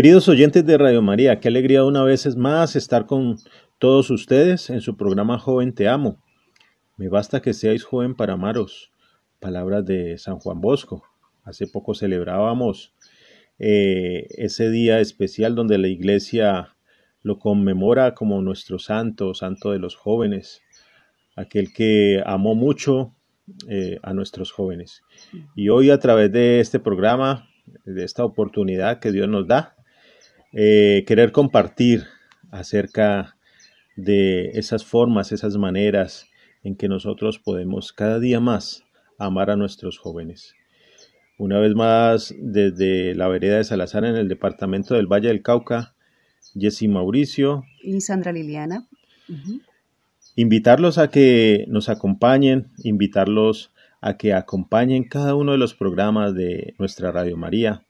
Queridos 0.00 0.30
oyentes 0.30 0.64
de 0.64 0.78
Radio 0.78 1.02
María, 1.02 1.40
qué 1.40 1.48
alegría 1.48 1.84
una 1.84 2.02
vez 2.02 2.34
más 2.34 2.74
estar 2.74 3.04
con 3.04 3.36
todos 3.78 4.08
ustedes 4.08 4.70
en 4.70 4.80
su 4.80 4.96
programa 4.96 5.38
Joven 5.38 5.74
Te 5.74 5.88
Amo. 5.88 6.16
Me 6.96 7.10
basta 7.10 7.42
que 7.42 7.52
seáis 7.52 7.84
joven 7.84 8.14
para 8.14 8.32
amaros. 8.32 8.90
Palabras 9.40 9.84
de 9.84 10.16
San 10.16 10.38
Juan 10.38 10.62
Bosco. 10.62 11.02
Hace 11.44 11.66
poco 11.66 11.94
celebrábamos 11.94 12.94
eh, 13.58 14.26
ese 14.38 14.70
día 14.70 15.00
especial 15.00 15.54
donde 15.54 15.76
la 15.76 15.88
iglesia 15.88 16.74
lo 17.22 17.38
conmemora 17.38 18.14
como 18.14 18.40
nuestro 18.40 18.78
santo, 18.78 19.34
santo 19.34 19.72
de 19.72 19.80
los 19.80 19.96
jóvenes, 19.96 20.62
aquel 21.36 21.74
que 21.74 22.22
amó 22.24 22.54
mucho 22.54 23.14
eh, 23.68 23.98
a 24.02 24.14
nuestros 24.14 24.50
jóvenes. 24.50 25.02
Y 25.54 25.68
hoy 25.68 25.90
a 25.90 25.98
través 25.98 26.32
de 26.32 26.60
este 26.60 26.80
programa, 26.80 27.50
de 27.84 28.02
esta 28.02 28.24
oportunidad 28.24 28.98
que 28.98 29.12
Dios 29.12 29.28
nos 29.28 29.46
da, 29.46 29.76
eh, 30.52 31.04
querer 31.06 31.32
compartir 31.32 32.06
acerca 32.50 33.36
de 33.96 34.50
esas 34.54 34.84
formas, 34.84 35.32
esas 35.32 35.56
maneras 35.56 36.26
en 36.62 36.76
que 36.76 36.88
nosotros 36.88 37.38
podemos 37.38 37.92
cada 37.92 38.18
día 38.18 38.40
más 38.40 38.84
amar 39.18 39.50
a 39.50 39.56
nuestros 39.56 39.98
jóvenes. 39.98 40.54
Una 41.38 41.58
vez 41.58 41.74
más, 41.74 42.34
desde 42.38 43.14
la 43.14 43.28
vereda 43.28 43.56
de 43.56 43.64
Salazar 43.64 44.04
en 44.04 44.16
el 44.16 44.28
departamento 44.28 44.94
del 44.94 45.06
Valle 45.06 45.28
del 45.28 45.42
Cauca, 45.42 45.94
Jessy 46.54 46.88
Mauricio, 46.88 47.64
Y 47.82 48.00
Sandra 48.00 48.32
Liliana. 48.32 48.86
Invitarlos 50.36 50.98
a 50.98 51.08
que 51.08 51.64
nos 51.68 51.88
acompañen, 51.88 52.72
invitarlos 52.82 53.72
a 54.00 54.16
que 54.16 54.32
acompañen 54.32 55.04
cada 55.04 55.34
uno 55.34 55.52
de 55.52 55.58
los 55.58 55.74
programas 55.74 56.34
de 56.34 56.74
nuestra 56.78 57.12
Radio 57.12 57.36
María, 57.36 57.84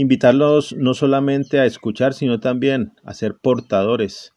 invitarlos 0.00 0.74
no 0.76 0.94
solamente 0.94 1.58
a 1.60 1.66
escuchar, 1.66 2.14
sino 2.14 2.40
también 2.40 2.92
a 3.04 3.12
ser 3.12 3.36
portadores 3.36 4.32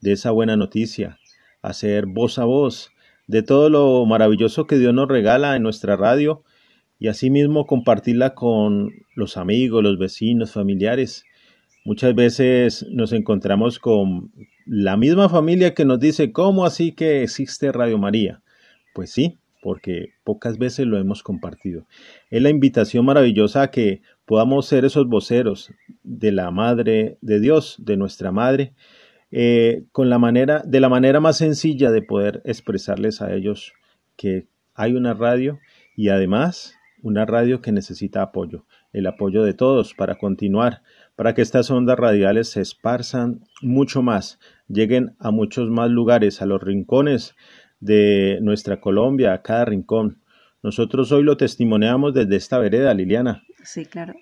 de 0.00 0.12
esa 0.12 0.32
buena 0.32 0.56
noticia, 0.56 1.18
a 1.62 1.72
ser 1.72 2.06
voz 2.06 2.38
a 2.38 2.44
voz 2.44 2.90
de 3.26 3.42
todo 3.42 3.70
lo 3.70 4.04
maravilloso 4.06 4.66
que 4.66 4.76
Dios 4.76 4.92
nos 4.92 5.08
regala 5.08 5.56
en 5.56 5.62
nuestra 5.62 5.96
radio 5.96 6.42
y 6.98 7.08
asimismo 7.08 7.66
compartirla 7.66 8.34
con 8.34 8.90
los 9.14 9.36
amigos, 9.36 9.82
los 9.82 9.98
vecinos, 9.98 10.52
familiares. 10.52 11.24
Muchas 11.84 12.14
veces 12.14 12.84
nos 12.90 13.12
encontramos 13.12 13.78
con 13.78 14.32
la 14.66 14.96
misma 14.96 15.28
familia 15.28 15.74
que 15.74 15.84
nos 15.84 16.00
dice, 16.00 16.32
¿cómo 16.32 16.64
así 16.64 16.92
que 16.92 17.22
existe 17.22 17.70
Radio 17.72 17.98
María? 17.98 18.42
Pues 18.94 19.10
sí, 19.10 19.38
porque 19.62 20.08
pocas 20.24 20.58
veces 20.58 20.86
lo 20.86 20.98
hemos 20.98 21.22
compartido. 21.22 21.86
Es 22.30 22.42
la 22.42 22.50
invitación 22.50 23.06
maravillosa 23.06 23.70
que 23.70 24.02
podamos 24.24 24.66
ser 24.66 24.84
esos 24.84 25.06
voceros 25.08 25.72
de 26.02 26.32
la 26.32 26.50
Madre 26.50 27.18
de 27.20 27.40
Dios, 27.40 27.76
de 27.78 27.96
nuestra 27.96 28.32
Madre, 28.32 28.74
eh, 29.30 29.84
con 29.92 30.10
la 30.10 30.18
manera, 30.18 30.62
de 30.64 30.80
la 30.80 30.88
manera 30.88 31.20
más 31.20 31.38
sencilla 31.38 31.90
de 31.90 32.02
poder 32.02 32.40
expresarles 32.44 33.20
a 33.20 33.34
ellos 33.34 33.72
que 34.16 34.46
hay 34.74 34.94
una 34.94 35.14
radio 35.14 35.58
y 35.96 36.08
además 36.08 36.74
una 37.02 37.26
radio 37.26 37.60
que 37.60 37.70
necesita 37.70 38.22
apoyo, 38.22 38.64
el 38.92 39.06
apoyo 39.06 39.42
de 39.42 39.52
todos 39.52 39.92
para 39.92 40.16
continuar, 40.16 40.82
para 41.16 41.34
que 41.34 41.42
estas 41.42 41.70
ondas 41.70 41.98
radiales 41.98 42.48
se 42.48 42.62
esparzan 42.62 43.42
mucho 43.60 44.02
más, 44.02 44.38
lleguen 44.68 45.14
a 45.18 45.30
muchos 45.30 45.68
más 45.68 45.90
lugares, 45.90 46.40
a 46.40 46.46
los 46.46 46.62
rincones 46.62 47.34
de 47.80 48.38
nuestra 48.40 48.80
Colombia, 48.80 49.34
a 49.34 49.42
cada 49.42 49.66
rincón. 49.66 50.22
Nosotros 50.62 51.12
hoy 51.12 51.22
lo 51.22 51.36
testimoniamos 51.36 52.14
desde 52.14 52.36
esta 52.36 52.58
vereda, 52.58 52.94
Liliana. 52.94 53.43
Sí, 53.64 53.86
claro. 53.86 54.14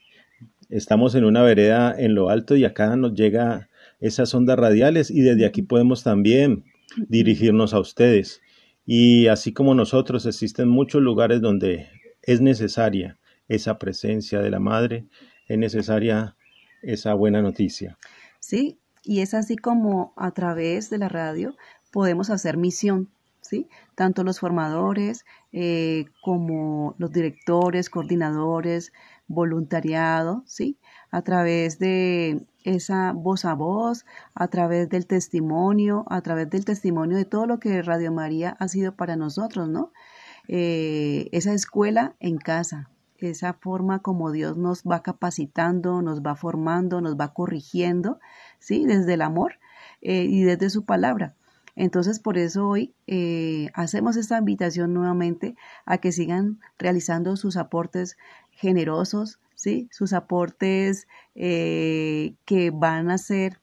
Estamos 0.71 1.15
en 1.15 1.25
una 1.25 1.43
vereda 1.43 1.95
en 1.97 2.15
lo 2.15 2.31
alto 2.31 2.57
y 2.57 2.65
acá 2.65 2.97
nos 2.97 3.15
llega 3.15 3.69
esas 4.01 4.35
ondas 4.35 4.59
radiales 4.59 5.11
y 5.11 5.21
desde 5.21 5.47
aquí 5.47 5.63
podemos 5.63 6.03
también 6.03 6.65
dirigirnos 7.09 7.75
a 7.75 7.81
ustedes. 7.81 8.41
Y 8.85 9.29
así 9.29 9.53
como 9.53 9.75
nosotros, 9.75 10.27
existen 10.27 10.69
muchos 10.69 11.03
lugares 11.03 11.41
donde 11.41 11.89
es 12.23 12.41
necesaria 12.41 13.19
esa 13.49 13.79
presencia 13.79 14.41
de 14.41 14.51
la 14.51 14.61
madre, 14.61 15.07
es 15.47 15.59
necesaria 15.59 16.37
esa 16.83 17.15
buena 17.15 17.43
noticia. 17.43 17.99
Sí, 18.41 18.79
y 19.05 19.21
es 19.21 19.35
así 19.35 19.57
como 19.57 20.13
a 20.17 20.33
través 20.33 20.91
de 20.91 20.99
la 20.99 21.09
radio 21.09 21.55
podemos 21.93 22.31
hacer 22.31 22.57
misión, 22.57 23.11
¿sí? 23.41 23.69
Tanto 23.95 24.25
los 24.25 24.41
formadores 24.41 25.25
eh, 25.53 26.07
como 26.23 26.95
los 26.99 27.13
directores, 27.13 27.91
coordinadores, 27.91 28.93
voluntariado, 29.33 30.43
¿sí? 30.47 30.79
A 31.11 31.23
través 31.23 31.79
de 31.79 32.47
esa 32.65 33.13
voz 33.13 33.45
a 33.45 33.55
voz, 33.55 34.05
a 34.35 34.49
través 34.49 34.89
del 34.89 35.07
testimonio, 35.07 36.05
a 36.09 36.21
través 36.23 36.49
del 36.51 36.65
testimonio 36.65 37.17
de 37.17 37.25
todo 37.25 37.47
lo 37.47 37.59
que 37.59 37.83
Radio 37.83 38.13
María 38.13 38.57
ha 38.59 38.69
sido 38.69 38.95
para 38.95 39.17
nosotros, 39.17 39.69
¿no? 39.69 39.93
Eh, 40.49 41.29
esa 41.33 41.53
escuela 41.53 42.15
en 42.21 42.39
casa, 42.39 42.91
esa 43.19 43.53
forma 43.55 44.01
como 44.01 44.33
Dios 44.33 44.57
nos 44.57 44.83
va 44.83 45.03
capacitando, 45.03 46.03
nos 46.03 46.23
va 46.23 46.35
formando, 46.35 47.01
nos 47.01 47.17
va 47.17 47.33
corrigiendo, 47.33 48.19
¿sí? 48.59 48.85
Desde 48.87 49.15
el 49.15 49.23
amor 49.23 49.55
eh, 50.01 50.25
y 50.29 50.43
desde 50.43 50.71
su 50.71 50.85
palabra. 50.85 51.35
Entonces, 51.75 52.21
por 52.21 52.37
eso 52.37 52.69
hoy 52.69 52.95
eh, 53.07 53.71
hacemos 53.73 54.17
esta 54.17 54.39
invitación 54.39 54.93
nuevamente 54.93 55.57
a 55.87 55.99
que 55.99 56.13
sigan 56.13 56.61
realizando 56.79 57.37
sus 57.37 57.57
aportes 57.57 58.19
generosos, 58.53 59.39
¿sí? 59.55 59.89
Sus 59.91 60.13
aportes 60.13 61.07
eh, 61.35 62.35
que 62.45 62.71
van 62.71 63.11
a 63.11 63.19
ser 63.19 63.61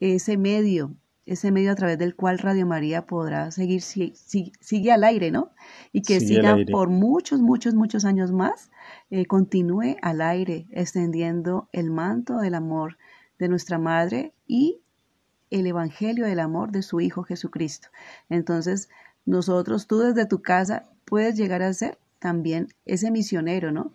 ese 0.00 0.36
medio, 0.36 0.94
ese 1.26 1.52
medio 1.52 1.70
a 1.72 1.74
través 1.74 1.98
del 1.98 2.16
cual 2.16 2.38
Radio 2.38 2.66
María 2.66 3.06
podrá 3.06 3.50
seguir, 3.50 3.82
si- 3.82 4.12
si- 4.16 4.52
sigue 4.60 4.92
al 4.92 5.04
aire, 5.04 5.30
¿no? 5.30 5.50
Y 5.92 6.02
que 6.02 6.20
Sigue 6.20 6.36
siga 6.36 6.56
por 6.72 6.88
muchos, 6.88 7.40
muchos, 7.40 7.74
muchos 7.74 8.04
años 8.04 8.32
más, 8.32 8.70
eh, 9.10 9.26
continúe 9.26 9.96
al 10.02 10.20
aire, 10.22 10.66
extendiendo 10.70 11.68
el 11.72 11.90
manto 11.90 12.38
del 12.38 12.54
amor 12.54 12.96
de 13.38 13.48
nuestra 13.48 13.78
Madre 13.78 14.32
y 14.46 14.80
el 15.50 15.66
Evangelio 15.66 16.26
del 16.26 16.40
amor 16.40 16.70
de 16.72 16.82
su 16.82 17.00
Hijo 17.00 17.22
Jesucristo. 17.24 17.88
Entonces, 18.28 18.88
nosotros, 19.26 19.86
tú 19.86 19.98
desde 19.98 20.26
tu 20.26 20.42
casa, 20.42 20.84
puedes 21.04 21.36
llegar 21.36 21.62
a 21.62 21.72
ser 21.72 21.98
también 22.18 22.68
ese 22.84 23.10
misionero, 23.10 23.72
¿no? 23.72 23.92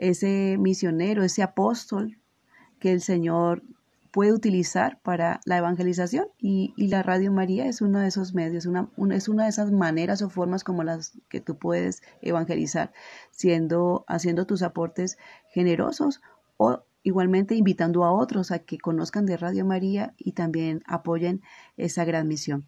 Ese 0.00 0.56
misionero, 0.58 1.22
ese 1.22 1.42
apóstol 1.42 2.18
que 2.78 2.90
el 2.90 3.02
Señor 3.02 3.62
puede 4.10 4.32
utilizar 4.32 4.98
para 5.02 5.40
la 5.44 5.58
evangelización 5.58 6.26
y, 6.38 6.72
y 6.76 6.88
la 6.88 7.02
Radio 7.02 7.30
María 7.32 7.66
es 7.66 7.82
uno 7.82 8.00
de 8.00 8.08
esos 8.08 8.34
medios, 8.34 8.64
una, 8.64 8.88
es 9.12 9.28
una 9.28 9.44
de 9.44 9.50
esas 9.50 9.70
maneras 9.70 10.22
o 10.22 10.30
formas 10.30 10.64
como 10.64 10.84
las 10.84 11.12
que 11.28 11.40
tú 11.40 11.58
puedes 11.58 12.02
evangelizar, 12.22 12.92
siendo, 13.30 14.06
haciendo 14.08 14.46
tus 14.46 14.62
aportes 14.62 15.18
generosos 15.50 16.22
o 16.56 16.82
igualmente 17.02 17.54
invitando 17.54 18.04
a 18.04 18.12
otros 18.12 18.50
a 18.52 18.60
que 18.60 18.78
conozcan 18.78 19.26
de 19.26 19.36
Radio 19.36 19.66
María 19.66 20.14
y 20.16 20.32
también 20.32 20.82
apoyen 20.86 21.42
esa 21.76 22.04
gran 22.06 22.26
misión. 22.26 22.64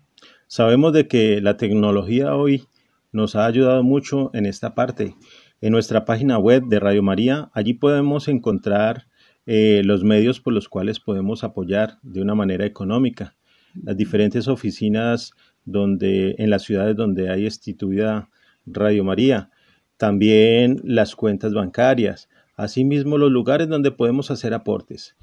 Sabemos 0.46 0.93
de 0.93 1.08
que 1.08 1.40
la 1.40 1.56
tecnología 1.56 2.37
hoy 2.37 2.69
nos 3.11 3.37
ha 3.37 3.46
ayudado 3.46 3.82
mucho 3.82 4.31
en 4.34 4.46
esta 4.46 4.75
parte. 4.75 5.17
En 5.62 5.70
nuestra 5.70 6.04
página 6.04 6.38
web 6.38 6.64
de 6.66 6.80
Radio 6.80 7.04
María, 7.04 7.48
allí 7.54 7.72
podemos 7.72 8.26
encontrar 8.26 9.06
eh, 9.46 9.82
los 9.84 10.02
medios 10.02 10.40
por 10.40 10.52
los 10.52 10.68
cuales 10.68 10.98
podemos 10.98 11.44
apoyar 11.44 11.98
de 12.02 12.20
una 12.20 12.34
manera 12.34 12.66
económica. 12.66 13.36
Las 13.80 13.96
diferentes 13.96 14.48
oficinas 14.48 15.34
donde, 15.64 16.34
en 16.38 16.50
las 16.50 16.64
ciudades 16.64 16.96
donde 16.96 17.30
hay 17.30 17.44
instituida 17.44 18.28
Radio 18.66 19.04
María, 19.04 19.50
también 19.98 20.80
las 20.82 21.14
cuentas 21.14 21.54
bancarias, 21.54 22.28
asimismo 22.56 23.16
los 23.16 23.30
lugares 23.30 23.68
donde 23.68 23.92
podemos 23.92 24.32
hacer 24.32 24.54
aportes. 24.54 25.14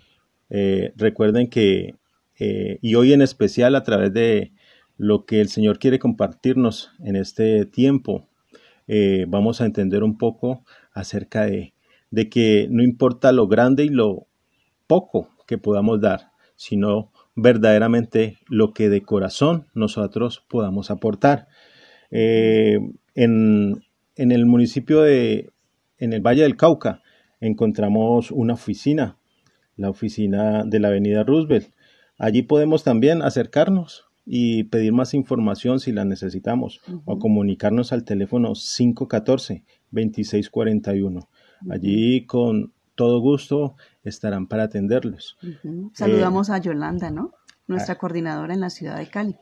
Eh, 0.49 0.93
recuerden 0.95 1.49
que, 1.49 1.95
eh, 2.39 2.79
y 2.81 2.95
hoy 2.95 3.11
en 3.11 3.21
especial 3.21 3.75
a 3.75 3.83
través 3.83 4.13
de 4.13 4.53
lo 4.95 5.25
que 5.25 5.41
el 5.41 5.49
Señor 5.49 5.79
quiere 5.79 5.99
compartirnos 5.99 6.91
en 7.03 7.17
este 7.17 7.65
tiempo, 7.65 8.28
eh, 8.91 9.25
vamos 9.27 9.61
a 9.61 9.67
entender 9.67 10.03
un 10.03 10.17
poco 10.17 10.65
acerca 10.91 11.45
de, 11.45 11.75
de 12.09 12.27
que 12.27 12.67
no 12.71 12.81
importa 12.81 13.31
lo 13.31 13.47
grande 13.47 13.85
y 13.85 13.89
lo 13.89 14.25
poco 14.87 15.29
que 15.45 15.59
podamos 15.59 16.01
dar, 16.01 16.31
sino 16.55 17.11
verdaderamente 17.35 18.39
lo 18.47 18.73
que 18.73 18.89
de 18.89 19.03
corazón 19.03 19.67
nosotros 19.75 20.43
podamos 20.49 20.89
aportar. 20.89 21.47
Eh, 22.09 22.79
en, 23.13 23.83
en 24.15 24.31
el 24.31 24.47
municipio 24.47 25.03
de, 25.03 25.51
en 25.99 26.13
el 26.13 26.21
Valle 26.21 26.41
del 26.41 26.57
Cauca, 26.57 27.03
encontramos 27.39 28.31
una 28.31 28.55
oficina, 28.55 29.17
la 29.77 29.91
oficina 29.91 30.63
de 30.65 30.79
la 30.79 30.87
Avenida 30.87 31.23
Roosevelt. 31.23 31.71
Allí 32.17 32.41
podemos 32.41 32.83
también 32.83 33.21
acercarnos 33.21 34.08
y 34.31 34.65
pedir 34.65 34.93
más 34.93 35.15
información 35.15 35.79
si 35.79 35.91
la 35.91 36.05
necesitamos 36.05 36.81
o 37.05 37.17
comunicarnos 37.17 37.91
al 37.91 38.03
teléfono 38.03 38.51
514-2641. 38.51 41.27
Allí 41.71 42.27
con 42.27 42.71
todo 42.93 43.21
gusto 43.21 43.73
estarán 44.03 44.45
para 44.45 44.65
atenderlos. 44.65 45.35
Saludamos 45.93 46.51
a 46.51 46.59
Yolanda, 46.59 47.09
¿no? 47.09 47.31
Nuestra 47.65 47.97
coordinadora 47.97 48.53
en 48.53 48.59
la 48.59 48.69
ciudad 48.69 48.99
de 48.99 49.09
Cali. 49.09 49.35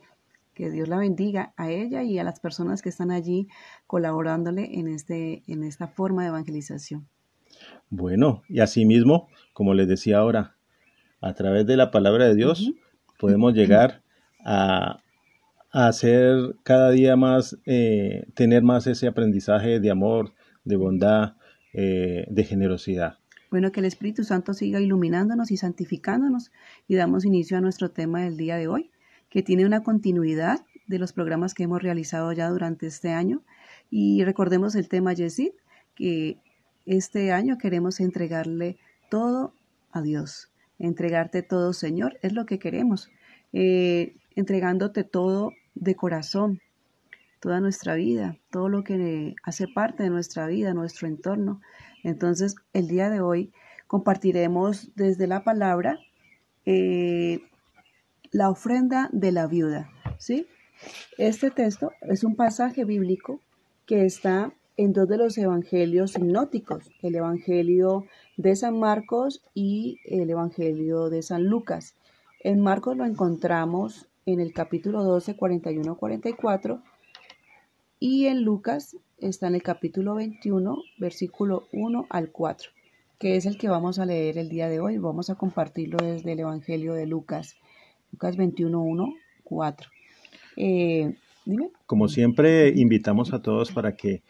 Que 0.54 0.72
Dios 0.72 0.88
la 0.88 0.95
bendiga 0.95 1.54
a 1.57 1.69
ella 1.69 2.04
y 2.04 2.18
a 2.18 2.24
las 2.24 2.40
personas 2.40 2.81
que 2.81 2.88
están 2.88 3.12
allí 3.12 3.50
colaborándole 3.88 4.80
en, 4.80 4.88
este, 4.88 5.44
en 5.48 5.66
esta 5.66 5.90
forma 5.90 6.22
de 6.22 6.30
evangelización. 6.30 7.10
Bueno, 7.90 8.42
y 8.48 8.62
asimismo, 8.62 9.28
como 9.51 9.74
les 9.74 9.90
decía 9.90 10.19
ahora, 10.19 10.56
a 11.19 11.33
través 11.33 11.68
de 11.68 11.75
la 11.75 11.92
palabra 11.92 12.30
de 12.30 12.36
Dios 12.36 12.72
podemos 13.19 13.54
llegar 13.54 14.06
a, 14.47 15.03
hacer 15.71 16.55
cada 16.63 16.91
día 16.91 17.15
más, 17.15 17.57
eh, 17.65 18.25
tener 18.33 18.63
más 18.63 18.88
ese 18.88 19.05
aprendizaje 19.07 19.79
de 19.79 19.91
amor, 19.91 20.33
de 20.63 20.77
bondad, 20.77 21.35
eh, 21.73 22.25
de 22.29 22.44
generosidad. 22.45 23.19
Bueno, 23.51 23.71
que 23.71 23.81
el 23.81 23.85
Espíritu 23.85 24.23
Santo 24.23 24.53
siga 24.53 24.79
iluminándonos 24.79 25.51
y 25.51 25.57
santificándonos 25.57 26.51
y 26.88 26.95
damos 26.95 27.25
inicio 27.25 27.57
a 27.57 27.61
nuestro 27.61 27.91
tema 27.91 28.21
del 28.21 28.38
día 28.38 28.55
de 28.55 28.67
hoy, 28.67 28.91
que 29.29 29.44
tiene 29.44 29.65
una 29.65 29.83
continuidad 29.83 30.65
de 30.88 30.99
los 30.99 31.13
programas 31.13 31.53
que 31.53 31.63
hemos 31.63 31.83
realizado 31.83 32.31
ya 32.31 32.49
durante 32.49 32.88
este 32.88 33.11
año. 33.11 33.44
Y 33.91 34.23
recordemos 34.23 34.73
el 34.75 34.88
tema 34.89 35.13
Yesid, 35.13 35.51
que 35.95 36.39
este 36.85 37.31
año 37.31 37.57
queremos 37.57 37.99
entregarle 37.99 38.77
todo 39.09 39.53
a 39.91 40.01
Dios. 40.01 40.49
Entregarte 40.79 41.44
todo, 41.44 41.73
Señor, 41.73 42.17
es 42.21 42.33
lo 42.33 42.45
que 42.45 42.57
queremos. 42.57 43.09
Eh, 43.53 44.17
entregándote 44.38 45.04
todo 45.04 45.51
de 45.74 45.95
corazón, 45.95 46.62
toda 47.39 47.60
nuestra 47.60 47.95
vida, 47.95 48.38
todo 48.51 48.69
lo 48.69 48.84
que 48.84 49.34
hace 49.44 49.68
parte 49.68 50.04
de 50.04 50.12
nuestra 50.12 50.45
vida, 50.45 50.75
nuestro 50.75 51.07
entorno. 51.07 51.60
Entonces, 52.04 52.56
el 52.72 52.88
día 52.88 53.10
de 53.10 53.19
hoy 53.19 53.51
compartiremos 53.88 54.92
desde 54.95 55.25
la 55.25 55.44
palabra 55.44 55.98
eh, 56.66 57.42
la 58.31 58.51
ofrenda 58.51 59.10
de 59.12 59.31
la 59.31 59.48
viuda. 59.48 59.89
¿sí? 60.19 60.45
Este 61.18 61.50
texto 61.50 61.92
es 62.01 62.24
un 62.24 62.36
pasaje 62.36 62.86
bíblico 62.86 63.42
que 63.88 64.06
está 64.06 64.54
en 64.75 64.94
dos 64.94 65.07
de 65.07 65.18
los 65.18 65.36
evangelios 65.40 66.12
sinóticos, 66.12 66.92
el 67.01 67.16
evangelio 67.16 68.06
de 68.35 68.56
San 68.56 68.80
Marcos 68.80 69.42
y 69.56 69.97
el 70.06 70.30
evangelio 70.30 71.09
de 71.09 71.23
San 71.23 71.45
Lucas. 71.45 71.95
En 72.44 72.59
Marcos 72.59 72.95
lo 72.95 73.06
encontramos 73.06 74.07
en 74.28 74.42
el 74.42 74.54
capítulo 74.54 75.04
12, 75.04 75.38
41-44 75.38 76.84
y 77.98 78.26
en 78.26 78.44
Lucas 78.44 78.98
está 79.18 79.48
en 79.48 79.56
el 79.56 79.64
capítulo 79.64 80.16
21, 80.16 80.78
versículo 81.00 81.68
1 81.72 82.07
al 82.10 82.30
4, 82.30 82.69
que 83.18 83.38
es 83.38 83.46
el 83.46 83.57
que 83.57 83.69
vamos 83.69 84.00
a 84.00 84.06
leer 84.06 84.38
el 84.38 84.50
día 84.50 84.68
de 84.68 84.81
hoy. 84.81 84.98
Vamos 84.98 85.30
a 85.30 85.36
compartirlo 85.36 85.98
desde 86.06 86.34
el 86.34 86.42
evangelio 86.42 86.94
de 86.94 87.07
Lucas, 87.07 87.56
Lucas 88.12 88.36
21, 88.36 88.80
1, 88.80 89.14
4. 89.46 89.90
Como 91.86 92.10
siempre, 92.10 92.69
invitamos 92.76 93.34
a 93.34 93.42
todos 93.42 93.72
para 93.72 93.96
que 93.96 94.24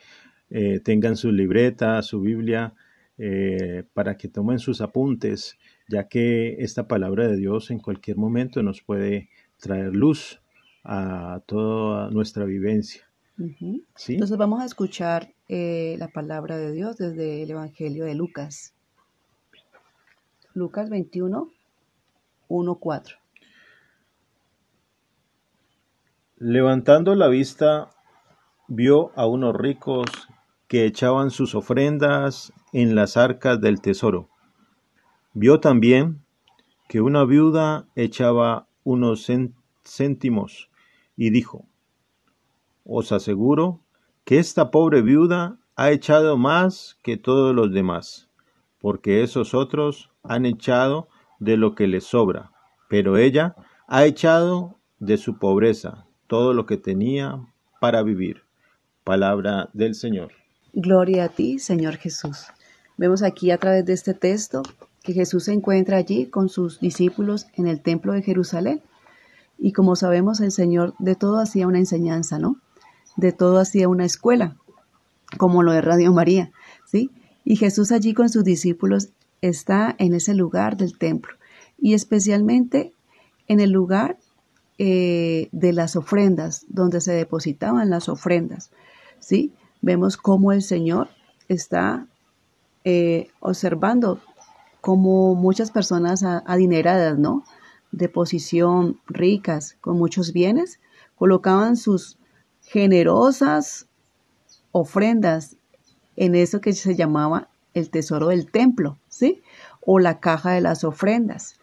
eh, 0.51 0.79
tengan 0.79 1.17
su 1.17 1.31
libreta, 1.31 2.03
su 2.03 2.21
Biblia, 2.21 2.75
eh, 3.17 3.83
para 3.93 4.15
que 4.15 4.27
tomen 4.27 4.59
sus 4.59 4.79
apuntes, 4.81 5.57
ya 5.89 6.07
que 6.07 6.57
esta 6.59 6.87
palabra 6.87 7.27
de 7.27 7.35
Dios 7.35 7.71
en 7.71 7.79
cualquier 7.79 8.17
momento 8.17 8.61
nos 8.61 8.83
puede 8.83 9.29
traer 9.59 9.93
luz 9.93 10.41
a 10.83 11.41
toda 11.45 12.09
nuestra 12.11 12.45
vivencia. 12.45 13.07
Entonces 13.37 14.37
vamos 14.37 14.61
a 14.61 14.65
escuchar 14.65 15.33
eh, 15.47 15.95
la 15.99 16.07
palabra 16.07 16.57
de 16.57 16.71
Dios 16.71 16.97
desde 16.97 17.43
el 17.43 17.51
Evangelio 17.51 18.05
de 18.05 18.15
Lucas. 18.15 18.73
Lucas 20.53 20.89
21, 20.89 21.51
1, 22.47 22.75
4. 22.75 23.17
Levantando 26.37 27.13
la 27.15 27.27
vista, 27.27 27.89
vio 28.67 29.11
a 29.15 29.27
unos 29.27 29.55
ricos 29.55 30.05
que 30.67 30.85
echaban 30.85 31.29
sus 31.29 31.53
ofrendas 31.55 32.53
en 32.73 32.95
las 32.95 33.17
arcas 33.17 33.61
del 33.61 33.81
tesoro. 33.81 34.29
Vio 35.33 35.59
también 35.59 36.23
que 36.89 37.01
una 37.01 37.23
viuda 37.23 37.87
echaba 37.95 38.67
unos 38.87 39.29
céntimos 39.83 40.69
y 41.17 41.29
dijo, 41.29 41.65
Os 42.85 43.11
aseguro 43.11 43.81
que 44.23 44.39
esta 44.39 44.71
pobre 44.71 45.01
viuda 45.01 45.59
ha 45.75 45.91
echado 45.91 46.37
más 46.37 46.97
que 47.03 47.17
todos 47.17 47.53
los 47.53 47.73
demás, 47.73 48.29
porque 48.79 49.23
esos 49.23 49.53
otros 49.53 50.09
han 50.23 50.45
echado 50.45 51.09
de 51.39 51.57
lo 51.57 51.75
que 51.75 51.87
les 51.87 52.05
sobra, 52.05 52.51
pero 52.87 53.17
ella 53.17 53.57
ha 53.87 54.05
echado 54.05 54.79
de 54.99 55.17
su 55.17 55.37
pobreza 55.37 56.07
todo 56.27 56.53
lo 56.53 56.65
que 56.65 56.77
tenía 56.77 57.45
para 57.81 58.03
vivir. 58.03 58.43
Palabra 59.03 59.69
del 59.73 59.95
Señor. 59.95 60.31
Gloria 60.71 61.25
a 61.25 61.29
ti, 61.29 61.59
Señor 61.59 61.97
Jesús. 61.97 62.47
Vemos 62.95 63.21
aquí 63.21 63.51
a 63.51 63.57
través 63.57 63.85
de 63.85 63.93
este 63.93 64.13
texto 64.13 64.63
que 65.07 65.13
Jesús 65.13 65.45
se 65.45 65.53
encuentra 65.53 65.95
allí 65.95 66.25
con 66.25 66.49
sus 66.49 66.81
discípulos 66.81 67.47
en 67.53 67.65
el 67.65 67.79
templo 67.79 68.11
de 68.11 68.21
Jerusalén. 68.21 68.81
Y 69.57 69.71
como 69.71 69.95
sabemos, 69.95 70.41
el 70.41 70.51
Señor 70.51 70.95
de 70.99 71.15
todo 71.15 71.39
hacía 71.39 71.65
una 71.65 71.77
enseñanza, 71.77 72.39
¿no? 72.39 72.57
De 73.15 73.31
todo 73.31 73.57
hacía 73.57 73.87
una 73.87 74.03
escuela, 74.03 74.57
como 75.37 75.63
lo 75.63 75.71
de 75.71 75.79
Radio 75.79 76.11
María, 76.11 76.51
¿sí? 76.85 77.09
Y 77.45 77.55
Jesús 77.55 77.93
allí 77.93 78.13
con 78.13 78.27
sus 78.27 78.43
discípulos 78.43 79.11
está 79.39 79.95
en 79.97 80.13
ese 80.13 80.33
lugar 80.33 80.75
del 80.75 80.97
templo 80.97 81.33
y 81.79 81.93
especialmente 81.93 82.91
en 83.47 83.61
el 83.61 83.71
lugar 83.71 84.17
eh, 84.77 85.47
de 85.53 85.71
las 85.71 85.95
ofrendas, 85.95 86.65
donde 86.67 86.99
se 86.99 87.13
depositaban 87.13 87.89
las 87.89 88.09
ofrendas, 88.09 88.71
¿sí? 89.19 89.53
vemos 89.81 90.17
cómo 90.17 90.51
el 90.51 90.63
Señor 90.63 91.07
está 91.47 92.07
eh, 92.83 93.29
observando 93.39 94.19
cómo 94.81 95.35
muchas 95.35 95.71
personas 95.71 96.23
adineradas, 96.23 97.17
¿no? 97.17 97.43
De 97.91 98.09
posición 98.09 98.99
ricas, 99.07 99.77
con 99.81 99.97
muchos 99.97 100.33
bienes, 100.33 100.79
colocaban 101.15 101.77
sus 101.77 102.17
generosas 102.61 103.87
ofrendas 104.71 105.57
en 106.15 106.35
eso 106.35 106.61
que 106.61 106.73
se 106.73 106.95
llamaba 106.95 107.49
el 107.73 107.89
tesoro 107.89 108.27
del 108.29 108.51
templo, 108.51 108.97
¿sí? 109.09 109.41
O 109.81 109.99
la 109.99 110.19
caja 110.19 110.51
de 110.51 110.61
las 110.61 110.83
ofrendas. 110.83 111.59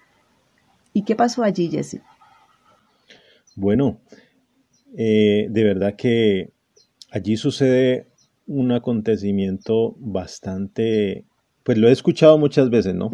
¿Y 0.92 1.02
qué 1.02 1.16
pasó 1.16 1.42
allí, 1.42 1.68
Jesse? 1.68 2.00
Bueno, 3.56 3.98
eh, 4.96 5.48
de 5.50 5.64
verdad 5.64 5.94
que 5.96 6.52
allí 7.10 7.36
sucede 7.36 8.06
un 8.46 8.72
acontecimiento 8.72 9.94
bastante, 9.98 11.24
pues 11.64 11.78
lo 11.78 11.88
he 11.88 11.92
escuchado 11.92 12.38
muchas 12.38 12.70
veces, 12.70 12.94
¿no? 12.94 13.10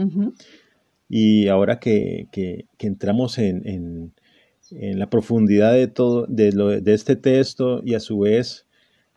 Y 1.08 1.48
ahora 1.48 1.80
que, 1.80 2.28
entramos 2.78 3.38
en, 3.38 4.12
la 4.70 5.08
profundidad 5.08 5.72
de 5.72 5.88
todo, 5.88 6.26
de, 6.28 6.52
lo, 6.52 6.68
de 6.68 6.94
este 6.94 7.16
texto 7.16 7.80
y 7.84 7.94
a 7.94 8.00
su 8.00 8.20
vez 8.20 8.66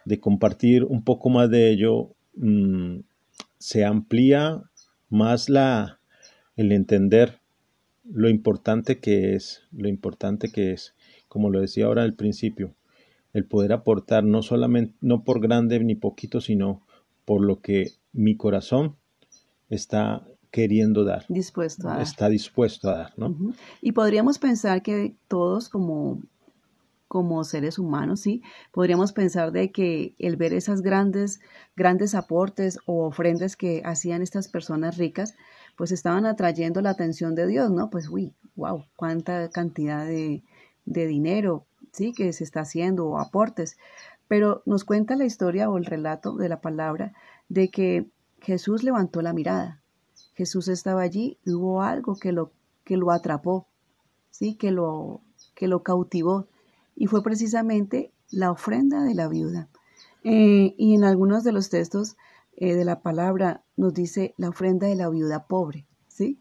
de 0.05 0.19
compartir 0.19 0.83
un 0.83 1.03
poco 1.03 1.29
más 1.29 1.49
de 1.49 1.69
ello, 1.69 2.15
mm, 2.35 2.99
se 3.59 3.85
amplía 3.85 4.63
más 5.09 5.49
la, 5.49 5.99
el 6.55 6.71
entender 6.71 7.39
lo 8.03 8.29
importante 8.29 8.99
que 8.99 9.35
es, 9.35 9.63
lo 9.71 9.87
importante 9.87 10.51
que 10.51 10.73
es, 10.73 10.93
como 11.27 11.49
lo 11.49 11.61
decía 11.61 11.85
ahora 11.85 12.03
al 12.03 12.15
principio, 12.15 12.73
el 13.33 13.45
poder 13.45 13.73
aportar 13.73 14.23
no 14.23 14.41
solamente, 14.41 14.93
no 15.01 15.23
por 15.23 15.39
grande 15.39 15.79
ni 15.79 15.95
poquito, 15.95 16.41
sino 16.41 16.81
por 17.25 17.41
lo 17.41 17.61
que 17.61 17.91
mi 18.11 18.35
corazón 18.35 18.95
está 19.75 20.25
queriendo 20.53 21.03
dar. 21.03 21.25
Dispuesto 21.29 21.89
a 21.89 21.93
dar. 21.93 22.01
Está 22.01 22.29
dispuesto 22.29 22.87
a 22.87 22.97
dar, 22.97 23.13
¿no? 23.17 23.35
Y 23.81 23.91
podríamos 23.93 24.37
pensar 24.37 24.83
que 24.83 25.15
todos 25.27 25.67
como, 25.67 26.21
como 27.07 27.43
seres 27.43 27.79
humanos, 27.79 28.19
¿sí? 28.19 28.43
Podríamos 28.71 29.13
pensar 29.13 29.51
de 29.51 29.71
que 29.71 30.13
el 30.19 30.35
ver 30.35 30.53
esas 30.53 30.81
grandes, 30.81 31.39
grandes 31.75 32.13
aportes 32.13 32.77
o 32.85 33.05
ofrendas 33.05 33.55
que 33.55 33.81
hacían 33.83 34.21
estas 34.21 34.47
personas 34.47 34.97
ricas, 34.97 35.33
pues 35.75 35.91
estaban 35.91 36.27
atrayendo 36.27 36.81
la 36.81 36.91
atención 36.91 37.33
de 37.33 37.47
Dios, 37.47 37.71
¿no? 37.71 37.89
Pues, 37.89 38.07
uy, 38.07 38.31
wow, 38.55 38.85
cuánta 38.95 39.49
cantidad 39.49 40.05
de, 40.05 40.43
de 40.85 41.07
dinero, 41.07 41.65
¿sí? 41.91 42.13
Que 42.13 42.31
se 42.31 42.43
está 42.43 42.61
haciendo 42.61 43.07
o 43.07 43.19
aportes. 43.19 43.77
Pero 44.27 44.61
nos 44.67 44.83
cuenta 44.83 45.15
la 45.15 45.25
historia 45.25 45.67
o 45.67 45.79
el 45.79 45.85
relato 45.85 46.35
de 46.35 46.47
la 46.47 46.61
palabra 46.61 47.13
de 47.49 47.69
que 47.69 48.07
Jesús 48.43 48.83
levantó 48.83 49.21
la 49.21 49.33
mirada. 49.33 49.81
Jesús 50.35 50.67
estaba 50.67 51.01
allí 51.01 51.37
y 51.45 51.51
hubo 51.51 51.81
algo 51.81 52.17
que 52.17 52.31
lo, 52.31 52.51
que 52.83 52.97
lo 52.97 53.11
atrapó, 53.11 53.67
¿sí? 54.29 54.55
Que 54.55 54.71
lo, 54.71 55.21
que 55.55 55.67
lo 55.67 55.81
cautivó 55.81 56.47
y 56.95 57.07
fue 57.07 57.23
precisamente 57.23 58.11
la 58.31 58.51
ofrenda 58.51 59.01
de 59.03 59.15
la 59.15 59.27
viuda. 59.29 59.69
Eh, 60.23 60.75
y 60.77 60.93
en 60.95 61.03
algunos 61.05 61.43
de 61.43 61.53
los 61.53 61.69
textos 61.69 62.17
eh, 62.57 62.75
de 62.75 62.85
la 62.85 63.01
palabra 63.01 63.63
nos 63.77 63.93
dice 63.93 64.33
la 64.37 64.49
ofrenda 64.49 64.87
de 64.87 64.95
la 64.95 65.09
viuda 65.09 65.47
pobre, 65.47 65.85
¿sí? 66.07 66.39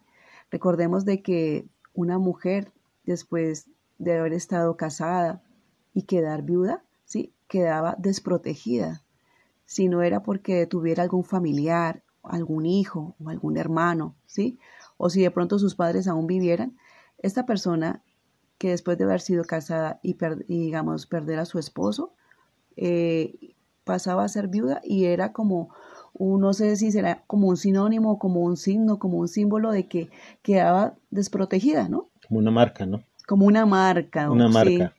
Recordemos 0.50 1.04
de 1.04 1.22
que 1.22 1.68
una 1.94 2.18
mujer 2.18 2.72
después 3.04 3.66
de 3.98 4.18
haber 4.18 4.32
estado 4.32 4.76
casada 4.76 5.42
y 5.94 6.02
quedar 6.02 6.42
viuda, 6.42 6.84
¿sí? 7.04 7.32
Quedaba 7.46 7.94
desprotegida. 7.98 9.01
Si 9.66 9.88
no 9.88 10.02
era 10.02 10.22
porque 10.22 10.66
tuviera 10.66 11.02
algún 11.02 11.24
familiar, 11.24 12.02
algún 12.22 12.66
hijo 12.66 13.14
o 13.22 13.30
algún 13.30 13.56
hermano, 13.56 14.14
¿sí? 14.26 14.58
O 14.96 15.10
si 15.10 15.22
de 15.22 15.30
pronto 15.30 15.58
sus 15.58 15.74
padres 15.74 16.06
aún 16.08 16.26
vivieran, 16.26 16.76
esta 17.18 17.46
persona 17.46 18.02
que 18.58 18.70
después 18.70 18.96
de 18.98 19.04
haber 19.04 19.20
sido 19.20 19.44
casada 19.44 19.98
y, 20.02 20.16
digamos, 20.46 21.06
perder 21.06 21.38
a 21.40 21.44
su 21.44 21.58
esposo, 21.58 22.12
eh, 22.76 23.54
pasaba 23.84 24.24
a 24.24 24.28
ser 24.28 24.48
viuda 24.48 24.80
y 24.84 25.06
era 25.06 25.32
como, 25.32 25.70
un, 26.12 26.40
no 26.40 26.52
sé 26.52 26.76
si 26.76 26.92
será 26.92 27.24
como 27.26 27.48
un 27.48 27.56
sinónimo, 27.56 28.18
como 28.18 28.40
un 28.40 28.56
signo, 28.56 28.98
como 28.98 29.18
un 29.18 29.28
símbolo 29.28 29.72
de 29.72 29.88
que 29.88 30.10
quedaba 30.42 30.94
desprotegida, 31.10 31.88
¿no? 31.88 32.08
Como 32.28 32.38
una 32.38 32.50
marca, 32.50 32.86
¿no? 32.86 33.02
Como 33.26 33.46
una 33.46 33.66
marca. 33.66 34.30
Una 34.30 34.48
marca. 34.48 34.94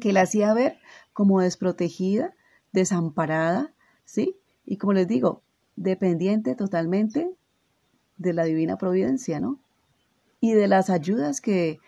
que 0.00 0.12
la 0.12 0.22
hacía 0.22 0.54
ver 0.54 0.78
como 1.12 1.40
desprotegida, 1.40 2.34
desamparada, 2.72 3.72
¿sí? 4.06 4.36
Y 4.64 4.78
como 4.78 4.94
les 4.94 5.06
digo, 5.06 5.42
dependiente 5.76 6.54
totalmente 6.54 7.30
de 8.16 8.32
la 8.32 8.44
divina 8.44 8.78
providencia, 8.78 9.38
¿no? 9.38 9.60
Y 10.40 10.54
de 10.54 10.68
las 10.68 10.88
ayudas 10.88 11.42
que 11.42 11.78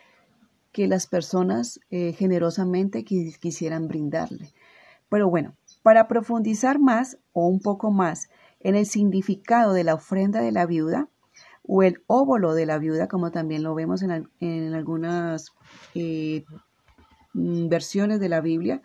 que 0.72 0.86
las 0.86 1.06
personas 1.06 1.80
eh, 1.90 2.12
generosamente 2.12 3.04
quisieran 3.04 3.88
brindarle. 3.88 4.52
Pero 5.08 5.28
bueno, 5.28 5.54
para 5.82 6.08
profundizar 6.08 6.78
más 6.78 7.18
o 7.32 7.46
un 7.46 7.60
poco 7.60 7.90
más 7.90 8.28
en 8.60 8.76
el 8.76 8.86
significado 8.86 9.72
de 9.72 9.84
la 9.84 9.94
ofrenda 9.94 10.40
de 10.40 10.52
la 10.52 10.66
viuda 10.66 11.08
o 11.66 11.82
el 11.82 12.02
óvulo 12.06 12.54
de 12.54 12.66
la 12.66 12.78
viuda, 12.78 13.08
como 13.08 13.30
también 13.30 13.62
lo 13.62 13.74
vemos 13.74 14.02
en, 14.02 14.74
algunas 14.74 15.52
eh, 15.94 16.44
mm, 17.32 17.68
versiones 17.68 18.20
de 18.20 18.28
la 18.28 18.40
Biblia, 18.40 18.82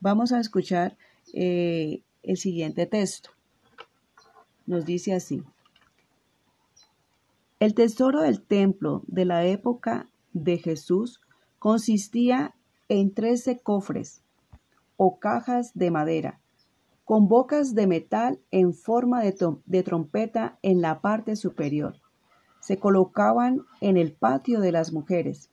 vamos 0.00 0.32
a 0.32 0.40
escuchar 0.40 0.96
eh, 1.34 2.02
el 2.22 2.36
siguiente 2.36 2.86
texto. 2.86 3.30
Nos 4.66 4.84
dice 4.84 5.14
así. 5.14 5.42
El 7.60 7.74
tesoro 7.74 8.22
del 8.22 8.42
templo 8.42 9.02
de 9.06 9.24
la 9.24 9.44
época 9.44 10.08
de 10.32 10.58
Jesús 10.58 11.20
consistía 11.58 12.54
en 12.88 13.14
trece 13.14 13.60
cofres 13.60 14.22
o 14.96 15.18
cajas 15.18 15.72
de 15.74 15.90
madera, 15.90 16.40
con 17.04 17.28
bocas 17.28 17.74
de 17.74 17.86
metal 17.86 18.40
en 18.50 18.74
forma 18.74 19.22
de, 19.22 19.82
trompeta 19.82 20.58
en 20.62 20.80
la 20.80 21.00
parte 21.00 21.36
superior. 21.36 22.00
Se 22.60 22.78
colocaban 22.78 23.62
en 23.80 23.96
el 23.96 24.12
patio 24.12 24.60
de 24.60 24.72
las 24.72 24.92
mujeres. 24.92 25.50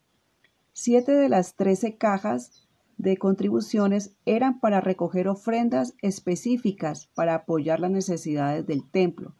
Siete 0.74 1.12
de 1.12 1.30
las 1.30 1.56
trece 1.56 1.96
cajas 1.96 2.68
de 3.00 3.18
contribuciones 3.18 4.14
eran 4.26 4.60
para 4.60 4.82
recoger 4.82 5.30
ofrendas 5.30 5.96
específicas 6.02 7.08
para 7.16 7.34
apoyar 7.34 7.80
las 7.80 7.92
necesidades 7.92 8.68
del 8.68 8.84
templo. 8.84 9.34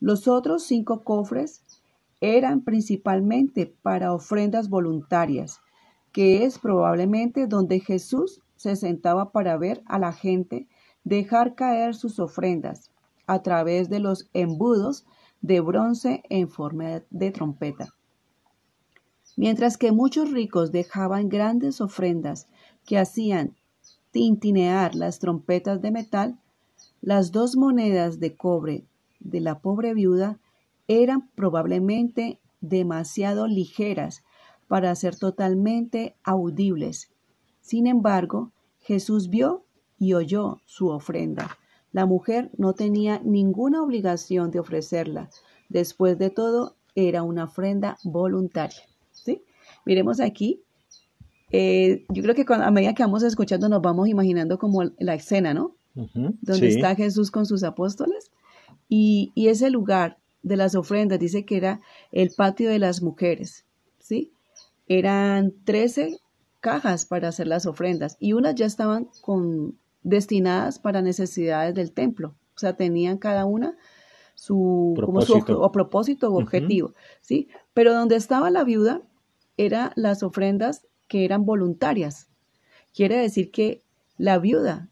Los 0.00 0.26
otros 0.26 0.64
cinco 0.64 1.04
cofres 1.04 1.62
eran 2.20 2.62
principalmente 2.62 3.72
para 3.82 4.12
ofrendas 4.12 4.68
voluntarias, 4.68 5.60
que 6.10 6.44
es 6.44 6.58
probablemente 6.58 7.46
donde 7.46 7.78
Jesús 7.78 8.42
se 8.56 8.74
sentaba 8.74 9.30
para 9.30 9.56
ver 9.56 9.80
a 9.86 10.00
la 10.00 10.12
gente 10.12 10.66
dejar 11.04 11.54
caer 11.54 11.94
sus 11.94 12.18
ofrendas 12.18 12.90
a 13.28 13.42
través 13.42 13.88
de 13.88 14.00
los 14.00 14.28
embudos 14.34 15.06
de 15.40 15.60
bronce 15.60 16.24
en 16.30 16.48
forma 16.48 17.04
de 17.10 17.30
trompeta. 17.30 17.94
Mientras 19.36 19.78
que 19.78 19.92
muchos 19.92 20.32
ricos 20.32 20.72
dejaban 20.72 21.28
grandes 21.28 21.80
ofrendas 21.80 22.48
que 22.88 22.96
hacían 22.96 23.54
tintinear 24.12 24.94
las 24.94 25.18
trompetas 25.18 25.82
de 25.82 25.90
metal, 25.90 26.38
las 27.02 27.32
dos 27.32 27.54
monedas 27.54 28.18
de 28.18 28.34
cobre 28.34 28.86
de 29.20 29.40
la 29.40 29.58
pobre 29.58 29.92
viuda 29.92 30.38
eran 30.86 31.28
probablemente 31.34 32.40
demasiado 32.62 33.46
ligeras 33.46 34.22
para 34.68 34.94
ser 34.94 35.16
totalmente 35.16 36.16
audibles. 36.24 37.10
Sin 37.60 37.86
embargo, 37.86 38.52
Jesús 38.80 39.28
vio 39.28 39.64
y 39.98 40.14
oyó 40.14 40.62
su 40.64 40.88
ofrenda. 40.88 41.58
La 41.92 42.06
mujer 42.06 42.50
no 42.56 42.72
tenía 42.72 43.20
ninguna 43.22 43.82
obligación 43.82 44.50
de 44.50 44.60
ofrecerla. 44.60 45.28
Después 45.68 46.16
de 46.18 46.30
todo, 46.30 46.74
era 46.94 47.22
una 47.22 47.44
ofrenda 47.44 47.98
voluntaria. 48.02 48.80
¿sí? 49.12 49.42
Miremos 49.84 50.20
aquí. 50.20 50.62
Eh, 51.50 52.04
yo 52.10 52.22
creo 52.22 52.34
que 52.34 52.44
a 52.48 52.70
medida 52.70 52.94
que 52.94 53.02
vamos 53.02 53.22
escuchando 53.22 53.68
nos 53.68 53.82
vamos 53.82 54.08
imaginando 54.08 54.58
como 54.58 54.84
la 54.98 55.14
escena, 55.14 55.54
¿no? 55.54 55.74
Donde 55.94 56.68
está 56.68 56.94
Jesús 56.94 57.30
con 57.30 57.46
sus 57.46 57.64
apóstoles. 57.64 58.30
Y, 58.88 59.32
y 59.34 59.48
ese 59.48 59.70
lugar 59.70 60.18
de 60.42 60.56
las 60.56 60.74
ofrendas 60.74 61.18
dice 61.18 61.44
que 61.44 61.56
era 61.56 61.80
el 62.12 62.30
patio 62.30 62.70
de 62.70 62.78
las 62.78 63.02
mujeres, 63.02 63.64
¿sí? 63.98 64.32
Eran 64.86 65.52
13 65.64 66.20
cajas 66.60 67.04
para 67.06 67.28
hacer 67.28 67.46
las 67.46 67.66
ofrendas 67.66 68.16
y 68.20 68.32
unas 68.32 68.54
ya 68.54 68.66
estaban 68.66 69.08
con, 69.20 69.76
destinadas 70.02 70.78
para 70.78 71.02
necesidades 71.02 71.74
del 71.74 71.92
templo. 71.92 72.34
O 72.56 72.58
sea, 72.58 72.76
tenían 72.76 73.18
cada 73.18 73.44
una 73.44 73.76
su 74.34 74.94
propósito, 74.96 75.44
como 75.44 75.64
su, 75.64 75.72
propósito 75.72 76.28
o 76.30 76.40
objetivo, 76.40 76.94
¿sí? 77.20 77.48
Pero 77.74 77.92
donde 77.92 78.16
estaba 78.16 78.50
la 78.50 78.64
viuda 78.64 79.02
eran 79.56 79.90
las 79.96 80.22
ofrendas 80.22 80.86
que 81.08 81.24
eran 81.24 81.44
voluntarias. 81.44 82.28
Quiere 82.94 83.16
decir 83.16 83.50
que 83.50 83.82
la 84.16 84.38
viuda, 84.38 84.88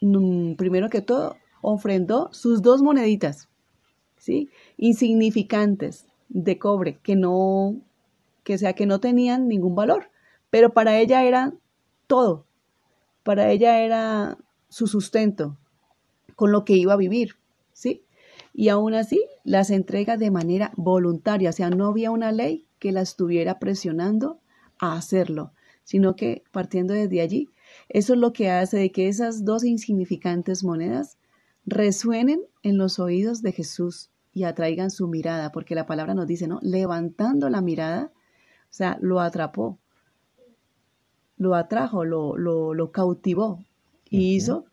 mm, 0.00 0.54
primero 0.54 0.90
que 0.90 1.00
todo, 1.00 1.36
ofrendó 1.60 2.28
sus 2.32 2.62
dos 2.62 2.82
moneditas, 2.82 3.48
¿sí? 4.18 4.50
Insignificantes 4.76 6.06
de 6.28 6.58
cobre, 6.58 6.98
que 7.02 7.16
no, 7.16 7.76
que 8.44 8.58
sea 8.58 8.74
que 8.74 8.86
no 8.86 9.00
tenían 9.00 9.48
ningún 9.48 9.74
valor, 9.74 10.10
pero 10.50 10.72
para 10.72 10.98
ella 10.98 11.24
era 11.24 11.54
todo, 12.06 12.44
para 13.22 13.50
ella 13.50 13.80
era 13.80 14.36
su 14.68 14.86
sustento, 14.86 15.56
con 16.34 16.52
lo 16.52 16.64
que 16.64 16.74
iba 16.74 16.94
a 16.94 16.96
vivir, 16.96 17.36
¿sí? 17.72 18.04
Y 18.52 18.68
aún 18.68 18.94
así 18.94 19.24
las 19.44 19.70
entrega 19.70 20.16
de 20.16 20.30
manera 20.30 20.72
voluntaria, 20.76 21.50
o 21.50 21.52
sea, 21.52 21.70
no 21.70 21.86
había 21.86 22.10
una 22.10 22.32
ley 22.32 22.66
que 22.78 22.92
la 22.92 23.00
estuviera 23.00 23.58
presionando 23.58 24.41
a 24.82 24.94
hacerlo, 24.94 25.52
sino 25.84 26.16
que 26.16 26.42
partiendo 26.50 26.92
desde 26.92 27.22
allí, 27.22 27.48
eso 27.88 28.14
es 28.14 28.18
lo 28.18 28.32
que 28.32 28.50
hace 28.50 28.78
de 28.78 28.90
que 28.90 29.08
esas 29.08 29.44
dos 29.44 29.64
insignificantes 29.64 30.64
monedas 30.64 31.18
resuenen 31.64 32.42
en 32.64 32.78
los 32.78 32.98
oídos 32.98 33.42
de 33.42 33.52
Jesús 33.52 34.10
y 34.34 34.42
atraigan 34.42 34.90
su 34.90 35.06
mirada, 35.06 35.52
porque 35.52 35.76
la 35.76 35.86
palabra 35.86 36.14
nos 36.14 36.26
dice, 36.26 36.48
¿no? 36.48 36.58
Levantando 36.62 37.48
la 37.48 37.60
mirada, 37.60 38.10
o 38.14 38.74
sea, 38.74 38.98
lo 39.00 39.20
atrapó, 39.20 39.78
lo 41.36 41.54
atrajo, 41.54 42.04
lo, 42.04 42.36
lo, 42.36 42.90
cautivó 42.90 43.64
y 44.10 44.34
hizo 44.34 44.64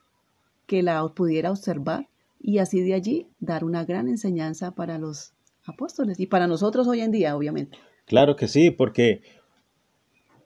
que 0.66 0.82
la 0.82 1.08
pudiera 1.10 1.52
observar 1.52 2.08
y 2.40 2.58
así 2.58 2.82
de 2.82 2.96
allí 2.96 3.28
dar 3.40 3.64
una 3.64 3.86
gran 3.86 4.08
enseñanza 4.08 4.72
para 4.72 4.98
los 4.98 5.34
apóstoles 5.66 6.20
y 6.20 6.26
para 6.26 6.48
nosotros 6.48 6.88
hoy 6.88 7.02
en 7.02 7.12
día, 7.12 7.36
obviamente. 7.36 7.78
Claro 8.06 8.36
que 8.36 8.48
sí, 8.48 8.72
porque 8.72 9.22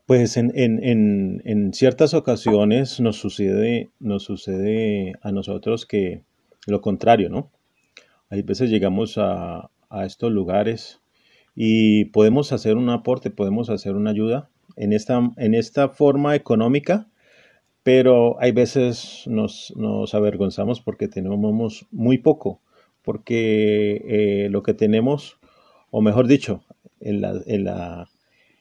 pues 0.06 0.38
en, 0.38 0.52
en, 0.56 1.42
en, 1.46 1.74
ciertas 1.74 2.14
ocasiones 2.14 3.00
nos 3.00 3.18
sucede, 3.18 3.92
nos 4.00 4.24
sucede 4.24 5.14
a 5.22 5.32
nosotros 5.32 5.86
que 5.86 6.24
lo 6.68 6.82
contrario, 6.82 7.30
¿no? 7.30 7.52
Hay 8.30 8.42
veces 8.42 8.70
llegamos 8.70 9.18
a, 9.18 9.70
a 9.90 10.06
estos 10.06 10.32
lugares 10.32 11.00
y 11.56 12.06
podemos 12.06 12.52
hacer 12.52 12.78
un 12.78 12.90
aporte, 12.90 13.30
podemos 13.30 13.70
hacer 13.70 13.96
una 13.96 14.10
ayuda 14.10 14.50
en 14.76 14.92
esta, 14.92 15.32
en 15.38 15.54
esta 15.54 15.90
forma 15.90 16.36
económica, 16.36 17.08
pero 17.84 18.42
hay 18.42 18.52
veces 18.52 19.24
nos, 19.28 19.74
nos 19.76 20.14
avergonzamos 20.14 20.82
porque 20.82 21.08
tenemos 21.08 21.86
muy 21.92 22.18
poco, 22.18 22.62
porque 23.04 24.02
eh, 24.08 24.50
lo 24.50 24.64
que 24.64 24.74
tenemos, 24.74 25.38
o 25.92 26.02
mejor 26.02 26.28
dicho, 26.28 26.64
en 27.00 27.22
la, 27.22 27.42
en 27.46 27.66
la, 27.66 28.10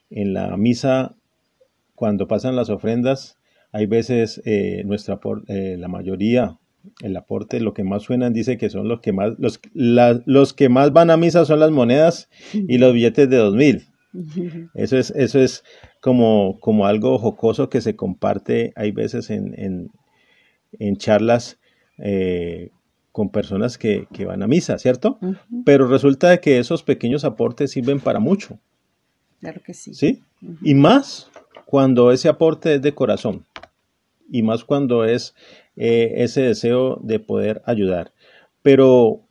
en 0.09 0.33
la 0.33 0.55
misa, 0.57 1.15
cuando 1.95 2.27
pasan 2.27 2.55
las 2.55 2.69
ofrendas, 2.69 3.37
hay 3.71 3.87
veces 3.87 4.41
eh, 4.45 4.83
nuestra 4.85 5.19
eh, 5.47 5.77
la 5.79 5.87
mayoría, 5.87 6.59
el 7.01 7.15
aporte, 7.15 7.59
lo 7.59 7.73
que 7.73 7.83
más 7.83 8.03
suenan 8.03 8.33
dice 8.33 8.57
que 8.57 8.69
son 8.69 8.87
los 8.87 8.99
que 9.01 9.13
más, 9.13 9.33
los, 9.37 9.59
los 9.73 10.53
que 10.53 10.69
más 10.69 10.93
van 10.93 11.09
a 11.09 11.17
misa 11.17 11.45
son 11.45 11.59
las 11.59 11.71
monedas 11.71 12.29
y 12.53 12.77
los 12.77 12.93
billetes 12.93 13.29
de 13.29 13.37
dos 13.37 13.55
mil. 13.55 13.87
Eso 14.75 14.97
es, 14.97 15.09
eso 15.09 15.39
es 15.39 15.63
como, 15.99 16.59
como 16.59 16.85
algo 16.85 17.17
jocoso 17.17 17.69
que 17.69 17.81
se 17.81 17.95
comparte, 17.95 18.71
hay 18.75 18.91
veces 18.91 19.31
en, 19.31 19.89
en, 20.77 20.97
charlas 20.97 21.59
eh, 21.97 22.69
con 23.11 23.29
personas 23.29 23.79
que, 23.79 24.05
van 24.23 24.43
a 24.43 24.47
misa, 24.47 24.77
¿cierto? 24.77 25.17
Pero 25.65 25.87
resulta 25.87 26.37
que 26.37 26.59
esos 26.59 26.83
pequeños 26.83 27.25
aportes 27.25 27.71
sirven 27.71 27.99
para 27.99 28.19
mucho. 28.19 28.59
Claro 29.39 29.61
que 29.65 29.73
sí. 29.73 29.95
¿Sí? 29.95 30.21
Y 30.61 30.75
más 30.75 31.31
cuando 31.73 32.11
ese 32.11 32.29
aporte 32.29 32.75
es 32.75 32.83
de 32.83 32.93
corazón. 32.93 33.47
Y 34.29 34.43
más 34.43 34.63
cuando 34.63 35.05
es 35.05 35.33
eh, 35.75 36.13
ese 36.17 36.43
deseo 36.43 36.99
de 37.01 37.19
poder 37.19 37.63
ayudar. 37.65 38.13
Pero 38.61 39.21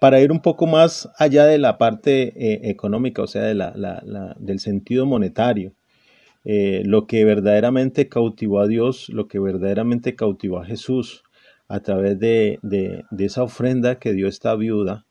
para 0.00 0.20
ir 0.20 0.32
un 0.32 0.42
poco 0.42 0.66
más 0.66 1.08
allá 1.18 1.46
de 1.46 1.58
la 1.58 1.78
parte 1.78 2.32
eh, 2.34 2.68
económica, 2.68 3.22
o 3.22 3.28
sea, 3.28 3.42
de 3.42 3.54
la, 3.54 4.34
del 4.40 4.58
sentido 4.58 5.06
monetario, 5.06 5.72
eh, 6.44 6.82
lo 6.84 7.06
que 7.06 7.24
verdaderamente 7.24 8.08
cautivó 8.08 8.58
a 8.58 8.66
Dios, 8.66 9.08
lo 9.08 9.28
que 9.28 9.38
verdaderamente 9.38 10.16
cautivó 10.16 10.58
a 10.58 10.64
Jesús 10.64 11.22
a 11.68 11.78
través 11.78 12.18
de, 12.18 12.58
esa 13.16 13.44
ofrenda 13.44 14.00
que 14.00 14.14
dio 14.14 14.26
esta 14.26 14.56
viuda, 14.56 15.06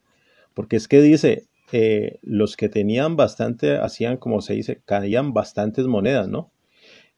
porque 0.54 0.76
es 0.76 0.90
que 0.90 1.02
dice, 1.02 1.48
eh, 1.72 2.20
los 2.22 2.58
que 2.58 2.70
tenían 2.70 3.16
bastante, 3.16 3.78
hacían 3.78 4.18
como 4.18 4.42
se 4.42 4.54
dice, 4.54 4.82
caían 4.86 5.34
bastantes 5.34 5.88
monedas, 5.88 6.28
¿no? 6.28 6.52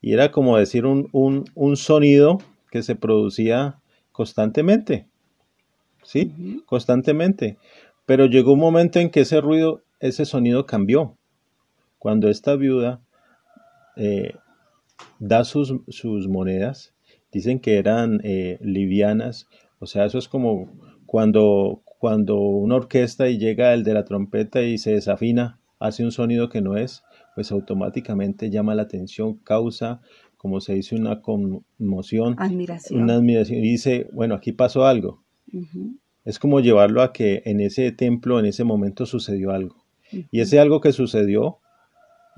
Y 0.01 0.13
era 0.13 0.31
como 0.31 0.57
decir 0.57 0.85
un, 0.85 1.09
un 1.11 1.77
sonido 1.77 2.39
que 2.71 2.81
se 2.81 2.95
producía 2.95 3.79
constantemente. 4.11 5.07
¿sí? 6.03 6.61
Constantemente. 6.65 7.57
Pero 8.05 8.25
llegó 8.25 8.53
un 8.53 8.59
momento 8.59 8.99
en 8.99 9.09
que 9.09 9.21
ese 9.21 9.41
ruido, 9.41 9.83
ese 9.99 10.25
sonido 10.25 10.65
cambió. 10.65 11.17
Cuando 11.99 12.29
esta 12.29 12.55
viuda 12.55 13.01
eh, 13.95 14.33
da 15.19 15.43
sus, 15.43 15.73
sus, 15.87 16.27
monedas, 16.27 16.93
dicen 17.31 17.59
que 17.59 17.77
eran 17.77 18.19
eh, 18.23 18.57
livianas, 18.61 19.47
o 19.79 19.85
sea, 19.85 20.05
eso 20.05 20.17
es 20.17 20.27
como 20.27 20.71
cuando, 21.05 21.83
cuando 22.01 22.39
una 22.39 22.77
orquesta 22.77 23.29
y 23.29 23.37
llega 23.37 23.75
el 23.75 23.83
de 23.83 23.93
la 23.93 24.05
trompeta 24.05 24.63
y 24.63 24.79
se 24.79 24.93
desafina, 24.93 25.59
hace 25.77 26.03
un 26.03 26.11
sonido 26.11 26.49
que 26.49 26.59
no 26.59 26.75
es, 26.75 27.03
pues 27.35 27.51
automáticamente 27.51 28.49
llama 28.49 28.73
la 28.73 28.81
atención, 28.81 29.35
causa, 29.35 30.01
como 30.35 30.61
se 30.61 30.73
dice, 30.73 30.95
una 30.95 31.21
conmoción, 31.21 32.33
admiración. 32.39 33.03
una 33.03 33.13
admiración, 33.13 33.59
y 33.59 33.69
dice, 33.69 34.09
bueno, 34.13 34.33
aquí 34.33 34.51
pasó 34.51 34.87
algo. 34.87 35.23
Es 36.25 36.39
como 36.39 36.59
llevarlo 36.59 37.03
a 37.03 37.13
que 37.13 37.43
en 37.45 37.59
ese 37.59 37.91
templo, 37.91 38.39
en 38.39 38.47
ese 38.47 38.63
momento 38.63 39.05
sucedió 39.05 39.51
algo. 39.51 39.85
Y 40.31 40.39
ese 40.39 40.59
algo 40.59 40.81
que 40.81 40.93
sucedió, 40.93 41.59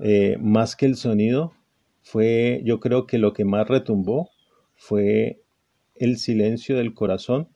eh, 0.00 0.36
más 0.42 0.76
que 0.76 0.84
el 0.84 0.96
sonido, 0.96 1.54
fue, 2.02 2.60
yo 2.66 2.80
creo 2.80 3.06
que 3.06 3.16
lo 3.16 3.32
que 3.32 3.46
más 3.46 3.66
retumbó 3.66 4.28
fue 4.74 5.40
el 5.94 6.18
silencio 6.18 6.76
del 6.76 6.92
corazón, 6.92 7.48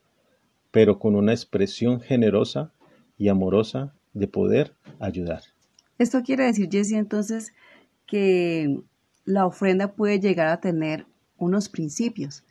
pero 0.71 0.99
con 0.99 1.15
una 1.15 1.33
expresión 1.33 2.01
generosa 2.01 2.71
y 3.17 3.29
amorosa 3.29 3.93
de 4.13 4.27
poder 4.27 4.75
ayudar. 4.99 5.41
Esto 5.97 6.21
quiere 6.23 6.45
decir, 6.45 6.69
Jesse, 6.71 6.93
entonces, 6.93 7.53
que 8.05 8.81
la 9.25 9.45
ofrenda 9.45 9.93
puede 9.93 10.19
llegar 10.19 10.47
a 10.47 10.61
tener 10.61 11.05
unos 11.37 11.69
principios, 11.69 12.43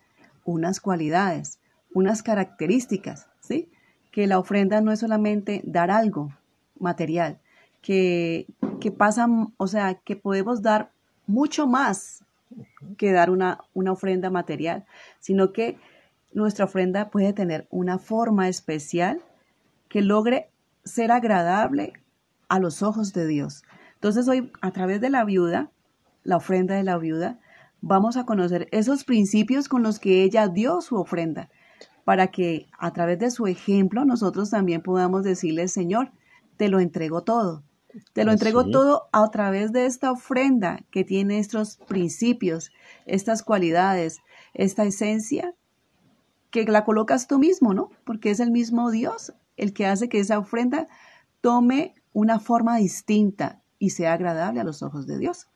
unas 0.44 0.80
cualidades, 0.80 1.58
unas 1.92 2.22
características, 2.22 3.28
¿sí? 3.40 3.70
Que 4.12 4.26
la 4.26 4.38
ofrenda 4.38 4.80
no 4.80 4.92
es 4.92 5.00
solamente 5.00 5.62
dar 5.64 5.90
algo 5.90 6.32
material, 6.78 7.38
que, 7.80 8.46
que 8.80 8.90
pasa, 8.90 9.26
o 9.56 9.66
sea, 9.66 9.94
que 9.94 10.16
podemos 10.16 10.62
dar 10.62 10.90
mucho 11.26 11.66
más 11.66 12.24
que 12.96 13.12
dar 13.12 13.30
una, 13.30 13.58
una 13.74 13.92
ofrenda 13.92 14.30
material, 14.30 14.86
sino 15.20 15.52
que 15.52 15.76
nuestra 16.32 16.66
ofrenda 16.66 17.10
puede 17.10 17.32
tener 17.32 17.66
una 17.70 17.98
forma 17.98 18.48
especial 18.48 19.22
que 19.88 20.02
logre 20.02 20.50
ser 20.84 21.12
agradable 21.12 21.94
a 22.48 22.58
los 22.58 22.82
ojos 22.82 23.12
de 23.12 23.26
Dios. 23.26 23.62
Entonces 23.94 24.28
hoy, 24.28 24.52
a 24.60 24.70
través 24.70 25.00
de 25.00 25.10
la 25.10 25.24
viuda, 25.24 25.70
la 26.24 26.36
ofrenda 26.36 26.74
de 26.74 26.84
la 26.84 26.98
viuda, 26.98 27.38
vamos 27.80 28.16
a 28.16 28.24
conocer 28.24 28.68
esos 28.70 29.04
principios 29.04 29.68
con 29.68 29.82
los 29.82 29.98
que 29.98 30.22
ella 30.22 30.48
dio 30.48 30.80
su 30.80 30.96
ofrenda 30.96 31.48
para 32.08 32.28
que 32.28 32.68
a 32.78 32.92
través 32.94 33.18
de 33.18 33.30
su 33.30 33.46
ejemplo 33.46 34.06
nosotros 34.06 34.48
también 34.48 34.82
podamos 34.82 35.24
decirle, 35.24 35.68
Señor, 35.68 36.10
te 36.56 36.68
lo 36.70 36.80
entrego 36.80 37.22
todo. 37.22 37.64
Te 38.14 38.24
lo 38.24 38.32
entrego 38.32 38.64
todo 38.70 39.08
a 39.12 39.30
través 39.30 39.72
de 39.72 39.84
esta 39.84 40.10
ofrenda 40.10 40.80
que 40.90 41.04
tiene 41.04 41.38
estos 41.38 41.76
principios, 41.86 42.70
estas 43.04 43.42
cualidades, 43.42 44.20
esta 44.54 44.84
esencia, 44.84 45.54
que 46.50 46.64
la 46.64 46.84
colocas 46.84 47.28
tú 47.28 47.38
mismo, 47.38 47.74
¿no? 47.74 47.90
Porque 48.04 48.30
es 48.30 48.40
el 48.40 48.50
mismo 48.50 48.90
Dios 48.90 49.32
el 49.56 49.72
que 49.72 49.86
hace 49.86 50.08
que 50.08 50.20
esa 50.20 50.38
ofrenda 50.38 50.88
tome 51.40 51.94
una 52.12 52.40
forma 52.40 52.76
distinta 52.78 53.62
y 53.78 53.90
sea 53.90 54.14
agradable 54.14 54.60
a 54.60 54.64
los 54.64 54.82
ojos 54.82 55.06
de 55.06 55.18
Dios. 55.18 55.48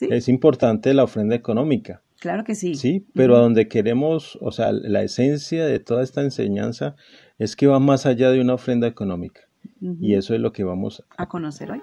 Es 0.00 0.28
importante 0.28 0.94
la 0.94 1.04
ofrenda 1.04 1.34
económica. 1.34 2.02
Claro 2.20 2.44
que 2.44 2.54
sí. 2.54 2.74
Sí, 2.76 3.06
pero 3.14 3.36
a 3.36 3.40
donde 3.40 3.68
queremos, 3.68 4.38
o 4.40 4.50
sea, 4.50 4.72
la 4.72 5.02
esencia 5.02 5.66
de 5.66 5.80
toda 5.80 6.02
esta 6.02 6.22
enseñanza 6.22 6.96
es 7.38 7.56
que 7.56 7.66
va 7.66 7.78
más 7.78 8.06
allá 8.06 8.30
de 8.30 8.40
una 8.40 8.54
ofrenda 8.54 8.86
económica. 8.86 9.42
Y 9.80 10.14
eso 10.14 10.34
es 10.34 10.40
lo 10.40 10.52
que 10.52 10.64
vamos 10.64 11.04
a, 11.16 11.28
conocer 11.28 11.72
hoy. 11.72 11.82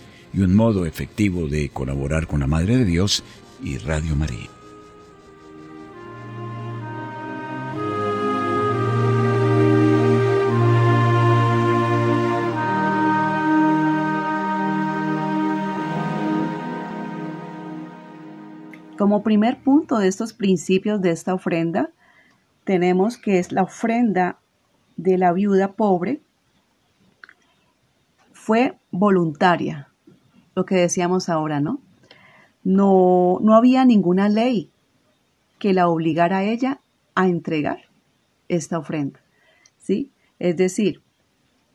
y 0.33 0.41
un 0.41 0.55
modo 0.55 0.85
efectivo 0.85 1.47
de 1.47 1.69
colaborar 1.69 2.27
con 2.27 2.39
la 2.39 2.47
Madre 2.47 2.77
de 2.77 2.85
Dios 2.85 3.23
y 3.61 3.77
Radio 3.77 4.15
María. 4.15 4.49
Como 18.97 19.23
primer 19.23 19.57
punto 19.57 19.97
de 19.97 20.07
estos 20.07 20.31
principios 20.31 21.01
de 21.01 21.09
esta 21.09 21.33
ofrenda, 21.33 21.89
tenemos 22.65 23.17
que 23.17 23.39
es 23.39 23.51
la 23.51 23.63
ofrenda 23.63 24.37
de 24.95 25.17
la 25.17 25.33
viuda 25.33 25.73
pobre 25.73 26.21
fue 28.31 28.77
voluntaria, 28.91 29.90
lo 30.55 30.65
que 30.65 30.75
decíamos 30.75 31.29
ahora, 31.29 31.59
¿no? 31.59 31.79
no, 32.63 33.39
no 33.41 33.55
había 33.55 33.85
ninguna 33.85 34.29
ley 34.29 34.69
que 35.59 35.73
la 35.73 35.87
obligara 35.87 36.39
a 36.39 36.43
ella 36.43 36.79
a 37.15 37.27
entregar 37.27 37.89
esta 38.47 38.77
ofrenda. 38.77 39.19
¿Sí? 39.77 40.11
Es 40.39 40.57
decir, 40.57 41.01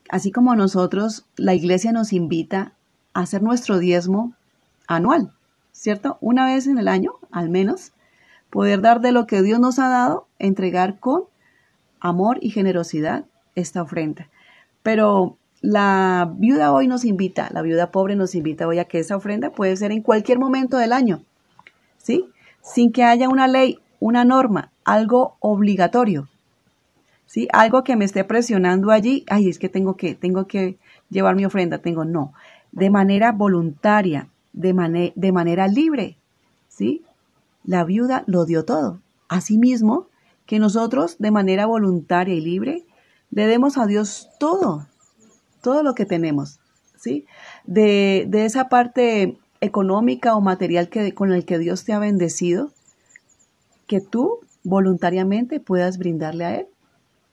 así 0.08 0.30
como 0.30 0.54
nosotros, 0.54 1.26
la 1.36 1.54
iglesia 1.54 1.92
nos 1.92 2.12
invita 2.12 2.72
a 3.14 3.20
hacer 3.20 3.42
nuestro 3.42 3.78
diezmo 3.78 4.34
anual, 4.86 5.32
¿cierto? 5.72 6.18
Una 6.20 6.46
vez 6.46 6.66
en 6.66 6.78
el 6.78 6.88
año, 6.88 7.14
al 7.30 7.48
menos, 7.48 7.92
poder 8.50 8.80
dar 8.80 9.00
de 9.00 9.12
lo 9.12 9.26
que 9.26 9.42
Dios 9.42 9.58
nos 9.58 9.78
ha 9.78 9.88
dado, 9.88 10.28
entregar 10.38 10.98
con 11.00 11.24
amor 12.00 12.38
y 12.40 12.50
generosidad 12.50 13.24
esta 13.54 13.82
ofrenda. 13.82 14.28
Pero 14.82 15.36
la 15.66 16.32
viuda 16.36 16.72
hoy 16.72 16.86
nos 16.86 17.04
invita, 17.04 17.48
la 17.52 17.60
viuda 17.60 17.90
pobre 17.90 18.14
nos 18.14 18.36
invita 18.36 18.68
hoy 18.68 18.78
a 18.78 18.84
que 18.84 19.00
esa 19.00 19.16
ofrenda 19.16 19.50
puede 19.50 19.76
ser 19.76 19.90
en 19.90 20.00
cualquier 20.00 20.38
momento 20.38 20.76
del 20.76 20.92
año, 20.92 21.24
¿sí? 21.98 22.24
Sin 22.62 22.92
que 22.92 23.02
haya 23.02 23.28
una 23.28 23.48
ley, 23.48 23.80
una 23.98 24.24
norma, 24.24 24.70
algo 24.84 25.36
obligatorio, 25.40 26.28
¿sí? 27.26 27.48
Algo 27.52 27.82
que 27.82 27.96
me 27.96 28.04
esté 28.04 28.22
presionando 28.22 28.92
allí, 28.92 29.24
ay, 29.28 29.48
es 29.48 29.58
que 29.58 29.68
tengo 29.68 29.96
que, 29.96 30.14
tengo 30.14 30.46
que 30.46 30.78
llevar 31.10 31.34
mi 31.34 31.44
ofrenda, 31.44 31.78
tengo, 31.78 32.04
no, 32.04 32.32
de 32.70 32.88
manera 32.88 33.32
voluntaria, 33.32 34.28
de, 34.52 35.12
de 35.16 35.32
manera 35.32 35.66
libre, 35.66 36.16
¿sí? 36.68 37.02
La 37.64 37.82
viuda 37.82 38.22
lo 38.28 38.44
dio 38.44 38.64
todo. 38.64 39.00
Asimismo, 39.28 40.06
que 40.46 40.60
nosotros 40.60 41.16
de 41.18 41.32
manera 41.32 41.66
voluntaria 41.66 42.36
y 42.36 42.40
libre 42.40 42.84
le 43.32 43.48
demos 43.48 43.78
a 43.78 43.86
Dios 43.86 44.28
todo, 44.38 44.86
todo 45.66 45.82
lo 45.82 45.96
que 45.96 46.06
tenemos, 46.06 46.60
¿sí? 46.96 47.26
De, 47.64 48.28
esa 48.32 48.68
parte 48.68 49.36
económica 49.60 50.36
o 50.36 50.40
material 50.40 50.88
que, 50.88 51.12
con 51.12 51.32
el 51.32 51.44
que 51.44 51.58
Dios 51.58 51.84
te 51.84 51.92
ha 51.92 51.98
bendecido, 51.98 52.70
que 53.88 54.00
tú 54.00 54.38
voluntariamente 54.62 55.58
puedas 55.58 55.98
brindarle 55.98 56.44
a 56.44 56.54
Él, 56.54 56.66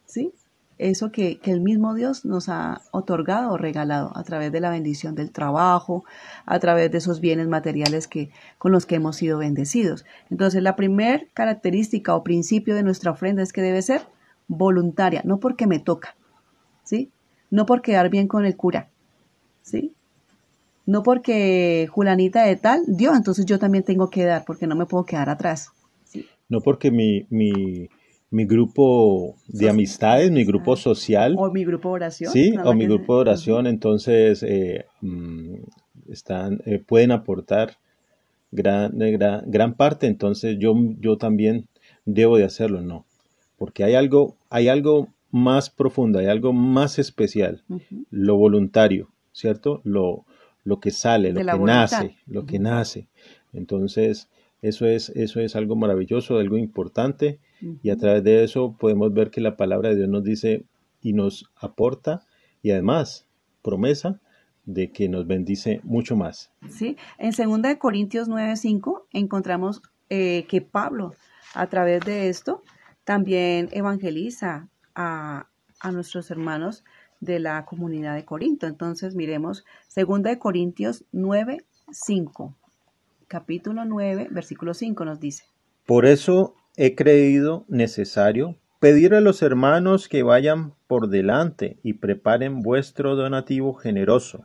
¿sí? 0.07 0.33
Eso 0.79 1.11
que, 1.11 1.37
que, 1.37 1.51
el 1.51 1.61
mismo 1.61 1.93
Dios 1.93 2.25
nos 2.25 2.49
ha 2.49 2.81
otorgado 2.89 3.51
o 3.51 3.57
regalado 3.57 4.11
a 4.17 4.23
través 4.23 4.51
de 4.51 4.61
la 4.61 4.71
bendición 4.71 5.13
del 5.13 5.31
trabajo, 5.31 6.03
a 6.47 6.57
través 6.57 6.89
de 6.89 6.97
esos 6.97 7.19
bienes 7.19 7.47
materiales 7.47 8.07
que, 8.07 8.31
con 8.57 8.71
los 8.71 8.87
que 8.87 8.95
hemos 8.95 9.15
sido 9.15 9.37
bendecidos. 9.37 10.05
Entonces, 10.31 10.63
la 10.63 10.75
primera 10.75 11.23
característica 11.35 12.15
o 12.15 12.23
principio 12.23 12.73
de 12.73 12.81
nuestra 12.81 13.11
ofrenda 13.11 13.43
es 13.43 13.53
que 13.53 13.61
debe 13.61 13.83
ser 13.83 14.07
voluntaria, 14.47 15.21
no 15.23 15.39
porque 15.39 15.67
me 15.67 15.77
toca, 15.77 16.15
¿sí? 16.83 17.11
No 17.53 17.67
por 17.67 17.83
quedar 17.83 18.09
bien 18.09 18.27
con 18.27 18.45
el 18.45 18.57
cura, 18.57 18.89
¿sí? 19.61 19.93
No 20.87 21.03
porque 21.03 21.87
Julanita 21.87 22.43
de 22.45 22.55
tal 22.55 22.81
dio, 22.87 23.13
entonces 23.13 23.45
yo 23.45 23.59
también 23.59 23.83
tengo 23.83 24.09
que 24.09 24.25
dar, 24.25 24.43
porque 24.43 24.65
no 24.65 24.75
me 24.75 24.87
puedo 24.87 25.05
quedar 25.05 25.29
atrás. 25.29 25.69
No 26.49 26.61
porque 26.61 26.89
mi, 26.89 27.27
mi, 27.29 27.89
mi 28.31 28.45
grupo 28.45 29.35
de 29.47 29.69
amistades, 29.69 30.31
mi 30.31 30.45
grupo 30.45 30.75
social. 30.75 31.35
O 31.37 31.51
mi 31.51 31.63
grupo 31.63 31.89
de 31.89 31.93
oración. 31.93 32.33
Sí, 32.33 32.55
o 32.63 32.73
mi 32.73 32.87
grupo 32.87 33.13
de 33.17 33.21
oración, 33.21 33.67
entonces 33.67 34.41
eh, 34.41 34.87
mm, 35.01 35.53
están, 36.09 36.59
eh, 36.65 36.79
pueden 36.79 37.11
aportar 37.11 37.77
gran, 38.51 38.99
eh, 38.99 39.11
gran, 39.11 39.43
gran, 39.45 39.75
parte, 39.75 40.07
entonces 40.07 40.57
yo, 40.57 40.73
yo 40.99 41.17
también 41.17 41.67
debo 42.05 42.35
de 42.35 42.45
hacerlo, 42.45 42.81
no. 42.81 43.05
Porque 43.59 43.83
hay 43.83 43.93
algo, 43.93 44.37
hay 44.49 44.69
algo 44.69 45.09
más 45.33 45.71
profunda, 45.71 46.19
hay 46.19 46.27
algo 46.27 46.53
más 46.53 46.99
especial, 46.99 47.63
lo 48.11 48.37
voluntario, 48.37 49.09
¿cierto? 49.31 49.81
Lo, 49.83 50.25
lo 50.63 50.79
que 50.79 50.91
sale, 50.91 51.33
lo 51.33 51.43
que 51.43 51.57
nace, 51.57 52.17
lo 52.27 52.45
que 52.45 52.59
nace. 52.59 53.07
Entonces, 53.51 54.29
eso 54.61 54.85
es, 54.85 55.09
eso 55.09 55.39
es 55.39 55.55
algo 55.55 55.75
maravilloso, 55.75 56.37
algo 56.37 56.55
importante, 56.57 57.39
y 57.81 57.89
a 57.89 57.97
través 57.97 58.23
de 58.23 58.43
eso 58.43 58.77
podemos 58.79 59.11
ver 59.11 59.31
que 59.31 59.41
la 59.41 59.57
palabra 59.57 59.89
de 59.89 59.95
Dios 59.95 60.09
nos 60.09 60.23
dice 60.23 60.65
y 61.01 61.13
nos 61.13 61.49
aporta, 61.55 62.21
y 62.61 62.69
además 62.69 63.27
promesa 63.63 64.21
de 64.65 64.91
que 64.91 65.09
nos 65.09 65.25
bendice 65.25 65.81
mucho 65.83 66.15
más. 66.15 66.51
Sí, 66.69 66.95
en 67.17 67.31
2 67.31 67.77
Corintios 67.79 68.29
9:5 68.29 69.05
encontramos 69.13 69.81
eh, 70.09 70.45
que 70.47 70.61
Pablo, 70.61 71.15
a 71.55 71.65
través 71.65 72.05
de 72.05 72.29
esto, 72.29 72.61
también 73.03 73.69
evangeliza 73.71 74.69
a, 74.95 75.47
nuestros 75.91 76.31
hermanos 76.31 76.85
de 77.19 77.39
la 77.39 77.65
comunidad 77.65 78.15
de 78.15 78.23
Corinto. 78.23 78.67
Entonces 78.67 79.15
miremos 79.15 79.65
2 79.95 80.23
de 80.23 80.39
Corintios 80.39 81.03
9, 81.11 81.65
5. 81.91 82.55
Capítulo 83.27 83.83
9, 83.83 84.29
versículo 84.31 84.73
5 84.73 85.05
nos 85.05 85.19
dice. 85.19 85.43
Por 85.85 86.05
eso 86.05 86.55
he 86.77 86.95
creído 86.95 87.65
necesario 87.67 88.55
pedir 88.79 89.13
a 89.13 89.21
los 89.21 89.41
hermanos 89.41 90.07
que 90.07 90.23
vayan 90.23 90.73
por 90.87 91.09
delante 91.09 91.77
y 91.83 91.93
preparen 91.93 92.61
vuestro 92.61 93.15
donativo 93.15 93.73
generoso 93.73 94.43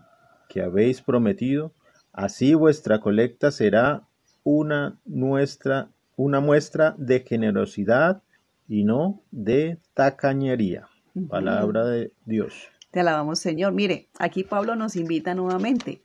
que 0.49 0.63
habéis 0.63 1.03
prometido, 1.03 1.73
así 2.13 2.55
vuestra 2.55 3.01
colecta 3.01 3.51
será 3.51 4.03
una 4.45 4.99
nuestra 5.05 5.91
una 6.19 6.41
muestra 6.41 6.97
de 6.99 7.21
generosidad 7.21 8.23
y 8.68 8.85
no 8.85 9.22
de 9.31 9.78
tacañería. 9.94 10.88
Palabra 11.28 11.85
de 11.87 12.12
Dios. 12.26 12.68
Te 12.90 13.00
alabamos, 13.00 13.40
Señor. 13.40 13.72
Mire, 13.72 14.09
aquí 14.18 14.44
Pablo 14.44 14.76
nos 14.76 14.94
invita 14.94 15.35
nuevamente, 15.35 16.02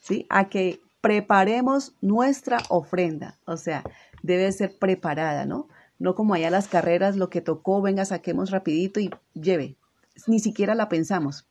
¿sí? 0.00 0.26
A 0.30 0.48
que 0.48 0.80
preparemos 1.00 1.94
nuestra 2.00 2.58
ofrenda. 2.68 3.38
O 3.44 3.56
sea, 3.56 3.84
debe 4.22 4.50
ser 4.52 4.76
preparada, 4.78 5.46
¿no? 5.46 5.68
No 5.98 6.14
como 6.14 6.34
allá 6.34 6.50
las 6.50 6.68
carreras, 6.68 7.16
lo 7.16 7.30
que 7.30 7.40
tocó, 7.40 7.82
venga, 7.82 8.04
saquemos 8.04 8.50
rapidito 8.50 9.00
y 9.00 9.10
lleve. 9.34 9.76
Ni 10.26 10.40
siquiera 10.40 10.74
la 10.74 10.88
pensamos. 10.88 11.46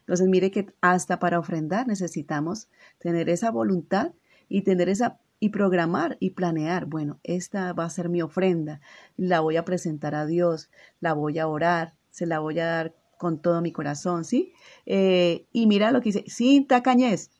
Entonces, 0.00 0.28
mire 0.28 0.50
que 0.50 0.66
hasta 0.80 1.18
para 1.18 1.38
ofrendar 1.38 1.86
necesitamos 1.86 2.68
tener 2.98 3.28
esa 3.28 3.50
voluntad 3.50 4.12
y 4.48 4.62
tener 4.62 4.88
esa 4.88 5.20
y 5.40 5.48
programar 5.48 6.18
y 6.20 6.30
planear, 6.30 6.84
bueno, 6.84 7.18
esta 7.24 7.72
va 7.72 7.86
a 7.86 7.90
ser 7.90 8.10
mi 8.10 8.20
ofrenda, 8.20 8.82
la 9.16 9.40
voy 9.40 9.56
a 9.56 9.64
presentar 9.64 10.14
a 10.14 10.26
Dios, 10.26 10.70
la 11.00 11.14
voy 11.14 11.38
a 11.38 11.48
orar, 11.48 11.94
se 12.10 12.26
la 12.26 12.38
voy 12.40 12.58
a 12.58 12.66
dar 12.66 12.94
con 13.16 13.40
todo 13.40 13.62
mi 13.62 13.72
corazón, 13.72 14.24
¿sí? 14.24 14.52
Eh, 14.84 15.46
y 15.50 15.66
mira 15.66 15.92
lo 15.92 16.00
que 16.00 16.10
dice, 16.10 16.24
sin 16.26 16.66
tacañez, 16.66 17.30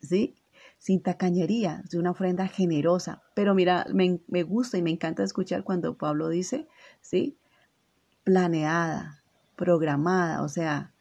¿sí? 0.00 0.34
Sin 0.78 1.02
tacañería, 1.02 1.82
es 1.86 1.94
una 1.94 2.10
ofrenda 2.10 2.48
generosa. 2.48 3.22
Pero 3.34 3.54
mira, 3.54 3.86
me, 3.92 4.42
gusta 4.42 4.76
y 4.76 4.82
me 4.82 4.90
encanta 4.90 5.24
escuchar 5.24 5.64
cuando 5.64 5.96
Pablo 5.96 6.28
dice, 6.28 6.66
¿sí? 7.00 7.38
Planeada, 8.24 9.22
programada, 9.56 10.42
o 10.42 10.48
sea... 10.48 10.92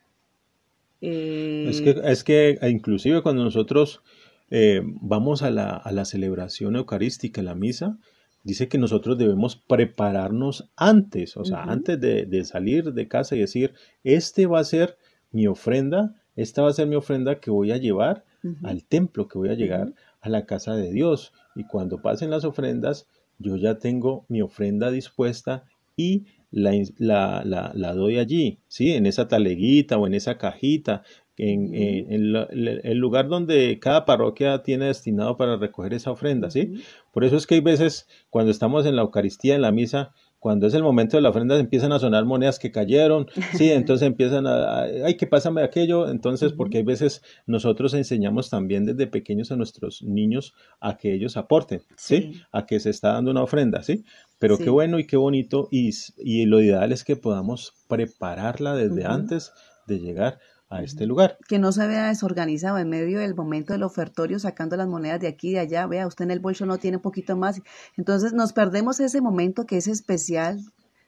es, 1.02 1.82
que, 1.82 2.02
es 2.04 2.24
que 2.24 2.58
inclusive 2.64 3.22
cuando 3.22 3.44
nosotros 3.44 4.02
eh, 4.50 4.82
vamos 5.02 5.42
a 5.42 5.50
la, 5.50 5.72
a 5.72 5.92
la 5.92 6.06
celebración 6.06 6.76
eucarística, 6.76 7.42
la 7.42 7.56
misa, 7.56 7.98
dice 8.46 8.68
que 8.68 8.78
nosotros 8.78 9.18
debemos 9.18 9.56
prepararnos 9.56 10.70
antes, 10.78 11.36
o 11.36 11.44
sea, 11.44 11.64
antes 11.64 12.00
de, 12.00 12.44
salir 12.46 12.94
de 12.94 13.08
casa 13.08 13.36
y 13.36 13.40
decir, 13.40 13.74
este 14.04 14.46
va 14.46 14.60
a 14.60 14.64
ser 14.64 14.98
mi 15.32 15.48
ofrenda, 15.48 16.14
esta 16.36 16.62
va 16.62 16.70
a 16.70 16.74
ser 16.74 16.88
mi 16.88 16.96
ofrenda 16.96 17.40
que 17.40 17.50
voy 17.50 17.72
a 17.72 17.78
llevar 17.78 18.24
al 18.64 18.84
templo, 18.84 19.28
que 19.28 19.40
voy 19.40 19.50
a 19.50 19.56
llegar 19.56 19.94
a 20.22 20.30
la 20.30 20.46
casa 20.46 20.76
de 20.76 20.92
Dios. 20.92 21.34
Y 21.56 21.64
cuando 21.64 22.04
pasen 22.04 22.30
las 22.30 22.46
ofrendas, 22.46 23.08
yo 23.40 23.56
ya 23.56 23.80
tengo 23.80 24.26
mi 24.30 24.44
ofrenda 24.44 24.92
dispuesta 24.92 25.64
y 25.98 26.26
la, 26.56 27.44
la, 27.44 27.72
la, 27.76 27.94
doy 27.94 28.18
allí, 28.18 28.60
¿sí? 28.68 28.94
En 28.94 29.06
esa 29.06 29.28
taleguita 29.28 29.98
o 29.98 30.08
en 30.08 30.14
esa 30.14 30.38
cajita 30.38 31.04
en, 31.38 31.74
el 31.76 32.98
lugar 32.98 33.28
donde 33.28 33.78
cada 33.80 34.06
parroquia 34.06 34.64
tiene 34.64 34.86
destinado 34.86 35.38
para 35.38 35.58
recoger 35.58 35.94
esa 35.94 36.12
ofrenda, 36.12 36.50
¿sí? 36.50 36.82
Por 37.12 37.26
eso 37.26 37.36
es 37.36 37.46
que 37.46 37.56
hay 37.56 37.62
veces 37.62 38.08
cuando 38.30 38.52
estamos 38.52 38.86
en 38.86 38.96
la 38.96 39.02
Eucaristía, 39.02 39.56
en 39.56 39.62
la 39.62 39.72
misa, 39.72 40.14
cuando 40.40 40.68
es 40.68 40.76
el 40.76 40.84
momento 40.84 41.18
de 41.18 41.22
la 41.22 41.30
ofrenda 41.30 41.58
empiezan 41.58 41.92
a 41.92 41.98
sonar 41.98 42.24
monedas 42.24 42.60
que 42.60 42.72
cayeron, 42.72 43.26
sí, 43.54 43.72
entonces 43.72 44.06
empiezan 44.06 44.46
a, 44.46 44.84
ay, 44.84 45.18
que 45.18 45.26
pásame 45.26 45.64
aquello, 45.64 46.08
entonces, 46.08 46.54
porque 46.54 46.78
hay 46.78 46.84
veces 46.84 47.24
nosotros 47.48 47.94
enseñamos 47.96 48.50
también 48.50 48.86
desde 48.86 49.08
pequeños 49.08 49.52
a 49.52 49.56
nuestros 49.56 50.04
niños 50.04 50.54
a 50.80 50.98
que 50.98 51.14
ellos 51.14 51.36
aporten, 51.36 51.82
¿sí? 51.98 52.44
A 52.52 52.66
que 52.66 52.80
se 52.80 52.92
está 52.92 53.14
dando 53.14 53.32
una 53.32 53.42
ofrenda, 53.42 53.82
¿sí? 53.82 54.04
Pero 54.40 54.58
qué 54.58 54.70
bueno 54.70 55.00
y 55.00 55.08
qué 55.08 55.18
bonito 55.18 55.68
y, 55.72 55.92
y, 56.18 56.46
lo 56.46 56.62
ideal 56.62 56.92
es 56.92 57.04
que 57.04 57.16
podamos 57.16 57.74
prepararla 57.88 58.76
desde 58.76 59.06
antes 59.06 59.54
de 59.88 60.00
llegar 60.00 60.40
a 60.70 60.84
este 60.84 61.06
lugar. 61.06 61.38
Que 61.48 61.60
no 61.60 61.72
se 61.72 61.88
vea 61.88 62.08
desorganizado 62.08 62.78
en 62.78 62.90
medio 62.90 63.20
del 63.20 63.36
momento 63.36 63.74
del 63.74 63.84
ofertorio 63.84 64.40
sacando 64.40 64.76
las 64.76 64.88
monedas 64.88 65.22
de 65.22 65.28
aquí 65.28 65.50
y 65.50 65.54
de 65.54 65.60
allá, 65.60 65.88
vea, 65.88 66.08
usted 66.08 66.26
en 66.26 66.32
el 66.32 66.40
bolso 66.40 66.66
no 66.66 66.78
tiene 66.78 66.98
un 66.98 67.04
poquito 67.04 67.38
más. 67.38 67.62
Entonces 67.98 68.34
nos 68.34 68.52
perdemos 68.54 69.00
ese 69.00 69.22
momento 69.22 69.66
que 69.66 69.78
es 69.78 69.88
especial 69.88 70.60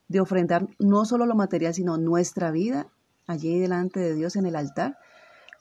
de 0.07 0.19
ofrendar 0.21 0.67
no 0.79 1.05
solo 1.05 1.25
lo 1.25 1.35
material, 1.35 1.73
sino 1.73 1.97
nuestra 1.97 2.51
vida 2.51 2.87
allí 3.25 3.59
delante 3.59 3.99
de 3.99 4.15
Dios 4.15 4.35
en 4.35 4.45
el 4.45 4.55
altar, 4.55 4.97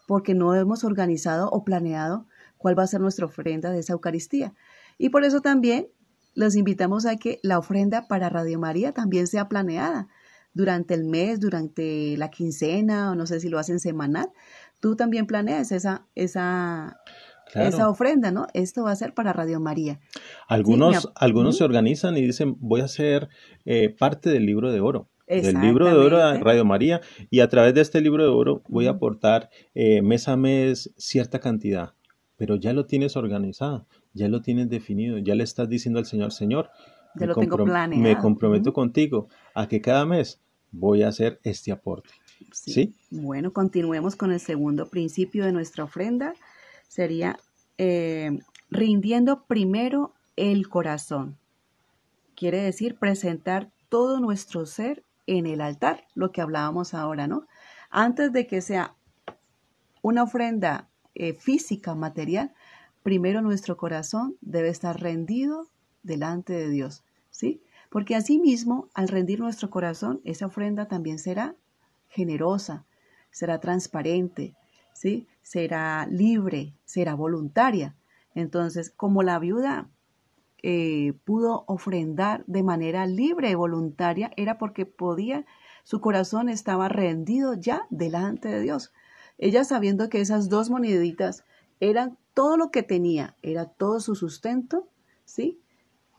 porque 0.06 0.34
no 0.34 0.54
hemos 0.54 0.84
organizado 0.84 1.50
o 1.50 1.64
planeado 1.64 2.26
cuál 2.58 2.78
va 2.78 2.84
a 2.84 2.86
ser 2.86 3.00
nuestra 3.00 3.26
ofrenda 3.26 3.70
de 3.70 3.80
esa 3.80 3.92
Eucaristía. 3.92 4.54
Y 4.98 5.08
por 5.08 5.24
eso 5.24 5.40
también 5.40 5.88
los 6.36 6.54
invitamos 6.54 7.06
a 7.06 7.16
que 7.16 7.40
la 7.42 7.58
ofrenda 7.58 8.06
para 8.06 8.28
Radio 8.28 8.60
María 8.60 8.92
también 8.92 9.26
sea 9.26 9.48
planeada 9.48 10.06
durante 10.52 10.94
el 10.94 11.04
mes, 11.04 11.40
durante 11.40 12.16
la 12.16 12.30
quincena, 12.30 13.10
o 13.10 13.14
no 13.14 13.26
sé 13.26 13.40
si 13.40 13.48
lo 13.48 13.58
hacen 13.58 13.80
semanal, 13.80 14.28
tú 14.80 14.96
también 14.96 15.26
planeas 15.26 15.72
esa, 15.72 16.06
esa, 16.14 17.00
esa 17.54 17.88
ofrenda, 17.88 18.30
¿no? 18.30 18.46
Esto 18.54 18.84
va 18.84 18.92
a 18.92 18.96
ser 18.96 19.14
para 19.14 19.32
Radio 19.32 19.60
María. 19.60 19.98
Algunos, 20.46 21.10
algunos 21.14 21.56
se 21.56 21.64
organizan 21.64 22.16
y 22.16 22.22
dicen, 22.22 22.56
voy 22.60 22.82
a 22.82 22.88
ser 22.88 23.28
eh, 23.64 23.88
parte 23.90 24.30
del 24.30 24.46
libro 24.46 24.72
de 24.72 24.80
oro. 24.80 25.08
del 25.26 25.60
libro 25.60 25.86
de 25.86 25.92
oro 25.92 26.16
de 26.16 26.22
Exactamente. 26.22 26.44
Radio 26.44 26.64
María 26.64 27.00
y 27.30 27.40
a 27.40 27.48
través 27.48 27.74
de 27.74 27.80
este 27.80 28.00
libro 28.00 28.22
de 28.22 28.30
oro 28.30 28.62
voy 28.68 28.86
a 28.86 28.90
aportar 28.90 29.50
eh, 29.74 30.02
mes 30.02 30.28
a 30.28 30.36
mes 30.36 30.92
cierta 30.96 31.40
cantidad, 31.40 31.94
pero 32.36 32.56
ya 32.56 32.72
lo 32.72 32.86
tienes 32.86 33.16
organizado, 33.16 33.86
ya 34.16 34.28
lo 34.28 34.40
tienes 34.42 34.68
definido, 34.68 35.18
ya 35.18 35.34
le 35.34 35.44
estás 35.44 35.68
diciendo 35.68 35.98
al 35.98 36.06
Señor, 36.06 36.32
Señor, 36.32 36.70
me, 37.14 37.26
lo 37.26 37.34
tengo 37.34 37.56
comprom- 37.56 37.64
planeado. 37.66 38.02
me 38.02 38.18
comprometo 38.18 38.72
contigo 38.72 39.28
a 39.54 39.68
que 39.68 39.80
cada 39.80 40.04
mes 40.06 40.40
voy 40.72 41.02
a 41.02 41.08
hacer 41.08 41.38
este 41.44 41.70
aporte. 41.72 42.10
Sí. 42.52 42.72
¿Sí? 42.72 42.94
Bueno, 43.10 43.52
continuemos 43.52 44.16
con 44.16 44.32
el 44.32 44.40
segundo 44.40 44.88
principio 44.88 45.44
de 45.44 45.52
nuestra 45.52 45.84
ofrenda. 45.84 46.34
Sería 46.88 47.38
eh, 47.78 48.38
rindiendo 48.70 49.44
primero 49.44 50.12
el 50.36 50.68
corazón. 50.68 51.36
Quiere 52.34 52.58
decir 52.60 52.98
presentar 52.98 53.70
todo 53.88 54.20
nuestro 54.20 54.66
ser 54.66 55.02
en 55.26 55.46
el 55.46 55.60
altar, 55.60 56.04
lo 56.14 56.30
que 56.30 56.40
hablábamos 56.40 56.94
ahora, 56.94 57.26
¿no? 57.26 57.46
Antes 57.90 58.32
de 58.32 58.46
que 58.46 58.60
sea 58.60 58.94
una 60.02 60.22
ofrenda 60.22 60.88
eh, 61.14 61.32
física, 61.32 61.94
material, 61.94 62.52
primero 63.06 63.40
nuestro 63.40 63.76
corazón 63.76 64.36
debe 64.40 64.68
estar 64.68 65.00
rendido 65.00 65.68
delante 66.02 66.52
de 66.54 66.68
Dios, 66.68 67.04
¿sí? 67.30 67.62
Porque 67.88 68.16
asimismo, 68.16 68.88
al 68.94 69.06
rendir 69.06 69.38
nuestro 69.38 69.70
corazón, 69.70 70.20
esa 70.24 70.46
ofrenda 70.46 70.88
también 70.88 71.20
será 71.20 71.54
generosa, 72.08 72.84
será 73.30 73.60
transparente, 73.60 74.56
¿sí? 74.92 75.28
Será 75.40 76.08
libre, 76.10 76.74
será 76.84 77.14
voluntaria. 77.14 77.94
Entonces, 78.34 78.90
como 78.90 79.22
la 79.22 79.38
viuda 79.38 79.88
eh, 80.64 81.12
pudo 81.24 81.62
ofrendar 81.68 82.42
de 82.48 82.64
manera 82.64 83.06
libre 83.06 83.50
y 83.50 83.54
voluntaria, 83.54 84.32
era 84.36 84.58
porque 84.58 84.84
podía, 84.84 85.46
su 85.84 86.00
corazón 86.00 86.48
estaba 86.48 86.88
rendido 86.88 87.54
ya 87.54 87.86
delante 87.88 88.48
de 88.48 88.62
Dios. 88.62 88.92
Ella 89.38 89.62
sabiendo 89.62 90.08
que 90.08 90.20
esas 90.20 90.48
dos 90.48 90.70
moneditas 90.70 91.44
eran 91.78 92.18
todo 92.36 92.58
lo 92.58 92.70
que 92.70 92.82
tenía, 92.82 93.34
era 93.42 93.64
todo 93.64 93.98
su 93.98 94.14
sustento, 94.14 94.86
¿sí? 95.24 95.58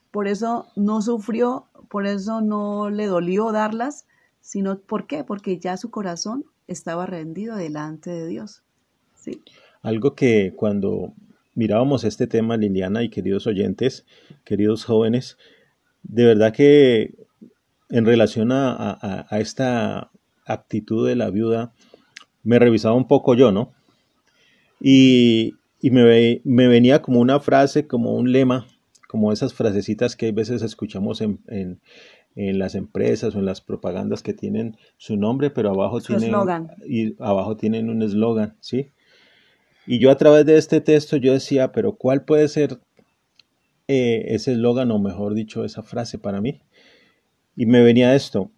Por 0.10 0.28
eso 0.28 0.66
no 0.76 1.04
sufrió, 1.04 1.68
por 1.90 2.08
eso 2.08 2.42
no 2.42 2.90
le 2.90 3.06
dolió 3.06 3.52
darlas, 3.52 4.08
sino 4.42 4.80
¿por 4.80 5.06
qué? 5.06 5.24
Porque 5.24 5.60
ya 5.60 5.78
su 5.78 5.92
corazón 5.92 6.46
estaba 6.68 7.06
rendido 7.06 7.56
delante 7.56 8.10
de 8.10 8.26
Dios. 8.26 8.64
¿sí? 9.16 9.44
Algo 9.84 10.16
que 10.16 10.54
cuando 10.56 11.14
mirábamos 11.54 12.04
este 12.04 12.26
tema, 12.26 12.58
Liliana 12.58 13.04
y 13.04 13.10
queridos 13.10 13.46
oyentes, 13.46 14.04
queridos 14.44 14.86
jóvenes, 14.86 15.38
de 16.02 16.26
verdad 16.26 16.52
que 16.52 17.14
en 17.90 18.06
relación 18.08 18.52
a, 18.52 18.72
a- 18.74 19.28
a 19.30 19.40
esta 19.40 20.10
actitud 20.48 21.08
de 21.08 21.16
la 21.16 21.30
viuda, 21.30 21.74
me 22.42 22.58
revisaba 22.58 22.96
un 22.96 23.08
poco 23.08 23.36
yo, 23.36 23.52
¿no? 23.52 23.72
Y, 24.82 25.54
y 25.82 25.92
me, 25.92 26.42
me 26.44 26.68
venía 26.68 27.02
como 27.02 27.20
una 27.20 27.40
frase, 27.40 27.88
como 27.88 28.16
un 28.16 28.32
lema, 28.32 28.68
como 29.08 29.32
esas 29.32 29.54
frasecitas 29.54 30.16
que 30.16 30.30
a 30.30 30.32
veces 30.32 30.62
escuchamos 30.62 31.22
en, 31.22 31.40
en- 31.48 31.80
en 32.36 32.60
las 32.60 32.76
empresas 32.76 33.36
o 33.36 33.40
en 33.40 33.46
las 33.46 33.62
propagandas 33.62 34.24
que 34.24 34.34
tienen 34.34 34.78
su 34.98 35.18
nombre, 35.18 35.50
pero 35.52 35.72
abajo 35.72 36.00
Su 36.02 36.08
tienen, 36.16 36.34
y 36.88 37.16
abajo 37.20 37.58
tienen 37.58 37.90
un 37.90 38.02
eslogan, 38.04 38.56
¿sí? 38.62 38.92
Y 39.88 40.00
yo 40.00 40.12
a 40.12 40.18
través 40.18 40.46
de 40.46 40.58
este 40.58 40.82
texto 40.82 41.18
yo 41.18 41.34
decía, 41.34 41.72
pero 41.72 41.94
¿cuál 41.96 42.26
puede 42.26 42.48
ser 42.48 42.80
eh, 43.88 44.26
ese 44.36 44.52
eslogan 44.54 44.92
o 44.92 45.00
mejor 45.00 45.34
dicho 45.34 45.64
esa 45.66 45.84
frase 45.84 46.18
para 46.18 46.42
mí? 46.42 46.62
Y 47.56 47.66
me 47.68 47.84
venía 47.84 48.16
esto, 48.16 48.52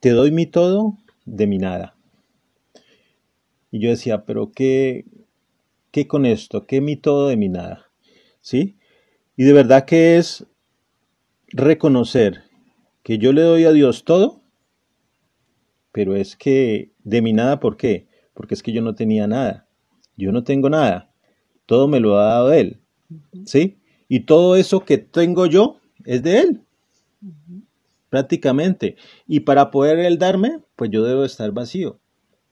te 0.00 0.10
doy 0.10 0.32
mi 0.32 0.46
todo 0.46 0.98
de 1.26 1.46
mi 1.46 1.58
nada. 1.58 1.96
Y 3.70 3.80
yo 3.80 3.90
decía, 3.90 4.24
pero 4.24 4.52
¿qué, 4.52 5.04
qué 5.92 6.08
con 6.08 6.26
esto? 6.26 6.66
¿Qué 6.66 6.80
mi 6.80 6.96
todo 6.96 7.28
de 7.28 7.36
mi 7.36 7.48
nada? 7.48 7.90
¿Sí? 8.40 8.76
Y 9.36 9.44
de 9.44 9.52
verdad 9.52 9.84
que 9.84 10.16
es 10.16 10.46
reconocer 11.48 12.42
que 13.02 13.18
yo 13.18 13.32
le 13.32 13.42
doy 13.42 13.64
a 13.64 13.72
Dios 13.72 14.04
todo, 14.04 14.42
pero 15.92 16.16
es 16.16 16.36
que 16.36 16.92
de 17.04 17.22
mi 17.22 17.32
nada, 17.32 17.60
¿por 17.60 17.76
qué? 17.76 18.08
Porque 18.34 18.54
es 18.54 18.62
que 18.62 18.72
yo 18.72 18.82
no 18.82 18.94
tenía 18.94 19.26
nada. 19.26 19.68
Yo 20.16 20.32
no 20.32 20.42
tengo 20.42 20.70
nada. 20.70 21.12
Todo 21.66 21.86
me 21.86 22.00
lo 22.00 22.18
ha 22.18 22.24
dado 22.24 22.52
Él. 22.52 22.80
¿Sí? 23.44 23.78
Y 24.08 24.20
todo 24.20 24.56
eso 24.56 24.80
que 24.80 24.98
tengo 24.98 25.46
yo 25.46 25.80
es 26.04 26.22
de 26.22 26.38
Él. 26.40 26.62
Prácticamente. 28.08 28.96
Y 29.26 29.40
para 29.40 29.70
poder 29.70 29.98
Él 29.98 30.18
darme, 30.18 30.60
pues 30.76 30.90
yo 30.90 31.04
debo 31.04 31.24
estar 31.24 31.50
vacío. 31.52 32.00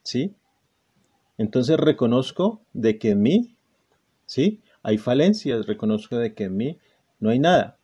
¿Sí? 0.03 0.35
Entonces 1.41 1.79
reconozco 1.79 2.61
de 2.75 2.99
que 2.99 3.13
en 3.13 3.23
mí, 3.23 3.57
¿sí? 4.27 4.61
Hay 4.83 4.99
falencias, 4.99 5.67
reconozco 5.67 6.19
de 6.19 6.35
que 6.35 6.45
en 6.45 6.57
mí 6.59 6.79
no 7.19 7.31
hay 7.31 7.39
nada. 7.39 7.79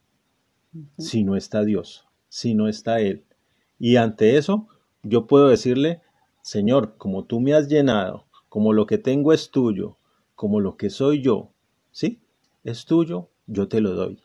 Si 0.98 1.24
no 1.24 1.36
está 1.36 1.64
Dios, 1.64 2.04
si 2.28 2.54
no 2.54 2.68
está 2.68 3.00
Él. 3.00 3.24
Y 3.78 3.96
ante 3.96 4.36
eso, 4.36 4.68
yo 5.02 5.26
puedo 5.26 5.48
decirle, 5.48 6.02
Señor, 6.42 6.96
como 6.98 7.24
tú 7.24 7.40
me 7.40 7.54
has 7.54 7.66
llenado, 7.66 8.26
como 8.50 8.74
lo 8.74 8.84
que 8.84 8.98
tengo 8.98 9.32
es 9.32 9.50
tuyo, 9.50 9.96
como 10.34 10.60
lo 10.60 10.76
que 10.76 10.90
soy 10.90 11.22
yo, 11.22 11.50
¿sí? 11.92 12.20
Es 12.62 12.84
tuyo, 12.84 13.30
yo 13.46 13.68
te 13.68 13.80
lo 13.80 13.94
doy. 13.94 14.18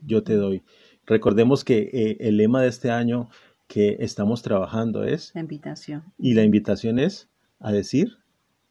Yo 0.00 0.22
te 0.22 0.36
doy. 0.36 0.62
Recordemos 1.04 1.62
que 1.62 1.90
eh, 1.92 2.16
el 2.20 2.38
lema 2.38 2.62
de 2.62 2.68
este 2.68 2.90
año 2.90 3.28
que 3.66 3.98
estamos 4.00 4.40
trabajando 4.40 5.04
es, 5.04 5.30
La 5.34 5.42
invitación. 5.42 6.04
y 6.16 6.32
la 6.32 6.42
invitación 6.42 6.98
es 6.98 7.28
a 7.58 7.70
decir, 7.70 8.16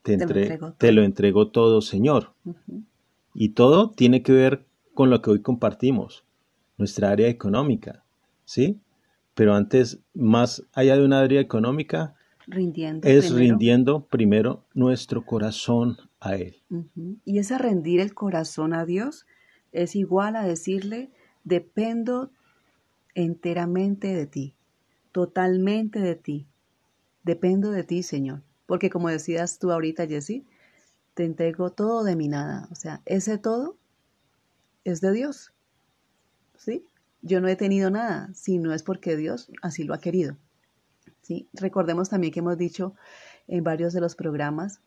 te, 0.03 0.17
Te 0.17 0.25
lo 0.25 0.33
te 0.33 0.57
todo. 0.57 0.91
lo 0.91 1.03
entrego 1.03 1.47
todo, 1.49 1.81
Señor. 1.81 2.33
Y 3.33 3.49
todo 3.49 3.91
tiene 3.91 4.23
que 4.23 4.31
ver 4.33 4.65
con 4.93 5.09
lo 5.09 5.21
que 5.21 5.29
hoy 5.31 5.41
compartimos, 5.41 6.23
nuestra 6.77 7.09
área 7.11 7.27
económica, 7.27 8.03
¿sí? 8.45 8.79
Pero 9.35 9.53
antes, 9.53 9.99
más 10.13 10.65
allá 10.73 10.97
de 10.97 11.05
una 11.05 11.19
área 11.21 11.39
económica, 11.39 12.15
Rindiendo. 12.47 13.07
es 13.07 13.27
primero. 13.29 13.37
rindiendo 13.39 14.05
primero 14.05 14.65
nuestro 14.73 15.25
corazón 15.25 15.97
a 16.19 16.35
Él. 16.35 16.57
Y 17.23 17.37
ese 17.37 17.57
rendir 17.57 17.99
el 18.01 18.13
corazón 18.13 18.73
a 18.73 18.85
Dios 18.85 19.25
es 19.71 19.95
igual 19.95 20.35
a 20.35 20.43
decirle, 20.43 21.11
dependo 21.43 22.31
enteramente 23.15 24.13
de 24.13 24.25
ti, 24.25 24.55
totalmente 25.11 25.99
de 25.99 26.15
ti. 26.15 26.47
Dependo 27.23 27.71
de 27.71 27.83
ti, 27.83 28.01
Señor. 28.03 28.41
Porque 28.69 28.91
como 28.91 29.09
decías 29.09 29.57
tú 29.57 29.71
ahorita, 29.71 30.05
Jessy, 30.05 30.45
te 31.15 31.25
entrego 31.25 31.71
todo 31.71 32.03
de 32.03 32.15
mi 32.15 32.27
nada. 32.27 32.67
O 32.71 32.75
sea, 32.75 33.01
ese 33.05 33.39
todo 33.39 33.75
es 34.83 35.01
de 35.01 35.11
Dios. 35.11 35.51
¿Sí? 36.55 36.85
Yo 37.23 37.41
no 37.41 37.47
he 37.47 37.55
tenido 37.55 37.89
nada, 37.89 38.29
si 38.35 38.59
no 38.59 38.71
es 38.71 38.83
porque 38.83 39.17
Dios 39.17 39.49
así 39.63 39.85
lo 39.85 39.95
ha 39.95 39.99
querido. 39.99 40.37
¿Sí? 41.23 41.47
Recordemos 41.53 42.09
también 42.09 42.31
que 42.31 42.41
hemos 42.41 42.59
dicho 42.59 42.93
en 43.47 43.63
varios 43.63 43.91
de 43.91 44.01
los 44.01 44.15
programas, 44.15 44.81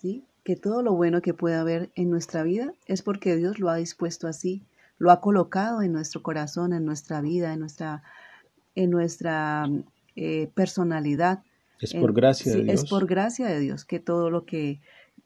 ¿sí? 0.00 0.22
Que 0.44 0.54
todo 0.54 0.82
lo 0.82 0.94
bueno 0.94 1.20
que 1.20 1.34
pueda 1.34 1.60
haber 1.60 1.90
en 1.96 2.10
nuestra 2.10 2.44
vida 2.44 2.72
es 2.86 3.02
porque 3.02 3.34
Dios 3.34 3.58
lo 3.58 3.68
ha 3.68 3.74
dispuesto 3.74 4.28
así, 4.28 4.62
lo 4.96 5.10
ha 5.10 5.20
colocado 5.20 5.82
en 5.82 5.92
nuestro 5.92 6.22
corazón, 6.22 6.72
en 6.72 6.84
nuestra 6.84 7.20
vida, 7.20 7.52
en 7.52 7.58
nuestra, 7.58 8.04
en 8.76 8.90
nuestra 8.90 9.68
eh, 10.14 10.52
personalidad. 10.54 11.42
Es 11.80 11.94
En- 11.94 12.00
por 12.00 12.12
gracia 12.12 12.52
de 12.52 12.64
Dios. 12.64 12.82
Es 12.84 12.88
por 12.90 13.06
gracia 13.06 13.46
de 13.46 13.60
Dios 13.60 13.84
que 13.84 14.00
todo 14.00 14.30
lo 14.30 14.44
que 14.44 14.80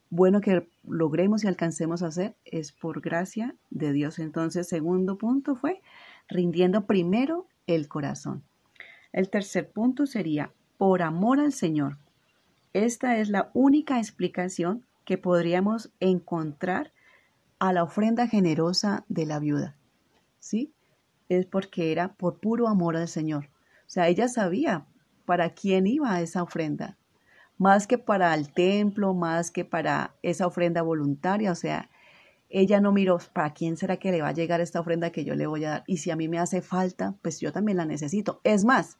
bueno 0.09 0.41
que 0.41 0.67
logremos 0.87 1.43
y 1.43 1.47
alcancemos 1.47 2.01
a 2.01 2.07
hacer 2.07 2.35
es 2.45 2.71
por 2.71 3.01
gracia 3.01 3.55
de 3.69 3.93
Dios. 3.93 4.17
Entonces, 4.19 4.67
segundo 4.67 5.17
punto 5.17 5.55
fue 5.55 5.81
rindiendo 6.27 6.85
primero 6.85 7.47
el 7.67 7.87
corazón. 7.87 8.43
El 9.11 9.29
tercer 9.29 9.69
punto 9.69 10.05
sería 10.07 10.51
por 10.77 11.01
amor 11.03 11.39
al 11.39 11.53
Señor. 11.53 11.97
Esta 12.73 13.17
es 13.17 13.29
la 13.29 13.51
única 13.53 13.97
explicación 13.99 14.85
que 15.05 15.17
podríamos 15.17 15.91
encontrar 15.99 16.91
a 17.59 17.73
la 17.73 17.83
ofrenda 17.83 18.27
generosa 18.27 19.05
de 19.09 19.25
la 19.25 19.39
viuda. 19.39 19.75
¿Sí? 20.39 20.71
Es 21.29 21.45
porque 21.45 21.91
era 21.91 22.13
por 22.13 22.39
puro 22.39 22.67
amor 22.67 22.95
al 22.95 23.07
Señor. 23.07 23.45
O 23.45 23.89
sea, 23.91 24.07
ella 24.07 24.27
sabía 24.27 24.85
para 25.29 25.51
quién 25.51 25.85
iba 25.85 26.19
esa 26.21 26.41
ofrenda, 26.41 26.97
más 27.59 27.85
que 27.85 27.99
para 27.99 28.33
el 28.33 28.51
templo, 28.51 29.13
más 29.13 29.51
que 29.51 29.63
para 29.63 30.15
esa 30.23 30.47
ofrenda 30.47 30.81
voluntaria. 30.81 31.51
O 31.51 31.55
sea, 31.55 31.91
ella 32.49 32.81
no 32.81 32.91
miró 32.91 33.19
para 33.31 33.53
quién 33.53 33.77
será 33.77 33.97
que 33.97 34.11
le 34.11 34.23
va 34.23 34.29
a 34.29 34.33
llegar 34.33 34.59
esta 34.59 34.79
ofrenda 34.79 35.11
que 35.11 35.25
yo 35.25 35.35
le 35.35 35.45
voy 35.45 35.65
a 35.65 35.69
dar. 35.69 35.83
Y 35.85 35.97
si 35.97 36.09
a 36.09 36.15
mí 36.15 36.27
me 36.27 36.39
hace 36.39 36.63
falta, 36.63 37.13
pues 37.21 37.39
yo 37.39 37.53
también 37.53 37.77
la 37.77 37.85
necesito. 37.85 38.41
Es 38.43 38.65
más, 38.65 38.97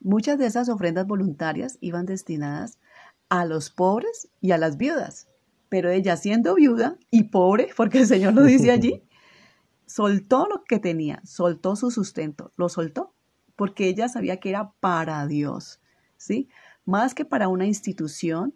muchas 0.00 0.38
de 0.38 0.46
esas 0.46 0.68
ofrendas 0.68 1.06
voluntarias 1.06 1.78
iban 1.80 2.04
destinadas 2.04 2.80
a 3.28 3.44
los 3.44 3.70
pobres 3.70 4.28
y 4.40 4.50
a 4.50 4.58
las 4.58 4.76
viudas. 4.76 5.28
Pero 5.68 5.88
ella 5.88 6.16
siendo 6.16 6.56
viuda 6.56 6.98
y 7.12 7.28
pobre, 7.30 7.68
porque 7.76 7.98
el 7.98 8.08
Señor 8.08 8.34
lo 8.34 8.42
dice 8.42 8.72
allí, 8.72 9.04
soltó 9.86 10.48
lo 10.48 10.64
que 10.64 10.80
tenía, 10.80 11.22
soltó 11.24 11.76
su 11.76 11.92
sustento, 11.92 12.50
lo 12.56 12.68
soltó 12.68 13.12
porque 13.56 13.88
ella 13.88 14.08
sabía 14.08 14.38
que 14.38 14.50
era 14.50 14.72
para 14.80 15.26
Dios, 15.26 15.80
¿sí? 16.16 16.48
Más 16.84 17.14
que 17.14 17.24
para 17.24 17.48
una 17.48 17.66
institución, 17.66 18.54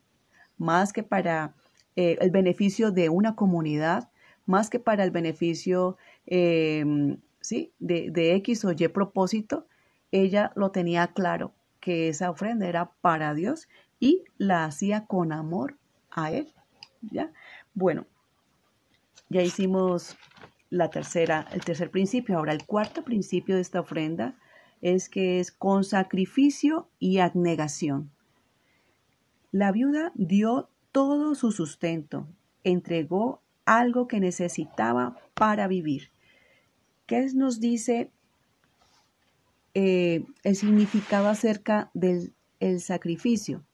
más 0.59 0.93
que 0.93 1.03
para 1.03 1.55
eh, 1.97 2.19
el 2.21 2.31
beneficio 2.31 2.93
de 2.93 3.09
una 3.09 3.35
comunidad, 3.35 4.11
más 4.47 4.71
que 4.71 4.79
para 4.79 5.05
el 5.05 5.11
beneficio 5.11 5.97
em, 6.27 7.19
¿sí? 7.41 7.73
de, 7.79 8.11
de 8.11 8.35
X 8.37 8.65
o 8.65 8.73
Y 8.73 8.89
propósito, 8.89 9.67
ella 10.13 10.53
lo 10.55 10.71
tenía 10.71 11.09
claro, 11.09 11.53
que 11.81 12.09
esa 12.09 12.31
ofrenda 12.31 12.69
era 12.69 12.93
para 13.01 13.35
Dios 13.35 13.69
y 13.99 14.25
la 14.39 14.65
hacía 14.65 15.07
con 15.07 15.33
amor 15.33 15.77
a 16.11 16.31
Él. 16.31 16.53
¿ya? 17.01 17.33
Bueno, 17.75 18.07
ya 19.29 19.43
hicimos 19.43 20.17
la 20.69 20.91
tercera, 20.91 21.47
el 21.53 21.65
tercer 21.65 21.91
principio. 21.91 22.37
Ahora, 22.37 22.53
el 22.53 22.67
cuarto 22.67 23.03
principio 23.03 23.57
de 23.57 23.63
esta 23.63 23.81
ofrenda 23.81 24.35
es 24.81 25.09
que 25.09 25.41
es 25.41 25.53
con 25.53 25.85
sacrificio 25.85 26.89
y 26.99 27.19
abnegación. 27.19 28.11
La 29.53 29.73
viuda 29.73 30.13
dio 30.15 30.69
todo 30.93 31.35
su 31.35 31.53
sustento, 31.53 32.29
entregó 32.65 33.43
algo 33.65 34.09
que 34.09 34.21
necesitaba 34.21 35.17
para 35.35 35.67
vivir. 35.67 36.11
¿Qué 37.07 37.27
nos 37.35 37.61
dice 37.61 38.11
eh, 39.75 40.25
el 40.45 40.57
significado 40.57 41.29
acerca 41.29 41.91
del 41.95 42.35
el 42.61 42.81
sacrificio? 42.81 43.65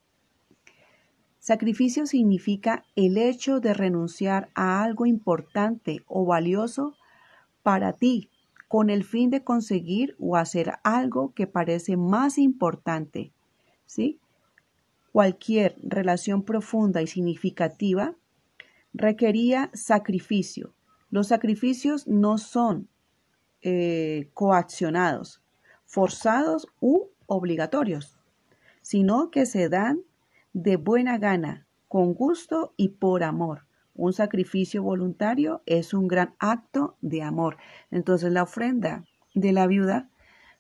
Sacrificio 1.39 2.07
significa 2.07 2.85
el 2.97 3.19
hecho 3.19 3.61
de 3.61 3.73
renunciar 3.73 4.49
a 4.55 4.83
algo 4.83 5.07
importante 5.07 6.03
o 6.07 6.25
valioso 6.25 6.97
para 7.63 7.93
ti 7.93 8.31
con 8.69 8.91
el 8.91 9.05
fin 9.05 9.31
de 9.31 9.45
conseguir 9.45 10.17
o 10.19 10.37
hacer 10.37 10.75
algo 10.83 11.33
que 11.35 11.47
parece 11.47 11.97
más 11.97 12.39
importante. 12.39 13.33
¿sí? 13.87 14.21
Cualquier 15.13 15.77
relación 15.83 16.43
profunda 16.43 17.03
y 17.03 17.07
significativa 17.07 18.15
requería 18.93 19.71
sacrificio. 19.73 20.75
Los 21.11 21.29
sacrificios 21.29 22.07
no 22.09 22.39
son 22.39 22.89
eh, 23.63 24.31
coaccionados, 24.35 25.43
forzados 25.85 26.69
u 26.81 27.09
obligatorios, 27.27 28.19
sino 28.83 29.31
que 29.31 29.47
se 29.47 29.69
dan 29.69 30.01
de 30.53 30.77
buena 30.77 31.19
gana, 31.19 31.67
con 31.89 32.15
gusto 32.15 32.73
y 32.77 32.89
por 32.91 33.23
amor. 33.23 33.66
Un 33.97 34.13
sacrificio 34.13 34.83
voluntario 34.83 35.63
es 35.65 35.95
un 35.95 36.07
gran 36.07 36.35
acto 36.39 36.97
de 37.01 37.23
amor. 37.23 37.57
Entonces 37.91 38.31
la 38.31 38.43
ofrenda 38.43 39.05
de 39.35 39.53
la 39.53 39.67
viuda 39.67 40.11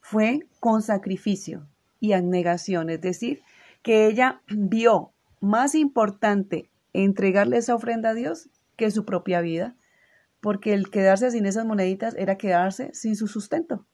fue 0.01 0.47
con 0.59 0.83
sacrificio 0.83 1.67
y 2.01 2.13
abnegación, 2.13 2.89
es 2.89 3.01
decir, 3.01 3.43
que 3.83 4.07
ella 4.07 4.41
vio 4.49 5.13
más 5.41 5.75
importante 5.75 6.71
entregarle 6.93 7.59
esa 7.59 7.75
ofrenda 7.75 8.11
a 8.11 8.15
Dios 8.15 8.49
que 8.77 8.91
su 8.91 9.05
propia 9.05 9.41
vida, 9.41 9.77
porque 10.41 10.73
el 10.73 10.91
quedarse 10.91 11.31
sin 11.31 11.45
esas 11.45 11.67
moneditas 11.67 12.15
era 12.17 12.39
quedarse 12.39 12.91
sin 12.95 13.17
su 13.17 13.27
sustento. 13.27 13.87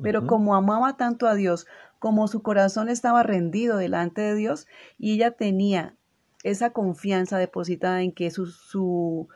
Pero 0.00 0.26
como 0.26 0.54
amaba 0.54 0.96
tanto 0.96 1.26
a 1.26 1.34
Dios, 1.34 1.66
como 1.98 2.26
su 2.26 2.42
corazón 2.42 2.88
estaba 2.88 3.22
rendido 3.22 3.76
delante 3.76 4.20
de 4.20 4.34
Dios 4.34 4.66
y 4.98 5.14
ella 5.14 5.32
tenía 5.32 5.96
esa 6.44 6.70
confianza 6.70 7.38
depositada 7.38 8.02
en 8.02 8.12
que 8.12 8.30
su, 8.30 8.46
su 8.46 9.28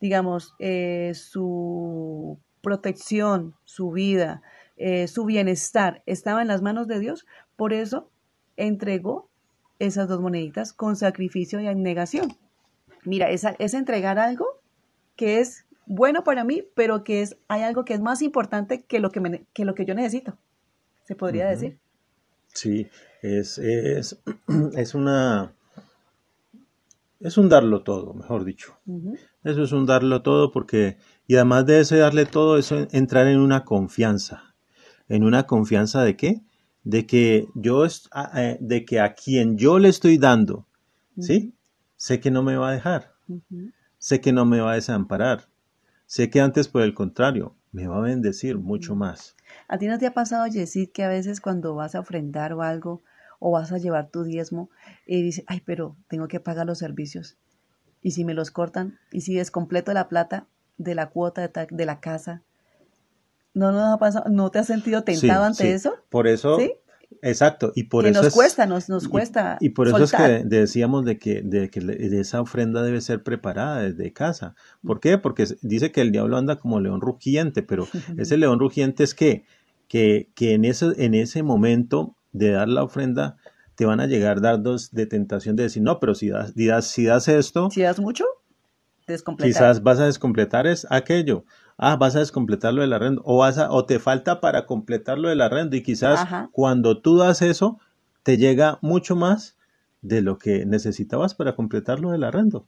digamos, 0.00 0.54
eh, 0.58 1.12
su 1.14 2.38
protección, 2.60 3.54
su 3.64 3.90
vida, 3.90 4.42
eh, 4.76 5.08
su 5.08 5.24
bienestar 5.24 6.02
estaba 6.06 6.42
en 6.42 6.48
las 6.48 6.62
manos 6.62 6.86
de 6.86 7.00
Dios, 7.00 7.26
por 7.56 7.72
eso 7.72 8.10
entregó 8.56 9.28
esas 9.78 10.08
dos 10.08 10.20
moneditas 10.20 10.72
con 10.72 10.96
sacrificio 10.96 11.60
y 11.60 11.66
abnegación. 11.66 12.36
Mira, 13.04 13.30
es, 13.30 13.46
es 13.58 13.74
entregar 13.74 14.18
algo 14.18 14.60
que 15.16 15.40
es 15.40 15.66
bueno 15.86 16.24
para 16.24 16.44
mí, 16.44 16.64
pero 16.74 17.04
que 17.04 17.22
es, 17.22 17.36
hay 17.48 17.62
algo 17.62 17.84
que 17.84 17.94
es 17.94 18.00
más 18.00 18.22
importante 18.22 18.82
que 18.82 19.00
lo 19.00 19.10
que, 19.10 19.20
me, 19.20 19.44
que, 19.52 19.64
lo 19.64 19.74
que 19.74 19.84
yo 19.84 19.94
necesito, 19.94 20.36
se 21.04 21.14
podría 21.14 21.48
decir. 21.48 21.78
Sí, 22.48 22.88
es, 23.22 23.58
es, 23.58 24.20
es 24.76 24.94
una... 24.94 25.54
Es 27.20 27.36
un 27.36 27.48
darlo 27.48 27.82
todo, 27.82 28.14
mejor 28.14 28.44
dicho. 28.44 28.78
Eso 29.42 29.62
es 29.62 29.72
un 29.72 29.86
darlo 29.86 30.22
todo 30.22 30.52
porque, 30.52 30.98
y 31.26 31.34
además 31.34 31.66
de 31.66 31.80
ese 31.80 31.96
darle 31.96 32.26
todo, 32.26 32.58
es 32.58 32.70
entrar 32.70 33.26
en 33.26 33.40
una 33.40 33.64
confianza. 33.64 34.54
¿En 35.08 35.24
una 35.24 35.44
confianza 35.44 36.04
de 36.04 36.16
qué? 36.16 36.42
De 36.84 37.06
que 37.06 37.48
yo, 37.54 37.84
eh, 37.84 38.58
de 38.60 38.84
que 38.84 39.00
a 39.00 39.14
quien 39.14 39.58
yo 39.58 39.78
le 39.78 39.88
estoy 39.88 40.18
dando, 40.18 40.66
¿sí? 41.18 41.54
Sé 41.96 42.20
que 42.20 42.30
no 42.30 42.42
me 42.42 42.56
va 42.56 42.70
a 42.70 42.72
dejar. 42.72 43.14
Sé 43.98 44.20
que 44.20 44.32
no 44.32 44.44
me 44.44 44.60
va 44.60 44.72
a 44.72 44.76
desamparar. 44.76 45.48
Sé 46.06 46.30
que 46.30 46.40
antes, 46.40 46.68
por 46.68 46.82
el 46.82 46.94
contrario, 46.94 47.56
me 47.72 47.88
va 47.88 47.98
a 47.98 48.02
bendecir 48.02 48.58
mucho 48.58 48.94
más. 48.94 49.36
¿A 49.66 49.76
ti 49.76 49.86
no 49.86 49.98
te 49.98 50.06
ha 50.06 50.14
pasado, 50.14 50.44
decir 50.44 50.92
que 50.92 51.02
a 51.02 51.08
veces 51.08 51.40
cuando 51.40 51.74
vas 51.74 51.94
a 51.94 52.00
ofrendar 52.00 52.52
o 52.52 52.62
algo, 52.62 53.02
o 53.38 53.50
vas 53.50 53.72
a 53.72 53.78
llevar 53.78 54.10
tu 54.10 54.24
diezmo, 54.24 54.70
y 55.06 55.22
dices, 55.22 55.44
ay, 55.46 55.62
pero 55.64 55.96
tengo 56.08 56.28
que 56.28 56.40
pagar 56.40 56.66
los 56.66 56.78
servicios? 56.78 57.36
Y 58.02 58.12
si 58.12 58.24
me 58.24 58.34
los 58.34 58.50
cortan, 58.50 58.98
y 59.12 59.22
si 59.22 59.34
descompleto 59.34 59.92
la 59.92 60.08
plata 60.08 60.46
de 60.76 60.94
la 60.94 61.10
cuota 61.10 61.48
de, 61.48 61.86
la 61.86 62.00
casa, 62.00 62.42
¿no, 63.54 63.72
no, 63.72 63.92
ha 63.92 63.98
pasado, 63.98 64.30
¿no 64.30 64.50
te 64.50 64.60
has 64.60 64.66
sentido 64.66 65.02
tentado 65.02 65.44
ante 65.44 65.72
eso? 65.72 65.96
Por 66.08 66.28
eso, 66.28 66.58
¿Sí? 66.58 66.72
Exacto, 67.22 67.72
y 67.74 67.84
por 67.84 68.06
eso 68.06 68.22
nos 68.22 68.34
cuesta, 68.34 68.66
nos, 68.66 68.88
nos 68.88 69.08
cuesta. 69.08 69.56
Y, 69.60 69.70
por 69.70 69.88
eso 69.88 70.04
es 70.04 70.12
que 70.12 70.44
decíamos 70.44 71.04
de 71.04 71.18
que, 71.18 71.42
de 71.42 71.70
que 71.70 71.80
esa 72.20 72.40
ofrenda 72.40 72.82
debe 72.82 73.00
ser 73.00 73.22
preparada 73.22 73.82
desde 73.82 74.12
casa. 74.12 74.54
¿Por 74.86 75.00
qué? 75.00 75.18
Porque 75.18 75.46
dice 75.62 75.90
que 75.90 76.02
el 76.02 76.12
diablo 76.12 76.36
anda 76.36 76.58
como 76.58 76.80
león 76.80 77.00
rugiente, 77.00 77.62
pero 77.62 77.88
ese 78.18 78.36
león 78.36 78.58
rugiente 78.58 79.04
es 79.04 79.14
que, 79.14 79.44
que, 79.88 80.30
que 80.34 80.52
en, 80.52 80.64
ese, 80.64 80.92
en 80.98 81.14
ese 81.14 81.42
momento 81.42 82.14
de 82.32 82.50
dar 82.50 82.68
la 82.68 82.82
ofrenda 82.82 83.36
te 83.74 83.86
van 83.86 84.00
a 84.00 84.06
llegar 84.06 84.40
dardos 84.40 84.90
de 84.90 85.06
tentación 85.06 85.54
de 85.54 85.64
decir, 85.64 85.82
no, 85.82 86.00
pero 86.00 86.14
si 86.14 86.28
das, 86.30 86.52
si 86.86 87.04
das 87.04 87.28
esto... 87.28 87.70
Si 87.70 87.82
das 87.82 88.00
mucho, 88.00 88.24
descompletar. 89.06 89.52
Quizás 89.52 89.82
vas 89.82 90.00
a 90.00 90.06
descompletar 90.06 90.66
es 90.66 90.86
aquello 90.90 91.44
ah, 91.78 91.96
vas 91.96 92.16
a 92.16 92.18
descompletar 92.18 92.74
lo 92.74 92.82
del 92.82 92.92
arrendo, 92.92 93.22
o, 93.24 93.38
vas 93.38 93.56
a, 93.56 93.70
o 93.70 93.86
te 93.86 93.98
falta 93.98 94.40
para 94.40 94.66
completar 94.66 95.18
lo 95.18 95.28
del 95.28 95.40
arrendo, 95.40 95.76
y 95.76 95.82
quizás 95.82 96.26
cuando 96.52 97.00
tú 97.00 97.16
das 97.16 97.40
eso, 97.40 97.78
te 98.24 98.36
llega 98.36 98.78
mucho 98.82 99.16
más 99.16 99.56
de 100.02 100.20
lo 100.20 100.38
que 100.38 100.66
necesitabas 100.66 101.34
para 101.34 101.54
completar 101.54 102.00
lo 102.00 102.10
del 102.10 102.24
arrendo. 102.24 102.66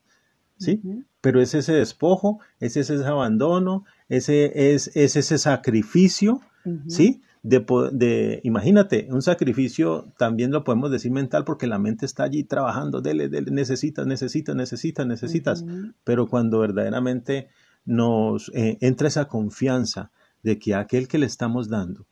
¿Sí? 0.56 0.82
Pero 1.22 1.40
es 1.40 1.54
ese 1.54 1.72
despojo, 1.72 2.38
es 2.58 2.76
ese 2.76 3.02
abandono, 3.06 3.84
ese 4.10 4.74
es, 4.74 4.94
ese 4.94 5.38
sacrificio, 5.38 6.42
¿sí? 6.86 7.22
De, 7.42 7.64
de, 7.92 8.40
imagínate, 8.44 9.08
un 9.10 9.22
sacrificio 9.22 10.12
también 10.18 10.50
lo 10.50 10.62
podemos 10.62 10.90
decir 10.90 11.10
mental 11.10 11.44
porque 11.44 11.66
la 11.66 11.78
mente 11.78 12.04
está 12.04 12.24
allí 12.24 12.44
trabajando, 12.44 13.00
dele, 13.00 13.28
dele, 13.28 13.50
necesitas, 13.50 14.06
necesitas, 14.06 14.54
necesitas, 14.54 15.06
necesitas. 15.06 15.64
Pero 16.04 16.26
cuando 16.26 16.58
verdaderamente 16.58 17.48
nos 17.86 18.50
eh, 18.54 18.76
entra 18.80 19.08
esa 19.08 19.26
confianza 19.26 20.10
de 20.42 20.58
que 20.58 20.74
aquel 20.74 21.08
que 21.08 21.18
le 21.18 21.26
estamos 21.26 21.68
dando 21.68 22.06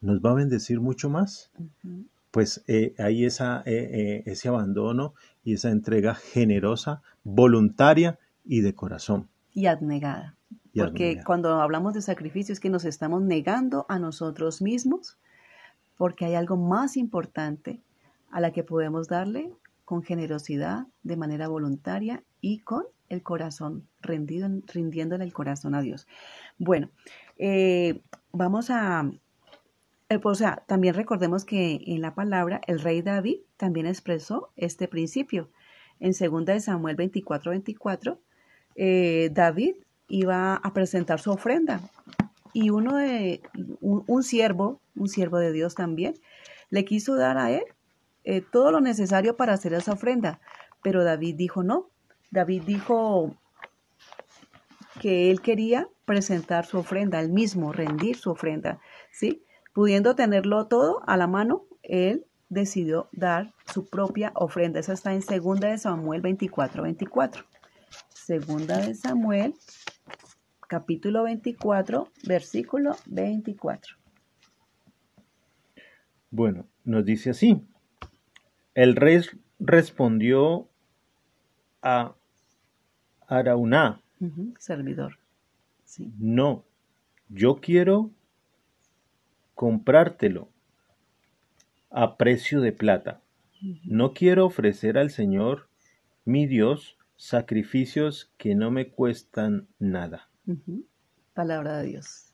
nos 0.00 0.20
va 0.20 0.32
a 0.32 0.34
bendecir 0.34 0.80
mucho 0.80 1.08
más, 1.08 1.50
pues 2.30 2.62
eh, 2.66 2.94
hay 2.98 3.24
esa, 3.24 3.62
eh, 3.64 4.22
ese 4.26 4.48
abandono 4.48 5.14
y 5.42 5.54
esa 5.54 5.70
entrega 5.70 6.14
generosa, 6.14 7.02
voluntaria 7.24 8.18
y 8.44 8.60
de 8.60 8.74
corazón. 8.74 9.28
Y 9.54 9.66
abnegada. 9.66 10.37
Porque 10.74 11.20
cuando 11.24 11.60
hablamos 11.60 11.94
de 11.94 12.02
sacrificio 12.02 12.52
es 12.52 12.60
que 12.60 12.70
nos 12.70 12.84
estamos 12.84 13.22
negando 13.22 13.86
a 13.88 13.98
nosotros 13.98 14.62
mismos, 14.62 15.18
porque 15.96 16.24
hay 16.24 16.34
algo 16.34 16.56
más 16.56 16.96
importante 16.96 17.80
a 18.30 18.40
la 18.40 18.52
que 18.52 18.62
podemos 18.62 19.08
darle 19.08 19.52
con 19.84 20.02
generosidad, 20.02 20.86
de 21.02 21.16
manera 21.16 21.48
voluntaria 21.48 22.22
y 22.40 22.58
con 22.60 22.84
el 23.08 23.22
corazón, 23.22 23.88
rendido, 24.02 24.48
rindiéndole 24.66 25.24
el 25.24 25.32
corazón 25.32 25.74
a 25.74 25.80
Dios. 25.80 26.06
Bueno, 26.58 26.90
eh, 27.38 28.02
vamos 28.32 28.68
a, 28.70 29.10
eh, 30.10 30.20
o 30.22 30.34
sea, 30.34 30.62
también 30.66 30.94
recordemos 30.94 31.44
que 31.44 31.80
en 31.86 32.02
la 32.02 32.14
palabra 32.14 32.60
el 32.66 32.80
rey 32.80 33.02
David 33.02 33.38
también 33.56 33.86
expresó 33.86 34.50
este 34.56 34.88
principio. 34.88 35.50
En 36.00 36.12
2 36.12 36.62
Samuel 36.62 36.96
24, 36.96 37.50
24, 37.50 38.20
eh, 38.76 39.30
David 39.32 39.74
iba 40.08 40.56
a 40.56 40.72
presentar 40.72 41.20
su 41.20 41.30
ofrenda 41.30 41.80
y 42.52 42.70
uno 42.70 42.96
de, 42.96 43.42
un, 43.80 44.22
siervo, 44.22 44.80
un 44.96 45.08
siervo 45.08 45.38
de 45.38 45.52
Dios 45.52 45.74
también, 45.74 46.14
le 46.70 46.84
quiso 46.84 47.14
dar 47.14 47.38
a 47.38 47.50
él 47.50 47.62
todo 48.50 48.72
lo 48.72 48.80
necesario 48.80 49.36
para 49.36 49.54
hacer 49.54 49.72
esa 49.74 49.92
ofrenda, 49.92 50.40
pero 50.82 51.04
David 51.04 51.36
dijo 51.36 51.62
no, 51.62 51.88
David 52.30 52.64
dijo 52.66 53.34
que 55.00 55.30
él 55.30 55.40
quería 55.40 55.88
presentar 56.04 56.66
su 56.66 56.78
ofrenda, 56.78 57.20
él 57.20 57.30
mismo 57.30 57.72
rendir 57.72 58.16
su 58.16 58.30
ofrenda, 58.30 58.80
¿sí? 59.12 59.44
Pudiendo 59.72 60.14
tenerlo 60.14 60.66
todo 60.66 61.02
a 61.06 61.16
la 61.16 61.26
mano, 61.26 61.64
él 61.82 62.26
decidió 62.48 63.08
dar 63.12 63.54
su 63.72 63.86
propia 63.86 64.32
ofrenda. 64.34 64.80
Eso 64.80 64.92
está 64.92 65.12
en 65.12 65.20
2 65.20 65.60
de 65.60 65.78
Samuel 65.78 66.20
24, 66.20 66.82
24. 66.82 67.44
Segunda 68.12 68.78
de 68.78 68.94
Samuel, 68.94 69.54
capítulo 70.68 71.24
24, 71.24 72.12
versículo 72.24 72.94
24. 73.06 73.96
Bueno, 76.30 76.68
nos 76.84 77.04
dice 77.04 77.30
así. 77.30 77.66
El 78.74 78.94
rey 78.94 79.22
respondió 79.58 80.68
a 81.82 82.14
Arauná. 83.26 84.02
Servidor. 84.58 85.18
Sí. 85.84 86.12
No, 86.18 86.64
yo 87.28 87.56
quiero 87.56 88.10
comprártelo 89.54 90.50
a 91.90 92.16
precio 92.18 92.60
de 92.60 92.72
plata. 92.72 93.22
No 93.84 94.12
quiero 94.12 94.44
ofrecer 94.46 94.98
al 94.98 95.10
Señor, 95.10 95.68
mi 96.24 96.46
Dios, 96.46 96.98
sacrificios 97.16 98.30
que 98.36 98.54
no 98.54 98.70
me 98.70 98.90
cuestan 98.90 99.66
nada. 99.78 100.27
Palabra 101.34 101.78
de 101.78 101.86
Dios. 101.88 102.32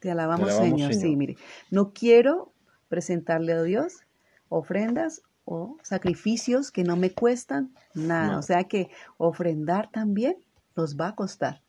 Te 0.00 0.10
alabamos, 0.10 0.50
alabamos, 0.50 0.80
Señor. 0.80 0.94
Sí, 0.94 1.16
mire, 1.16 1.36
no 1.70 1.92
quiero 1.92 2.52
presentarle 2.88 3.52
a 3.52 3.62
Dios 3.62 4.00
ofrendas 4.48 5.22
o 5.44 5.76
sacrificios 5.82 6.70
que 6.70 6.84
no 6.84 6.96
me 6.96 7.10
cuestan 7.10 7.72
nada. 7.94 8.38
O 8.38 8.42
sea 8.42 8.64
que 8.64 8.90
ofrendar 9.18 9.90
también 9.90 10.36
nos 10.76 10.96
va 10.96 11.08
a 11.08 11.14
costar, 11.14 11.62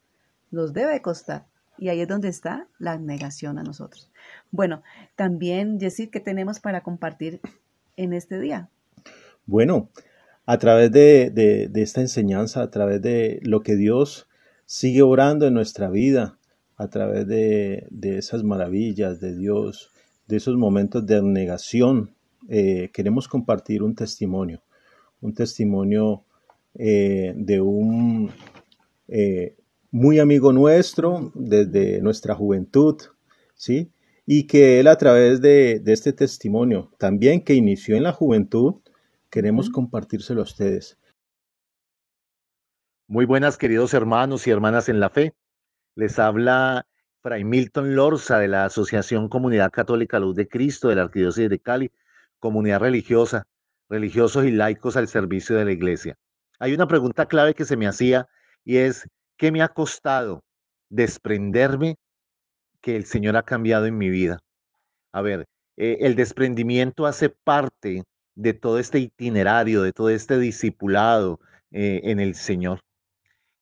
nos 0.52 0.74
debe 0.74 1.02
costar. 1.02 1.45
Y 1.80 1.89
ahí 1.89 2.02
es 2.02 2.08
donde 2.08 2.28
está 2.30 2.68
la 2.80 2.98
negación 2.98 3.60
a 3.60 3.64
nosotros. 3.64 4.12
Bueno, 4.52 4.82
también, 5.16 5.80
Jessy, 5.80 6.08
¿qué 6.08 6.20
tenemos 6.20 6.60
para 6.60 6.82
compartir 6.82 7.39
en 7.98 8.14
este 8.14 8.39
día? 8.39 8.70
Bueno, 9.45 9.89
a 10.48 10.58
través 10.58 10.91
de, 10.91 11.30
de- 11.30 11.68
de 11.68 11.82
esta 11.84 12.02
enseñanza, 12.02 12.62
a 12.64 12.72
través 12.72 13.02
de 13.02 13.39
lo 13.43 13.62
que 13.62 13.76
Dios 13.76 14.26
sigue 14.68 15.01
orando 15.01 15.47
en 15.47 15.55
nuestra 15.55 15.89
vida, 15.89 16.38
a 16.76 16.89
través 16.89 17.28
de, 17.28 17.88
de 17.89 18.20
esas 18.20 18.43
maravillas 18.43 19.20
de 19.20 19.36
Dios, 19.36 19.89
de 20.28 20.38
esos 20.38 20.55
momentos 20.57 21.05
de 21.07 21.24
negación, 21.24 22.11
eh, 22.49 22.91
queremos 22.93 23.28
compartir 23.28 23.82
un 23.82 23.95
testimonio, 23.95 24.61
un 25.22 25.34
testimonio 25.34 26.24
eh, 26.76 27.34
de 27.36 27.59
un 27.61 28.32
eh, 29.07 29.55
muy 29.89 30.20
amigo 30.20 30.53
nuestro 30.53 31.32
desde 31.34 31.99
nuestra 32.01 32.36
juventud, 32.36 32.97
¿sí? 33.55 33.89
Y 34.26 34.43
que 34.43 34.80
él 34.80 34.88
a 34.88 34.97
través 34.97 35.41
de, 35.41 35.80
de 35.80 35.93
este 35.93 36.13
testimonio, 36.13 36.91
también 36.99 37.41
que 37.41 37.55
inició 37.55 37.95
en 37.95 38.03
la 38.03 38.11
juventud, 38.11 38.76
queremos 39.30 39.70
compartírselo 39.70 40.41
a 40.41 40.43
ustedes. 40.43 40.97
Muy 43.10 43.24
buenas, 43.24 43.58
queridos 43.58 43.93
hermanos 43.93 44.45
y 44.47 44.51
hermanas 44.51 44.89
en 44.89 44.99
la 44.99 45.10
fe. 45.10 45.34
Les 45.95 46.20
habla 46.20 46.86
Fray 47.22 47.45
Milton 47.45 47.95
Lorza 47.95 48.38
de 48.38 48.49
la 48.49 48.66
Asociación 48.66 49.30
Comunidad 49.30 49.72
Católica 49.72 50.20
Luz 50.20 50.36
de 50.36 50.49
Cristo 50.49 50.89
de 50.89 50.95
la 50.95 51.03
Arquidiócesis 51.03 51.49
de 51.49 51.58
Cali, 51.58 51.89
comunidad 52.39 52.82
religiosa, 52.82 53.47
religiosos 53.88 54.43
y 54.43 54.51
laicos 54.51 54.97
al 54.97 55.08
servicio 55.08 55.55
de 55.55 55.64
la 55.64 55.72
iglesia. 55.72 56.18
Hay 56.60 56.74
una 56.74 56.86
pregunta 56.86 57.28
clave 57.28 57.53
que 57.53 57.64
se 57.64 57.78
me 57.78 57.88
hacía 57.88 58.28
y 58.66 58.76
es, 58.76 59.08
¿qué 59.38 59.53
me 59.53 59.62
ha 59.62 59.70
costado 59.70 60.43
desprenderme 60.89 61.95
que 62.82 62.97
el 62.97 63.05
Señor 63.05 63.38
ha 63.38 63.43
cambiado 63.43 63.86
en 63.86 63.97
mi 63.97 64.10
vida? 64.10 64.41
A 65.14 65.22
ver, 65.22 65.47
eh, 65.78 65.99
el 66.01 66.16
desprendimiento 66.16 67.05
hace 67.05 67.30
parte 67.30 68.03
de 68.36 68.53
todo 68.53 68.80
este 68.80 68.99
itinerario, 68.99 69.82
de 69.82 69.93
todo 69.93 70.10
este 70.10 70.38
discipulado 70.39 71.39
eh, 71.72 72.01
en 72.03 72.20
el 72.20 72.36
Señor. 72.36 72.82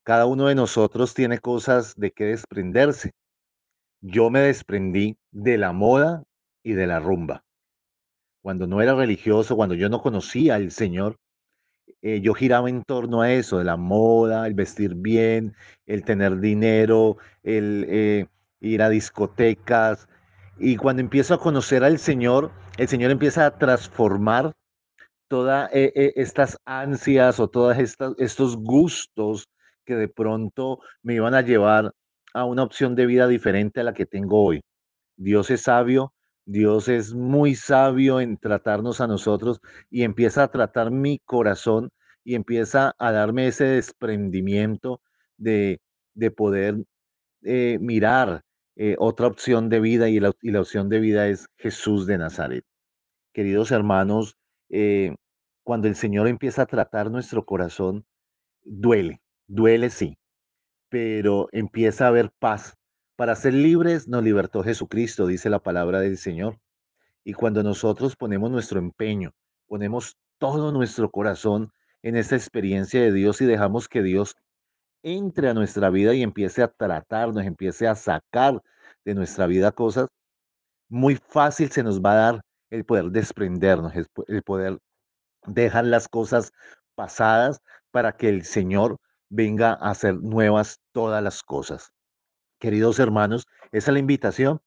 Cada 0.05 0.27
uno 0.27 0.45
de 0.49 0.53
nosotros 0.53 1.15
tiene 1.15 1.39
cosas 1.39 1.95
de 1.97 2.11
qué 2.11 2.25
desprenderse. 2.25 3.13
Yo 4.01 4.29
me 4.29 4.39
desprendí 4.39 5.17
de 5.31 5.57
la 5.57 5.71
moda 5.71 6.23
y 6.61 6.73
de 6.73 6.85
la 6.85 6.99
rumba. 6.99 7.43
Cuando 8.43 8.67
no 8.67 8.83
era 8.83 8.93
religioso, 8.93 9.55
cuando 9.55 9.73
yo 9.73 9.89
no 9.89 10.03
conocía 10.03 10.55
al 10.55 10.69
Señor, 10.69 11.17
eh, 12.03 12.21
yo 12.21 12.35
giraba 12.35 12.69
en 12.69 12.83
torno 12.83 13.21
a 13.23 13.33
eso, 13.33 13.57
de 13.57 13.63
la 13.63 13.77
moda, 13.77 14.45
el 14.45 14.53
vestir 14.53 14.93
bien, 14.93 15.55
el 15.87 16.03
tener 16.03 16.39
dinero, 16.39 17.17
el 17.41 17.87
eh, 17.89 18.27
ir 18.59 18.83
a 18.83 18.89
discotecas. 18.89 20.07
Y 20.59 20.75
cuando 20.75 21.01
empiezo 21.01 21.33
a 21.33 21.39
conocer 21.39 21.83
al 21.83 21.97
Señor, 21.97 22.51
el 22.77 22.87
Señor 22.87 23.09
empieza 23.09 23.47
a 23.47 23.57
transformar 23.57 24.53
todas 25.27 25.67
estas 25.73 26.59
ansias 26.63 27.39
o 27.39 27.47
todos 27.47 27.75
estos 28.19 28.55
gustos 28.57 29.49
que 29.85 29.95
de 29.95 30.07
pronto 30.07 30.79
me 31.03 31.15
iban 31.15 31.33
a 31.35 31.41
llevar 31.41 31.93
a 32.33 32.45
una 32.45 32.63
opción 32.63 32.95
de 32.95 33.05
vida 33.05 33.27
diferente 33.27 33.79
a 33.79 33.83
la 33.83 33.93
que 33.93 34.05
tengo 34.05 34.43
hoy. 34.43 34.61
Dios 35.15 35.49
es 35.51 35.61
sabio, 35.61 36.13
Dios 36.45 36.89
es 36.89 37.13
muy 37.13 37.55
sabio 37.55 38.19
en 38.19 38.37
tratarnos 38.37 39.01
a 39.01 39.07
nosotros 39.07 39.61
y 39.89 40.03
empieza 40.03 40.43
a 40.43 40.51
tratar 40.51 40.91
mi 40.91 41.19
corazón 41.19 41.91
y 42.23 42.35
empieza 42.35 42.93
a 42.97 43.11
darme 43.11 43.47
ese 43.47 43.65
desprendimiento 43.65 45.01
de, 45.37 45.79
de 46.13 46.31
poder 46.31 46.83
eh, 47.43 47.77
mirar 47.79 48.43
eh, 48.75 48.95
otra 48.99 49.27
opción 49.27 49.69
de 49.69 49.79
vida 49.79 50.09
y 50.09 50.19
la, 50.19 50.33
y 50.41 50.51
la 50.51 50.61
opción 50.61 50.89
de 50.89 50.99
vida 50.99 51.27
es 51.27 51.47
Jesús 51.57 52.05
de 52.05 52.17
Nazaret. 52.17 52.65
Queridos 53.33 53.71
hermanos, 53.71 54.37
eh, 54.69 55.15
cuando 55.63 55.87
el 55.87 55.95
Señor 55.95 56.27
empieza 56.27 56.63
a 56.63 56.65
tratar 56.65 57.09
nuestro 57.11 57.45
corazón, 57.45 58.05
duele, 58.63 59.21
duele 59.47 59.89
sí, 59.89 60.17
pero 60.89 61.47
empieza 61.51 62.05
a 62.05 62.09
haber 62.09 62.31
paz. 62.39 62.75
Para 63.15 63.35
ser 63.35 63.53
libres 63.53 64.07
nos 64.07 64.23
libertó 64.23 64.63
Jesucristo, 64.63 65.27
dice 65.27 65.49
la 65.49 65.59
palabra 65.59 65.99
del 65.99 66.17
Señor. 66.17 66.59
Y 67.23 67.33
cuando 67.33 67.63
nosotros 67.63 68.15
ponemos 68.15 68.51
nuestro 68.51 68.79
empeño, 68.79 69.31
ponemos 69.67 70.17
todo 70.37 70.71
nuestro 70.71 71.09
corazón 71.09 71.71
en 72.03 72.17
esta 72.17 72.35
experiencia 72.35 73.01
de 73.01 73.11
Dios 73.11 73.41
y 73.41 73.45
dejamos 73.45 73.87
que 73.87 74.03
Dios 74.03 74.35
entre 75.01 75.49
a 75.49 75.53
nuestra 75.53 75.89
vida 75.89 76.13
y 76.13 76.23
empiece 76.23 76.63
a 76.63 76.67
tratarnos, 76.67 77.43
empiece 77.45 77.87
a 77.87 77.95
sacar 77.95 78.61
de 79.03 79.15
nuestra 79.15 79.47
vida 79.47 79.71
cosas, 79.71 80.07
muy 80.89 81.15
fácil 81.15 81.71
se 81.71 81.83
nos 81.83 82.01
va 82.01 82.11
a 82.11 82.15
dar 82.15 82.41
el 82.69 82.85
poder 82.85 83.05
desprendernos, 83.05 83.93
el 84.27 84.43
poder 84.43 84.79
dejar 85.47 85.85
las 85.85 86.07
cosas 86.07 86.51
pasadas 86.95 87.61
para 87.91 88.13
que 88.13 88.29
el 88.29 88.43
Señor 88.43 88.97
venga 89.35 89.73
a 89.73 89.91
hacer 89.91 90.15
nuevas 90.15 90.79
todas 90.93 91.21
las 91.21 91.43
cosas. 91.43 91.91
Queridos 92.59 92.99
hermanos, 92.99 93.47
esa 93.71 93.91
es 93.91 93.93
la 93.93 93.99
invitación. 93.99 94.61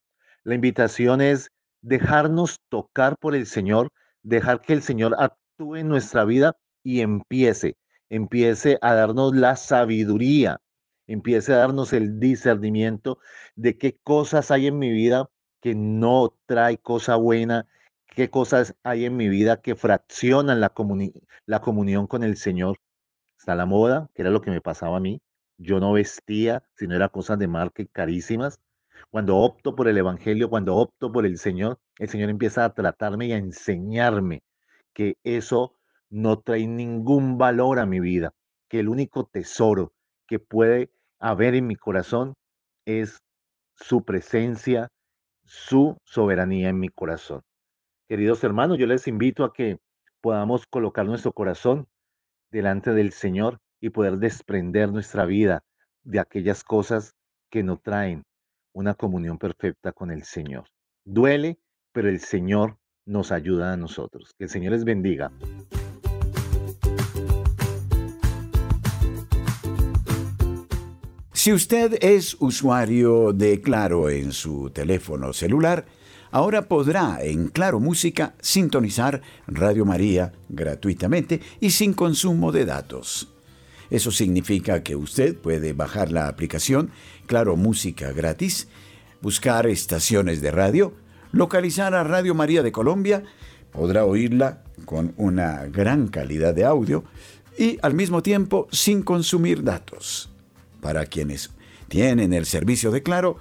La 0.45 0.55
invitación 0.55 1.21
es 1.21 1.51
dejarnos 1.81 2.61
tocar 2.69 3.16
por 3.19 3.35
el 3.35 3.47
Señor, 3.47 3.91
dejar 4.23 4.61
que 4.61 4.75
el 4.75 4.83
Señor 4.83 5.16
actúe 5.19 5.77
en 5.77 5.89
nuestra 5.89 6.25
vida 6.25 6.57
y 6.83 7.01
empiece, 7.01 7.77
empiece 8.11 8.79
a 8.83 8.95
darnos 8.95 9.35
la 9.35 9.57
sabiduría, 9.57 10.61
empiece 11.07 11.55
a 11.55 11.59
darnos 11.59 11.93
el 11.93 12.21
discernimiento 12.21 13.19
de 13.57 13.79
qué 13.79 13.99
cosas 14.03 14.51
hay 14.51 14.66
en 14.66 14.79
mi 14.79 14.93
vida 14.93 15.31
que 15.61 15.75
no 15.75 16.35
trae 16.47 16.79
cosa 16.79 17.16
buena, 17.16 17.66
qué 18.07 18.31
cosas 18.31 18.75
hay 18.83 19.07
en 19.07 19.16
mi 19.16 19.29
vida 19.29 19.61
que 19.61 19.75
fraccionan 19.75 20.61
la, 20.61 20.69
comuni 20.69 21.12
la 21.47 21.61
comunión 21.61 22.07
con 22.07 22.23
el 22.23 22.37
Señor. 22.37 22.79
Está 23.49 23.57
la 23.57 23.64
moda, 23.64 24.11
que 24.14 24.20
era 24.20 24.30
lo 24.30 24.42
que 24.42 24.51
me 24.51 24.61
pasaba 24.61 24.99
a 24.99 25.01
mí. 25.01 25.22
Yo 25.57 25.80
no 25.80 25.94
vestía 25.94 26.64
si 26.74 26.86
no 26.86 26.94
era 26.94 27.09
cosas 27.09 27.38
de 27.38 27.49
marca 27.49 27.82
carísimas. 27.92 28.61
Cuando 29.09 29.38
opto 29.38 29.74
por 29.74 29.88
el 29.88 29.96
Evangelio, 29.96 30.51
cuando 30.51 30.76
opto 30.76 31.11
por 31.11 31.24
el 31.24 31.38
Señor, 31.38 31.78
el 31.99 32.11
Señor 32.11 32.28
empieza 32.28 32.66
a 32.66 32.74
tratarme 32.74 33.24
y 33.24 33.32
a 33.32 33.38
enseñarme 33.38 34.42
que 34.92 35.16
eso 35.24 35.72
no 36.11 36.40
trae 36.40 36.66
ningún 36.66 37.38
valor 37.38 37.78
a 37.78 37.86
mi 37.86 38.01
vida, 38.01 38.34
que 38.68 38.80
el 38.80 38.88
único 38.90 39.24
tesoro 39.24 39.94
que 40.26 40.38
puede 40.38 40.90
haber 41.18 41.55
en 41.55 41.68
mi 41.68 41.76
corazón 41.76 42.34
es 42.84 43.22
su 43.76 44.05
presencia, 44.05 44.88
su 45.46 45.96
soberanía 46.05 46.68
en 46.68 46.80
mi 46.80 46.90
corazón. 46.90 47.40
Queridos 48.11 48.44
hermanos, 48.44 48.76
yo 48.76 48.86
les 48.86 49.09
invito 49.09 49.42
a 49.42 49.55
que 49.55 49.78
podamos 50.20 50.66
colocar 50.66 51.07
nuestro 51.07 51.32
corazón 51.32 51.88
delante 52.51 52.92
del 52.92 53.12
Señor 53.12 53.59
y 53.80 53.90
poder 53.90 54.18
desprender 54.18 54.90
nuestra 54.90 55.24
vida 55.24 55.62
de 56.03 56.20
aquellas 56.20 56.64
cosas 56.64 57.14
que 57.51 57.62
no 57.62 57.78
traen 57.78 58.24
una 58.72 58.94
comunión 58.94 59.38
perfecta 59.38 59.92
con 59.92 60.11
el 60.11 60.24
Señor. 60.24 60.64
Duele, 61.05 61.59
pero 61.92 62.09
el 62.09 62.20
Señor 62.20 62.78
nos 63.07 63.32
ayuda 63.32 63.72
a 63.72 63.76
nosotros. 63.76 64.32
Que 64.38 64.44
el 64.44 64.51
Señor 64.51 64.72
les 64.72 64.84
bendiga. 64.84 65.32
Si 71.32 71.53
usted 71.53 71.99
es 72.03 72.36
usuario 72.40 73.32
de 73.32 73.61
Claro 73.62 74.11
en 74.11 74.32
su 74.32 74.70
teléfono 74.70 75.32
celular, 75.32 75.86
ahora 76.31 76.68
podrá 76.68 77.18
en 77.22 77.49
Claro 77.49 77.81
Música 77.81 78.35
sintonizar 78.41 79.22
Radio 79.47 79.85
María 79.85 80.33
gratuitamente 80.49 81.41
y 81.61 81.70
sin 81.70 81.93
consumo 81.93 82.53
de 82.53 82.64
datos. 82.64 83.29
Eso 83.91 84.11
significa 84.11 84.83
que 84.83 84.97
usted 84.97 85.37
puede 85.37 85.72
bajar 85.72 86.12
la 86.12 86.29
aplicación 86.29 86.91
Claro 87.26 87.57
Música 87.57 88.12
gratis, 88.12 88.68
buscar 89.22 89.66
estaciones 89.66 90.41
de 90.41 90.51
radio, 90.51 90.93
localizar 91.33 91.95
a 91.95 92.05
Radio 92.05 92.35
María 92.35 92.62
de 92.62 92.72
Colombia, 92.72 93.24
podrá 93.72 94.05
oírla 94.05 94.62
con 94.85 95.14
una 95.16 95.66
gran 95.66 96.09
calidad 96.09 96.55
de 96.55 96.64
audio 96.64 97.05
y 97.59 97.79
al 97.83 97.95
mismo 97.95 98.22
tiempo 98.22 98.68
sin 98.70 99.03
consumir 99.03 99.62
datos. 99.62 100.31
Para 100.81 101.07
quienes 101.07 101.51
tienen 101.89 102.33
el 102.33 102.47
servicio 102.47 102.91
de 102.91 103.03
Claro, 103.03 103.39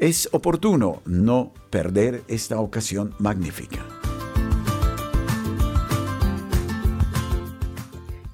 es 0.00 0.30
oportuno 0.32 1.02
no 1.04 1.52
perder 1.68 2.22
esta 2.26 2.58
ocasión 2.58 3.14
magnífica. 3.18 3.86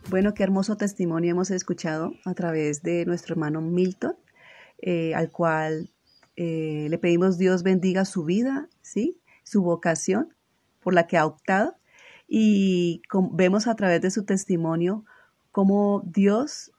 Bueno, 0.09 0.33
qué 0.33 0.45
hermoso 0.45 0.77
testimonio 0.77 1.33
hemos 1.33 1.51
escuchado 1.51 2.13
a 2.25 2.35
través 2.35 2.85
de 2.85 3.05
nuestro 3.05 3.35
hermano 3.35 3.61
Milton, 3.61 4.15
eh, 4.79 5.17
al 5.17 5.33
cual 5.33 5.91
eh, 6.37 6.87
le 6.89 6.99
pedimos 6.99 7.37
Dios 7.37 7.65
bendiga 7.65 8.05
su 8.05 8.25
vida, 8.25 8.69
¿sí? 8.81 9.21
su 9.43 9.63
vocación 9.63 10.37
por 10.81 10.95
la 10.95 11.09
que 11.09 11.17
ha 11.19 11.27
optado. 11.27 11.75
Y 12.29 13.03
vemos 13.33 13.67
a 13.67 13.75
través 13.75 14.01
de 14.01 14.13
su 14.13 14.25
testimonio 14.25 15.05
cómo 15.51 16.05
Dios 16.07 16.71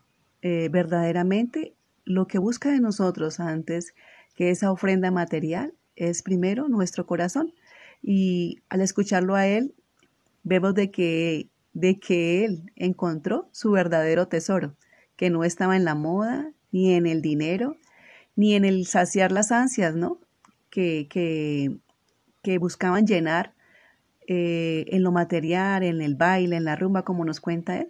eh, 0.41 0.69
verdaderamente 0.71 1.75
lo 2.05 2.25
que 2.25 2.37
busca 2.37 2.71
de 2.71 2.79
nosotros 2.79 3.41
antes 3.41 3.93
que 4.37 4.51
esa 4.51 4.71
ofrenda 4.71 5.11
material 5.11 5.73
es 5.97 6.23
primero 6.23 6.69
nuestro 6.69 7.05
corazón. 7.05 7.53
Y 8.01 8.59
al 8.69 8.79
escucharlo 8.79 9.35
a 9.35 9.47
Él, 9.47 9.75
vemos 10.43 10.73
de 10.75 10.91
que 10.91 11.49
de 11.77 11.99
que 11.99 12.43
él 12.43 12.71
encontró 12.75 13.49
su 13.51 13.69
verdadero 13.69 14.27
tesoro, 14.27 14.75
que 15.15 15.29
no 15.29 15.43
estaba 15.43 15.75
en 15.75 15.85
la 15.85 15.93
moda, 15.93 16.51
ni 16.71 16.95
en 16.95 17.05
el 17.05 17.21
dinero, 17.21 17.77
ni 18.35 18.55
en 18.55 18.65
el 18.65 18.87
saciar 18.87 19.31
las 19.31 19.51
ansias, 19.51 19.93
¿no? 19.95 20.19
Que, 20.71 21.07
que, 21.07 21.77
que 22.41 22.57
buscaban 22.57 23.05
llenar 23.05 23.53
eh, 24.27 24.85
en 24.87 25.03
lo 25.03 25.11
material, 25.11 25.83
en 25.83 26.01
el 26.01 26.15
baile, 26.15 26.55
en 26.55 26.63
la 26.63 26.75
rumba, 26.75 27.03
como 27.03 27.23
nos 27.25 27.39
cuenta 27.39 27.77
él. 27.77 27.89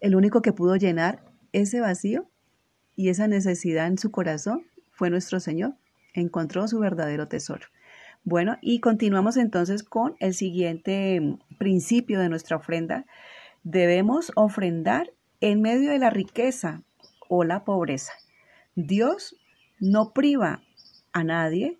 El 0.00 0.14
único 0.14 0.42
que 0.42 0.52
pudo 0.52 0.76
llenar 0.76 1.24
ese 1.52 1.80
vacío 1.80 2.28
y 2.94 3.08
esa 3.08 3.26
necesidad 3.26 3.86
en 3.86 3.96
su 3.96 4.10
corazón 4.10 4.66
fue 4.92 5.10
nuestro 5.10 5.40
Señor. 5.40 5.74
Encontró 6.14 6.68
su 6.68 6.78
verdadero 6.78 7.28
tesoro. 7.28 7.66
Bueno, 8.24 8.56
y 8.60 8.78
continuamos 8.80 9.36
entonces 9.36 9.82
con 9.82 10.14
el 10.20 10.34
siguiente 10.34 11.20
mm, 11.20 11.38
principio 11.58 12.20
de 12.20 12.28
nuestra 12.28 12.56
ofrenda. 12.56 13.04
Debemos 13.64 14.30
ofrendar 14.36 15.10
en 15.40 15.60
medio 15.60 15.90
de 15.90 15.98
la 15.98 16.10
riqueza 16.10 16.82
o 17.28 17.42
la 17.42 17.64
pobreza. 17.64 18.12
Dios 18.76 19.36
no 19.80 20.12
priva 20.12 20.62
a 21.12 21.24
nadie 21.24 21.78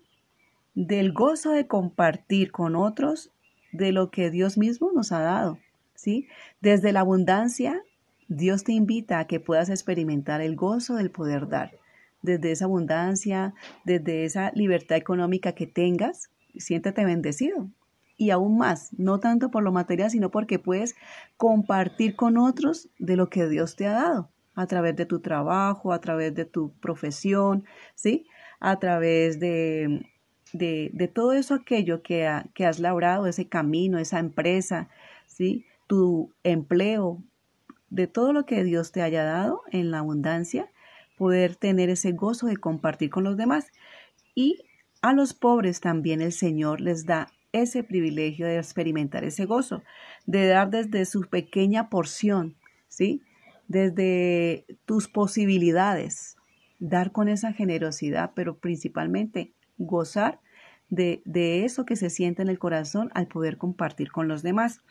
del 0.75 1.13
gozo 1.13 1.51
de 1.51 1.67
compartir 1.67 2.51
con 2.51 2.75
otros 2.75 3.31
de 3.71 3.91
lo 3.91 4.11
que 4.11 4.29
Dios 4.29 4.57
mismo 4.57 4.91
nos 4.93 5.11
ha 5.11 5.19
dado, 5.19 5.59
¿sí? 5.95 6.27
Desde 6.61 6.91
la 6.91 7.01
abundancia, 7.01 7.81
Dios 8.27 8.63
te 8.63 8.73
invita 8.73 9.19
a 9.19 9.27
que 9.27 9.39
puedas 9.39 9.69
experimentar 9.69 10.41
el 10.41 10.55
gozo 10.55 10.95
del 10.95 11.11
poder 11.11 11.47
dar. 11.47 11.71
Desde 12.23 12.51
esa 12.51 12.65
abundancia, 12.65 13.53
desde 13.85 14.25
esa 14.25 14.51
libertad 14.55 14.97
económica 14.97 15.51
que 15.51 15.67
tengas, 15.67 16.31
siéntete 16.57 17.05
bendecido. 17.05 17.69
Y 18.17 18.31
aún 18.31 18.57
más, 18.57 18.91
no 18.97 19.19
tanto 19.19 19.51
por 19.51 19.63
lo 19.63 19.71
material, 19.71 20.09
sino 20.09 20.31
porque 20.31 20.57
puedes 20.57 20.95
compartir 21.37 22.15
con 22.15 22.37
otros 22.37 22.89
de 22.97 23.15
lo 23.15 23.29
que 23.29 23.47
Dios 23.47 23.75
te 23.75 23.85
ha 23.85 23.91
dado, 23.93 24.31
a 24.55 24.65
través 24.65 24.95
de 24.95 25.05
tu 25.05 25.19
trabajo, 25.19 25.93
a 25.93 25.99
través 25.99 26.33
de 26.33 26.45
tu 26.45 26.73
profesión, 26.79 27.65
¿sí? 27.93 28.25
A 28.59 28.79
través 28.79 29.39
de, 29.39 30.09
de, 30.53 31.11
todo 31.13 31.33
eso 31.33 31.55
aquello 31.55 32.01
que, 32.01 32.27
que 32.53 32.65
has 32.65 32.79
labrado, 32.79 33.27
ese 33.27 33.47
camino, 33.49 33.99
esa 33.99 34.19
empresa, 34.19 34.89
¿sí? 35.27 35.65
Tu 35.87 36.31
empleo, 36.43 37.21
de 37.93 38.07
todo 38.07 38.33
lo 38.33 38.47
que 38.47 38.63
Dios 38.63 38.91
te 38.91 39.03
haya 39.03 39.23
dado 39.23 39.61
en 39.71 39.91
la 39.91 39.99
abundancia, 39.99 40.71
poder 41.17 41.55
tener 41.55 41.89
ese 41.89 42.11
gozo 42.11 42.47
de 42.47 42.57
compartir 42.57 43.09
con 43.09 43.23
los 43.23 43.37
demás. 43.37 43.71
Y 44.35 44.57
a 45.01 45.13
los 45.13 45.33
pobres 45.33 45.79
también 45.79 46.21
el 46.21 46.31
Señor 46.31 46.81
les 46.81 47.05
da 47.05 47.27
ese 47.51 47.83
privilegio 47.83 48.47
de 48.47 48.57
experimentar 48.57 49.23
ese 49.23 49.45
gozo, 49.45 49.83
de 50.25 50.47
dar 50.47 50.69
desde 50.69 51.05
su 51.05 51.21
pequeña 51.21 51.89
porción, 51.89 52.55
¿sí? 52.87 53.21
Desde 53.67 54.65
tus 54.85 55.07
posibilidades, 55.07 56.35
dar 56.79 57.11
con 57.11 57.29
esa 57.29 57.53
generosidad, 57.53 58.31
pero 58.35 58.57
principalmente 58.57 59.53
gozar 59.77 60.39
de, 60.89 61.21
de, 61.25 61.63
eso 61.63 61.85
que 61.85 61.95
se 61.95 62.09
siente 62.09 62.41
en 62.41 62.49
el 62.49 62.59
corazón 62.59 63.11
al 63.13 63.27
poder 63.27 63.57
compartir 63.57 64.11
con 64.11 64.27
los 64.27 64.41
demás, 64.41 64.81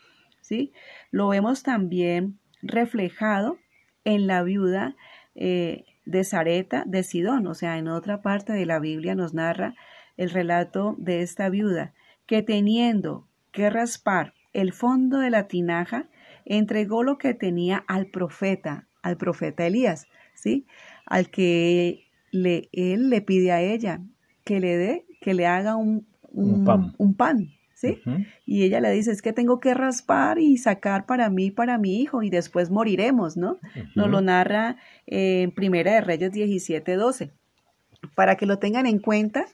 ¿sí? 0.41 0.71
Lo 1.11 1.27
vemos 1.27 1.63
también 1.63 2.39
reflejado 2.61 3.57
en 4.05 4.27
la 4.27 4.43
viuda 4.43 4.95
eh, 5.35 5.85
de 6.05 6.23
Zareta 6.23 6.83
de 6.85 7.03
Sidón, 7.03 7.47
o 7.47 7.53
sea, 7.53 7.77
en 7.77 7.87
otra 7.87 8.21
parte 8.21 8.53
de 8.53 8.65
la 8.65 8.79
Biblia 8.79 9.15
nos 9.15 9.33
narra 9.33 9.75
el 10.17 10.29
relato 10.29 10.95
de 10.97 11.21
esta 11.21 11.49
viuda, 11.49 11.93
que 12.25 12.43
teniendo 12.43 13.27
que 13.51 13.69
raspar 13.69 14.33
el 14.53 14.73
fondo 14.73 15.19
de 15.19 15.29
la 15.29 15.47
tinaja, 15.47 16.07
entregó 16.45 17.03
lo 17.03 17.17
que 17.17 17.33
tenía 17.33 17.83
al 17.87 18.07
profeta, 18.07 18.87
al 19.01 19.17
profeta 19.17 19.65
Elías, 19.65 20.07
¿sí? 20.35 20.67
Al 21.05 21.29
que 21.29 22.07
le, 22.31 22.69
él 22.71 23.09
le 23.09 23.21
pide 23.21 23.51
a 23.51 23.61
ella 23.61 24.01
que 24.43 24.59
le 24.59 24.77
dé, 24.77 25.05
que 25.21 25.33
le 25.33 25.47
haga 25.47 25.75
un, 25.75 26.05
un, 26.31 27.15
pan. 27.15 27.49
¿Sí? 27.83 28.01
Y 28.45 28.63
ella 28.63 28.81
le 28.81 28.91
dice, 28.91 29.11
es 29.11 29.21
que 29.21 29.33
tengo 29.33 29.59
que 29.59 29.73
raspar 29.73 30.39
y 30.39 30.57
sacar 30.57 31.05
para 31.05 31.29
mí, 31.29 31.51
para 31.51 31.77
mi 31.77 32.01
hijo, 32.01 32.23
y 32.23 32.29
después 32.29 32.69
moriremos, 32.69 33.37
¿no? 33.37 33.59
Nos 33.95 34.09
lo 34.09 34.21
narra 34.21 34.77
en 35.05 35.51
Primera 35.51 35.93
de 35.93 36.01
Reyes 36.01 36.31
17, 36.31 36.95
12. 36.95 37.31
Para 38.15 38.35
que 38.35 38.45
lo 38.45 38.59
tengan 38.59 38.85
en 38.85 38.99
cuenta, 38.99 39.45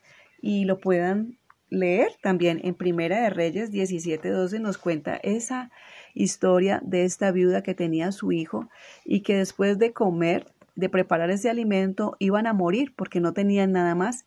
y 0.41 0.65
lo 0.65 0.79
puedan 0.79 1.37
leer 1.69 2.11
también 2.21 2.59
en 2.63 2.73
Primera 2.75 3.21
de 3.21 3.29
Reyes 3.29 3.71
17:12 3.71 4.59
nos 4.59 4.77
cuenta 4.77 5.15
esa 5.17 5.71
historia 6.13 6.81
de 6.83 7.05
esta 7.05 7.31
viuda 7.31 7.61
que 7.61 7.75
tenía 7.75 8.11
su 8.11 8.31
hijo 8.31 8.69
y 9.05 9.21
que 9.21 9.35
después 9.35 9.77
de 9.77 9.93
comer, 9.93 10.47
de 10.75 10.89
preparar 10.89 11.29
ese 11.29 11.49
alimento, 11.49 12.15
iban 12.19 12.47
a 12.47 12.53
morir 12.53 12.93
porque 12.95 13.19
no 13.19 13.33
tenían 13.33 13.71
nada 13.71 13.95
más. 13.95 14.25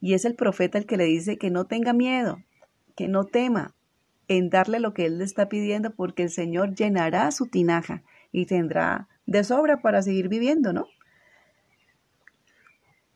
Y 0.00 0.14
es 0.14 0.24
el 0.24 0.34
profeta 0.34 0.78
el 0.78 0.86
que 0.86 0.96
le 0.96 1.04
dice 1.04 1.36
que 1.36 1.50
no 1.50 1.66
tenga 1.66 1.92
miedo, 1.92 2.42
que 2.94 3.08
no 3.08 3.24
tema 3.24 3.74
en 4.28 4.48
darle 4.48 4.78
lo 4.80 4.94
que 4.94 5.06
él 5.06 5.18
le 5.18 5.24
está 5.24 5.48
pidiendo 5.48 5.90
porque 5.90 6.22
el 6.22 6.30
Señor 6.30 6.74
llenará 6.74 7.30
su 7.32 7.46
tinaja 7.46 8.04
y 8.32 8.46
tendrá 8.46 9.08
de 9.26 9.42
sobra 9.44 9.82
para 9.82 10.02
seguir 10.02 10.28
viviendo, 10.28 10.72
¿no? 10.72 10.86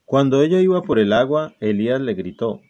Cuando 0.04 0.42
ella 0.42 0.60
iba 0.60 0.82
por 0.82 0.98
el 0.98 1.12
agua, 1.12 1.54
Elías 1.60 2.00
le 2.00 2.14
gritó, 2.14 2.60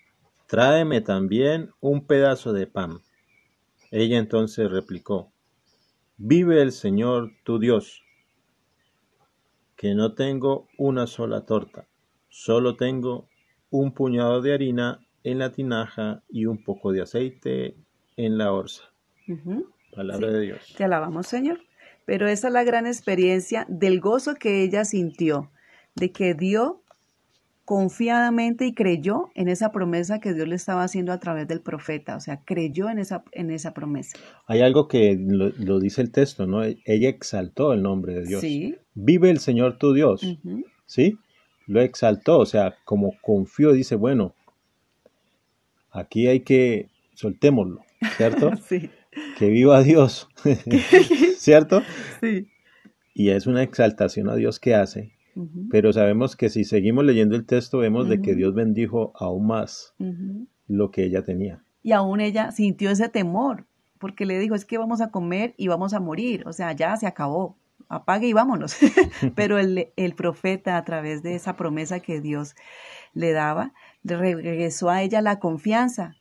Tráeme 0.47 1.01
también 1.01 1.71
un 1.81 2.07
pedazo 2.07 2.53
de 2.53 2.67
pan. 2.67 3.01
Ella 3.91 4.19
entonces 4.19 4.71
replicó, 4.71 5.33
Vive 6.17 6.63
el 6.63 6.71
Señor 6.71 7.33
tu 7.45 7.59
Dios, 7.59 8.05
que 9.77 9.95
no 9.95 10.15
tengo 10.15 10.69
una 10.79 11.07
sola 11.07 11.45
torta, 11.45 11.89
solo 12.29 12.77
tengo 12.77 13.29
un 13.71 13.93
puñado 13.93 14.41
de 14.41 14.55
harina 14.55 15.04
en 15.25 15.39
la 15.39 15.51
tinaja 15.51 16.23
y 16.29 16.47
un 16.47 16.63
poco 16.63 16.93
de 16.93 17.03
aceite 17.03 17.77
en 18.17 18.39
la 18.39 18.53
orza. 18.53 18.85
Palabra 19.95 20.31
de 20.31 20.41
Dios. 20.41 20.75
Te 20.77 20.85
alabamos, 20.85 21.27
Señor. 21.27 21.59
Pero 22.05 22.29
esa 22.29 22.49
es 22.49 22.53
la 22.53 22.65
gran 22.65 22.87
experiencia 22.87 23.65
del 23.69 24.01
gozo 24.01 24.35
que 24.35 24.63
ella 24.63 24.85
sintió, 24.85 25.51
de 25.95 26.13
que 26.13 26.35
dio 26.35 26.83
confiadamente 27.65 28.67
y 28.67 28.75
creyó 28.75 29.31
en 29.35 29.49
esa 29.49 29.73
promesa 29.73 30.21
que 30.21 30.35
Dios 30.35 30.47
le 30.47 30.55
estaba 30.55 30.83
haciendo 30.83 31.13
a 31.13 31.19
través 31.19 31.49
del 31.49 31.63
profeta, 31.63 32.17
o 32.17 32.21
sea, 32.21 32.43
creyó 32.45 32.91
en 32.91 32.99
esa, 32.99 33.25
en 33.33 33.51
esa 33.51 33.73
promesa. 33.73 34.19
Hay 34.47 34.61
algo 34.61 34.87
que 34.87 35.17
lo, 35.19 35.81
dice 35.81 36.03
el 36.03 36.11
texto, 36.11 36.47
¿no? 36.47 36.63
Ella 36.63 37.09
exaltó 37.09 37.73
el 37.73 37.83
nombre 37.83 38.15
de 38.15 38.27
Dios. 38.27 38.43
Sí. 38.43 38.77
Vive 38.93 39.31
el 39.31 39.39
Señor 39.39 39.79
tu 39.79 39.95
Dios, 39.95 40.21
¿sí? 40.85 41.19
Lo 41.67 41.81
exaltó, 41.81 42.39
o 42.39 42.47
sea, 42.47 42.77
como 42.85 43.15
confió, 43.23 43.73
dice, 43.73 43.95
bueno, 43.95 44.35
aquí 45.95 46.29
hay 46.29 46.41
que, 46.41 46.91
soltémoslo, 47.15 47.81
¿cierto? 48.17 48.51
sí. 48.69 48.91
Que 49.39 49.49
viva 49.49 49.83
Dios, 49.83 50.29
¿cierto? 51.39 51.83
Sí. 52.21 52.49
Y 53.15 53.31
es 53.31 53.47
una 53.47 53.63
exaltación 53.63 54.29
a 54.29 54.35
Dios 54.35 54.59
que 54.59 54.75
hace 54.75 55.15
pero 55.71 55.93
sabemos 55.93 56.37
que 56.37 56.49
si 56.49 56.65
seguimos 56.65 57.05
leyendo 57.05 57.37
el 57.37 57.47
texto 57.47 57.79
vemos 57.79 58.09
de 58.09 58.23
que 58.23 58.35
Dios 58.35 58.55
bendijo 58.55 59.13
aún 59.17 59.47
más 59.47 59.95
lo 60.69 60.91
que 60.91 61.05
ella 61.05 61.23
tenía. 61.25 61.63
Y 61.83 61.93
aún 61.93 62.21
ella 62.21 62.53
sintió 62.53 62.91
ese 62.91 63.09
temor, 63.09 63.67
porque 63.99 64.27
le 64.27 64.39
dijo, 64.39 64.55
es 64.55 64.65
que 64.65 64.79
vamos 64.79 65.01
a 65.01 65.11
comer 65.11 65.55
y 65.57 65.69
vamos 65.69 65.93
a 65.93 66.01
morir, 66.01 66.45
o 66.47 66.53
sea, 66.53 66.73
ya 66.73 66.97
se 66.97 67.07
acabó, 67.07 67.59
apague 67.89 68.29
y 68.29 68.33
vámonos. 68.33 68.77
Pero 69.35 69.59
el, 69.59 69.89
el 69.97 70.15
profeta, 70.15 70.77
a 70.77 70.85
través 70.85 71.23
de 71.23 71.35
esa 71.35 71.57
promesa 71.57 72.01
que 72.01 72.21
Dios 72.21 72.55
le 73.13 73.33
daba, 73.33 73.75
regresó 74.05 74.91
a 74.91 75.03
ella 75.03 75.21
la 75.23 75.39
confianza 75.39 76.17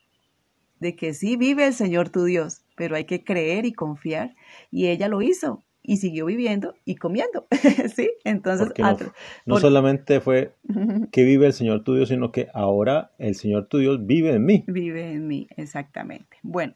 de 0.79 0.95
que 0.95 1.13
sí 1.13 1.38
vive 1.38 1.67
el 1.67 1.73
Señor 1.73 2.09
tu 2.09 2.25
Dios, 2.25 2.61
pero 2.75 2.95
hay 2.95 3.05
que 3.05 3.23
creer 3.23 3.65
y 3.65 3.73
confiar. 3.73 4.36
Y 4.71 4.88
ella 4.88 5.07
lo 5.07 5.21
hizo 5.21 5.63
y 5.81 5.97
siguió 5.97 6.25
viviendo 6.25 6.75
y 6.86 6.95
comiendo, 6.95 7.45
¿sí? 7.95 8.11
Entonces, 8.23 8.69
no, 8.77 8.97
no 9.45 9.57
solamente 9.57 10.21
fue 10.21 10.55
que 11.11 11.23
vive 11.23 11.47
el 11.47 11.53
Señor 11.53 11.84
tu 11.84 11.95
Dios, 11.95 12.09
sino 12.09 12.31
que 12.31 12.47
ahora 12.53 13.11
el 13.17 13.36
Señor 13.36 13.67
tu 13.67 13.77
Dios 13.79 14.05
vive 14.05 14.34
en 14.34 14.45
mí. 14.45 14.63
Vive 14.67 15.11
en 15.11 15.27
mí, 15.27 15.47
exactamente. 15.57 16.38
Bueno, 16.41 16.73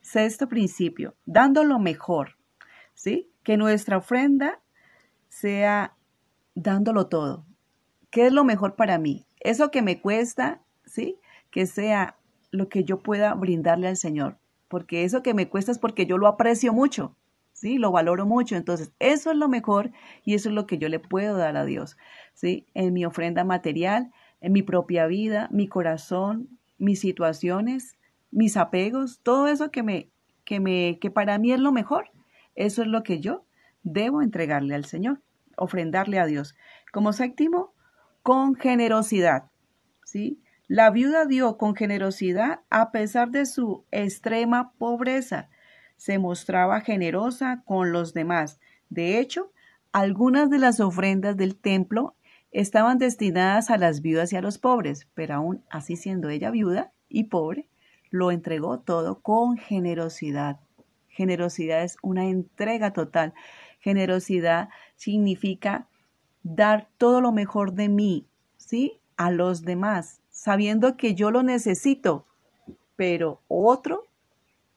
sexto 0.00 0.48
principio, 0.48 1.14
dando 1.26 1.64
lo 1.64 1.78
mejor, 1.78 2.36
¿sí? 2.94 3.30
Que 3.42 3.56
nuestra 3.56 3.98
ofrenda 3.98 4.60
sea 5.28 5.94
dándolo 6.54 7.08
todo. 7.08 7.44
¿Qué 8.10 8.26
es 8.26 8.32
lo 8.32 8.44
mejor 8.44 8.74
para 8.76 8.98
mí? 8.98 9.26
Eso 9.46 9.70
que 9.70 9.80
me 9.80 10.00
cuesta, 10.00 10.60
¿sí? 10.86 11.20
Que 11.52 11.66
sea 11.66 12.16
lo 12.50 12.68
que 12.68 12.82
yo 12.82 12.98
pueda 12.98 13.32
brindarle 13.34 13.86
al 13.86 13.96
Señor. 13.96 14.38
Porque 14.66 15.04
eso 15.04 15.22
que 15.22 15.34
me 15.34 15.48
cuesta 15.48 15.70
es 15.70 15.78
porque 15.78 16.04
yo 16.04 16.18
lo 16.18 16.26
aprecio 16.26 16.72
mucho, 16.72 17.14
¿sí? 17.52 17.78
Lo 17.78 17.92
valoro 17.92 18.26
mucho. 18.26 18.56
Entonces, 18.56 18.90
eso 18.98 19.30
es 19.30 19.36
lo 19.36 19.48
mejor 19.48 19.92
y 20.24 20.34
eso 20.34 20.48
es 20.48 20.54
lo 20.56 20.66
que 20.66 20.78
yo 20.78 20.88
le 20.88 20.98
puedo 20.98 21.36
dar 21.36 21.56
a 21.56 21.64
Dios, 21.64 21.96
¿sí? 22.34 22.66
En 22.74 22.92
mi 22.92 23.04
ofrenda 23.04 23.44
material, 23.44 24.10
en 24.40 24.52
mi 24.52 24.62
propia 24.62 25.06
vida, 25.06 25.48
mi 25.52 25.68
corazón, 25.68 26.48
mis 26.76 26.98
situaciones, 26.98 27.96
mis 28.32 28.56
apegos, 28.56 29.20
todo 29.22 29.46
eso 29.46 29.70
que 29.70 29.84
me, 29.84 30.10
que 30.44 30.58
me, 30.58 30.98
que 31.00 31.12
para 31.12 31.38
mí 31.38 31.52
es 31.52 31.60
lo 31.60 31.70
mejor. 31.70 32.10
Eso 32.56 32.82
es 32.82 32.88
lo 32.88 33.04
que 33.04 33.20
yo 33.20 33.44
debo 33.84 34.22
entregarle 34.22 34.74
al 34.74 34.86
Señor, 34.86 35.20
ofrendarle 35.56 36.18
a 36.18 36.26
Dios. 36.26 36.56
Como 36.90 37.12
séptimo, 37.12 37.75
con 38.26 38.56
generosidad, 38.56 39.52
¿sí? 40.04 40.42
La 40.66 40.90
viuda 40.90 41.26
dio 41.26 41.56
con 41.56 41.76
generosidad 41.76 42.58
a 42.70 42.90
pesar 42.90 43.30
de 43.30 43.46
su 43.46 43.84
extrema 43.92 44.72
pobreza. 44.78 45.48
Se 45.96 46.18
mostraba 46.18 46.80
generosa 46.80 47.62
con 47.64 47.92
los 47.92 48.14
demás. 48.14 48.58
De 48.90 49.20
hecho, 49.20 49.52
algunas 49.92 50.50
de 50.50 50.58
las 50.58 50.80
ofrendas 50.80 51.36
del 51.36 51.54
templo 51.54 52.16
estaban 52.50 52.98
destinadas 52.98 53.70
a 53.70 53.78
las 53.78 54.02
viudas 54.02 54.32
y 54.32 54.36
a 54.36 54.42
los 54.42 54.58
pobres, 54.58 55.06
pero 55.14 55.34
aún 55.34 55.62
así 55.70 55.94
siendo 55.94 56.28
ella 56.28 56.50
viuda 56.50 56.90
y 57.08 57.24
pobre, 57.28 57.68
lo 58.10 58.32
entregó 58.32 58.80
todo 58.80 59.20
con 59.20 59.56
generosidad. 59.56 60.58
Generosidad 61.06 61.84
es 61.84 61.96
una 62.02 62.24
entrega 62.24 62.92
total. 62.92 63.34
Generosidad 63.78 64.68
significa 64.96 65.86
dar 66.54 66.88
todo 66.98 67.20
lo 67.20 67.32
mejor 67.32 67.72
de 67.72 67.88
mí, 67.88 68.26
¿sí? 68.56 69.00
A 69.16 69.30
los 69.30 69.62
demás, 69.62 70.20
sabiendo 70.30 70.96
que 70.96 71.14
yo 71.14 71.30
lo 71.30 71.42
necesito, 71.42 72.26
pero 72.94 73.40
otro 73.48 74.04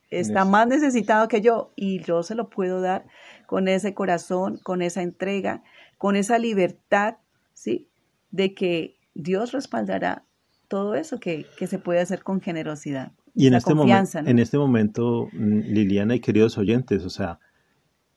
está 0.09 0.43
más 0.45 0.67
necesitado 0.67 1.27
que 1.27 1.41
yo 1.41 1.71
y 1.75 2.01
yo 2.01 2.23
se 2.23 2.33
lo 2.33 2.49
puedo 2.49 2.81
dar 2.81 3.05
con 3.45 3.67
ese 3.67 3.93
corazón, 3.93 4.59
con 4.63 4.81
esa 4.81 5.03
entrega, 5.03 5.63
con 5.97 6.15
esa 6.15 6.39
libertad, 6.39 7.17
¿sí? 7.53 7.87
De 8.31 8.55
que 8.55 8.95
Dios 9.13 9.51
respaldará 9.51 10.23
todo 10.67 10.95
eso 10.95 11.19
que, 11.19 11.45
que 11.57 11.67
se 11.67 11.77
puede 11.77 11.99
hacer 11.99 12.23
con 12.23 12.41
generosidad. 12.41 13.11
Y 13.35 13.47
en 13.47 13.53
este, 13.53 13.75
momento, 13.75 14.21
¿no? 14.21 14.29
en 14.29 14.39
este 14.39 14.57
momento, 14.57 15.29
mm, 15.33 15.59
Liliana 15.59 16.15
y 16.15 16.19
queridos 16.19 16.57
oyentes, 16.57 17.05
o 17.05 17.09
sea, 17.09 17.39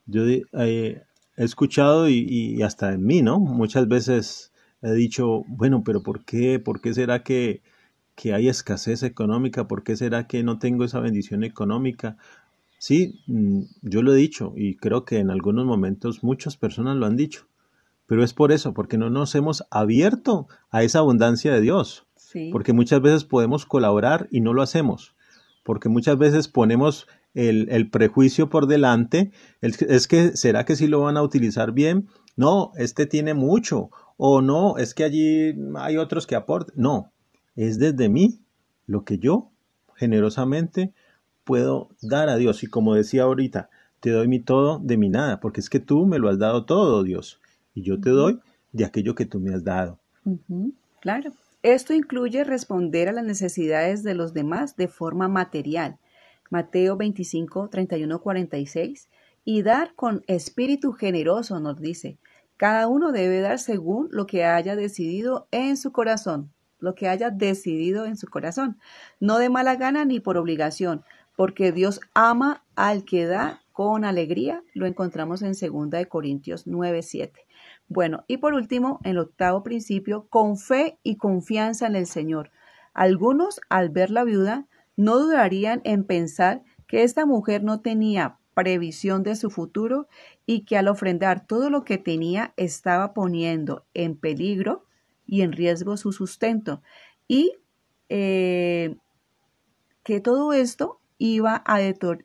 yo 0.07 0.24
eh, 0.26 1.03
he 1.43 1.45
escuchado 1.45 2.09
y, 2.09 2.26
y, 2.28 2.62
hasta 2.62 2.93
en 2.93 3.05
mí, 3.05 3.22
¿no? 3.22 3.40
Muchas 3.40 3.88
veces 3.88 4.53
he 4.80 4.93
dicho, 4.93 5.45
bueno, 5.49 5.82
pero 5.84 6.03
¿por 6.03 6.24
qué? 6.24 6.59
¿Por 6.59 6.80
qué 6.80 6.95
será 6.95 7.22
que, 7.22 7.62
que 8.14 8.32
hay 8.32 8.49
escasez 8.49 9.03
económica? 9.03 9.68
¿Por 9.68 9.82
qué 9.82 9.97
será 9.97 10.26
que 10.26 10.43
no 10.43 10.59
tengo 10.59 10.84
esa 10.84 11.01
bendición 11.01 11.45
económica? 11.45 12.16
Sí, 12.78 13.20
mm, 13.26 13.62
yo 13.82 14.03
lo 14.03 14.12
he 14.12 14.16
dicho 14.16 14.55
y 14.57 14.76
creo 14.76 15.05
que 15.05 15.18
en 15.18 15.30
algunos 15.30 15.66
momentos 15.66 16.22
muchas 16.22 16.57
personas 16.57 16.97
lo 16.97 17.07
han 17.07 17.16
dicho, 17.16 17.47
pero 18.07 18.24
es 18.24 18.34
por 18.34 18.53
eso, 18.53 18.74
porque 18.74 18.99
no 18.99 19.11
nos 19.11 19.34
hemos 19.34 19.64
abierto 19.70 20.49
a 20.70 20.82
esa 20.82 21.01
abundancia 21.01 21.53
de 21.53 21.61
Dios. 21.61 22.07
Sí. 22.16 22.51
Porque 22.51 22.72
muchas 22.72 23.01
veces 23.01 23.24
podemos 23.24 23.66
colaborar 23.66 24.28
y 24.30 24.40
no 24.40 24.53
lo 24.53 24.62
hacemos. 24.62 25.14
Porque 25.64 25.88
muchas 25.88 26.18
veces 26.18 26.49
ponemos 26.49 27.07
el, 27.35 27.68
el 27.70 27.91
prejuicio 27.91 28.49
por 28.49 28.66
delante. 28.66 29.30
El, 29.61 29.74
es 29.89 30.09
que, 30.09 30.37
¿será 30.37 30.64
que 30.64 30.76
sí 30.76 30.87
lo 30.87 31.01
van 31.01 31.16
a 31.16 31.22
utilizar 31.22 31.72
bien? 31.72 32.09
No, 32.37 32.72
este 32.76 33.07
tiene 33.07 33.35
mucho. 33.35 33.91
O 34.16 34.41
no, 34.41 34.76
es 34.78 34.95
que 34.95 35.05
allí 35.05 35.55
hay 35.76 35.97
otros 35.97 36.26
que 36.26 36.37
aportan. 36.37 36.74
No, 36.76 37.12
es 37.57 37.78
desde 37.78 38.09
mí 38.09 38.41
lo 38.87 39.05
que 39.05 39.18
yo 39.18 39.51
generosamente 39.97 40.93
puedo 41.45 41.91
dar 42.01 42.28
a 42.28 42.37
Dios. 42.37 42.62
Y 42.62 42.66
como 42.66 42.95
decía 42.95 43.24
ahorita, 43.24 43.68
te 44.01 44.11
doy 44.11 44.28
mi 44.28 44.41
todo 44.41 44.78
de 44.78 44.97
mi 44.97 45.09
nada, 45.09 45.41
porque 45.41 45.61
es 45.61 45.70
que 45.70 45.80
tú 45.80 46.07
me 46.07 46.18
lo 46.18 46.28
has 46.28 46.39
dado 46.39 46.64
todo, 46.64 47.03
Dios. 47.03 47.41
Y 47.74 47.83
yo 47.83 48.01
te 48.01 48.11
doy 48.11 48.41
de 48.72 48.85
aquello 48.85 49.14
que 49.14 49.26
tú 49.26 49.41
me 49.41 49.55
has 49.55 49.64
dado. 49.64 49.99
Uh 50.24 50.39
-huh. 50.49 50.72
Claro. 51.01 51.33
Esto 51.62 51.95
incluye 51.95 52.43
responder 52.43 53.09
a 53.09 53.12
las 53.12 53.24
necesidades 53.24 54.03
de 54.03 54.14
los 54.14 54.35
demás 54.35 54.76
de 54.76 54.89
forma 54.89 55.28
material. 55.28 55.99
Mateo 56.53 56.98
25, 56.98 57.70
31, 57.70 58.20
46. 58.20 59.09
Y 59.42 59.62
dar 59.62 59.94
con 59.94 60.22
espíritu 60.26 60.92
generoso, 60.92 61.59
nos 61.61 61.80
dice. 61.80 62.18
Cada 62.59 62.88
uno 62.88 63.11
debe 63.11 63.40
dar 63.40 63.59
según 63.59 64.09
lo 64.12 64.26
que 64.26 64.44
haya 64.44 64.76
decidido 64.76 65.48
en 65.50 65.78
su 65.78 65.92
corazón, 65.92 66.53
lo 66.78 66.94
que 66.94 67.09
haya 67.09 67.30
decidido 67.30 68.05
en 68.05 68.18
su 68.18 68.28
corazón, 68.28 68.78
no 69.18 69.38
de 69.38 69.48
mala 69.48 69.76
gana 69.76 70.05
ni 70.05 70.20
por 70.20 70.36
obligación, 70.36 71.03
porque 71.36 71.72
Dios 71.72 72.00
ama 72.12 72.62
al 72.76 73.05
que 73.07 73.24
da 73.24 73.62
con 73.72 74.05
alegría. 74.05 74.62
Lo 74.74 74.84
encontramos 74.84 75.40
en 75.40 75.53
2 75.53 76.07
Corintios 76.07 76.66
9, 76.66 77.03
7. 77.03 77.40
Bueno, 77.88 78.24
y 78.28 78.36
por 78.36 78.53
último, 78.53 79.00
el 79.05 79.16
octavo 79.16 79.62
principio, 79.62 80.26
con 80.28 80.59
fe 80.59 80.98
y 81.03 81.16
confianza 81.16 81.86
en 81.86 81.96
el 81.96 82.07
Señor. 82.07 82.50
Algunos, 82.92 83.59
al 83.70 83.88
ver 83.88 84.11
la 84.11 84.22
viuda, 84.22 84.66
no 84.97 85.18
dudarían 85.18 85.80
en 85.84 86.05
pensar 86.05 86.62
que 86.86 87.03
esta 87.03 87.26
mujer 87.26 87.62
no 87.64 87.80
tenía 87.80 88.38
previsión 88.55 89.22
de 89.22 89.36
su 89.36 89.51
futuro 89.51 90.09
y 90.47 90.64
que 90.64 90.76
al 90.76 90.88
ofrendar 90.88 91.47
todo 91.47 91.70
lo 91.70 91.84
que 91.84 91.99
tenía 91.99 92.53
estaba 92.57 93.14
poniendo 93.14 93.86
en 93.95 94.16
peligro 94.16 94.84
y 95.26 95.43
en 95.43 95.53
riesgo 95.53 95.97
su 95.97 96.12
sustento 96.12 96.82
y 97.28 97.55
eh, 98.09 98.97
que 100.03 100.20
todo 100.20 100.53
esto 100.53 101.01
iba 101.18 101.62
a 101.64 101.78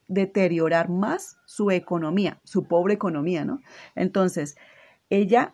deteriorar 0.08 0.90
más 0.90 1.38
su 1.46 1.70
economía, 1.70 2.42
su 2.44 2.64
pobre 2.64 2.96
economía, 2.96 3.46
¿no? 3.46 3.62
Entonces, 3.94 4.58
ella 5.10 5.54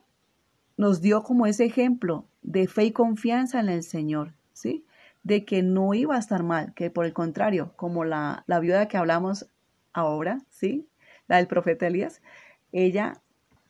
nos 0.77 1.01
dio 1.01 1.23
como 1.23 1.45
ese 1.45 1.65
ejemplo 1.65 2.25
de 2.41 2.67
fe 2.67 2.85
y 2.85 2.91
confianza 2.91 3.59
en 3.59 3.69
el 3.69 3.83
Señor, 3.83 4.33
¿sí? 4.53 4.85
De 5.23 5.45
que 5.45 5.63
no 5.63 5.93
iba 5.93 6.15
a 6.15 6.19
estar 6.19 6.43
mal, 6.43 6.73
que 6.73 6.91
por 6.91 7.05
el 7.05 7.13
contrario, 7.13 7.73
como 7.75 8.03
la, 8.03 8.43
la 8.45 8.59
viuda 8.59 8.87
que 8.87 8.97
hablamos 8.97 9.47
ahora, 9.93 10.41
¿sí? 10.49 10.87
La 11.27 11.37
del 11.37 11.47
profeta 11.47 11.87
Elías, 11.87 12.21
ella 12.71 13.21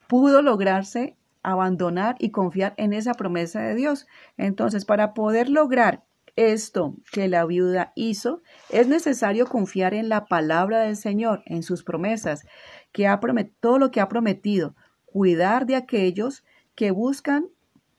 pudo 0.08 0.42
lograrse 0.42 1.16
abandonar 1.44 2.16
y 2.20 2.32
confiar 2.32 2.74
en 2.78 2.94
esa 2.94 3.14
promesa 3.14 3.62
de 3.62 3.76
Dios. 3.76 4.08
Entonces, 4.38 4.86
para 4.86 5.14
poder 5.14 5.50
lograr 5.50 6.04
esto 6.36 6.96
que 7.12 7.28
la 7.28 7.46
viuda 7.46 7.92
hizo, 7.96 8.42
es 8.70 8.88
necesario 8.88 9.46
confiar 9.46 9.94
en 9.94 10.10
la 10.10 10.26
palabra 10.26 10.80
del 10.80 10.96
Señor, 10.96 11.44
en 11.46 11.62
sus 11.62 11.84
promesas, 11.84 12.46
que 12.92 13.08
ha 13.08 13.20
prometido, 13.20 13.56
todo 13.60 13.78
lo 13.78 13.92
que 13.92 14.02
ha 14.02 14.10
prometido, 14.10 14.76
cuidar 15.06 15.68
de 15.68 15.76
aquellos 15.76 16.44
que 16.76 16.92
buscan 16.92 17.50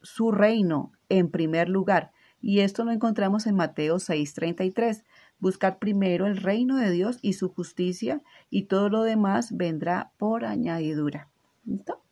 su 0.02 0.32
reino 0.32 0.92
en 1.08 1.30
primer 1.30 1.68
lugar. 1.68 2.10
Y 2.46 2.60
esto 2.60 2.84
lo 2.84 2.92
encontramos 2.92 3.46
en 3.46 3.54
Mateo 3.54 3.96
6:33. 3.96 5.02
Buscar 5.38 5.78
primero 5.78 6.26
el 6.26 6.36
reino 6.36 6.76
de 6.76 6.90
Dios 6.90 7.18
y 7.22 7.32
su 7.32 7.48
justicia 7.48 8.20
y 8.50 8.64
todo 8.64 8.90
lo 8.90 9.02
demás 9.02 9.56
vendrá 9.56 10.12
por 10.18 10.44
añadidura. 10.44 11.30
¿Listo? 11.64 12.02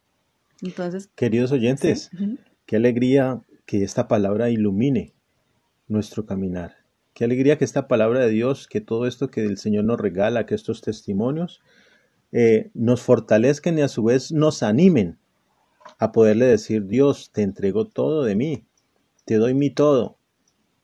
Entonces, 0.63 1.11
queridos 1.15 1.53
oyentes, 1.53 2.11
¿sí? 2.17 2.39
qué 2.65 2.77
alegría 2.77 3.43
que 3.67 3.85
esta 3.85 4.09
palabra 4.09 4.49
ilumine 4.49 5.13
nuestro 5.87 6.25
caminar. 6.25 6.77
Qué 7.13 7.25
alegría 7.25 7.59
que 7.59 7.67
esta 7.67 7.87
palabra 7.87 8.21
de 8.21 8.31
Dios, 8.31 8.69
que 8.69 8.81
todo 8.81 9.07
esto 9.07 9.31
que 9.31 9.45
el 9.45 9.59
Señor 9.59 9.85
nos 9.85 10.01
regala, 10.01 10.47
que 10.47 10.55
estos 10.55 10.81
testimonios 10.81 11.61
eh, 12.33 12.71
nos 12.73 13.03
fortalezcan 13.03 13.79
y 13.79 13.83
a 13.83 13.89
su 13.89 14.05
vez 14.05 14.33
nos 14.33 14.63
animen 14.63 15.19
a 15.99 16.11
poderle 16.11 16.47
decir, 16.47 16.87
Dios, 16.87 17.33
te 17.33 17.43
entrego 17.43 17.87
todo 17.87 18.25
de 18.25 18.35
mí, 18.35 18.65
te 19.27 19.35
doy 19.35 19.53
mi 19.53 19.69
todo, 19.69 20.17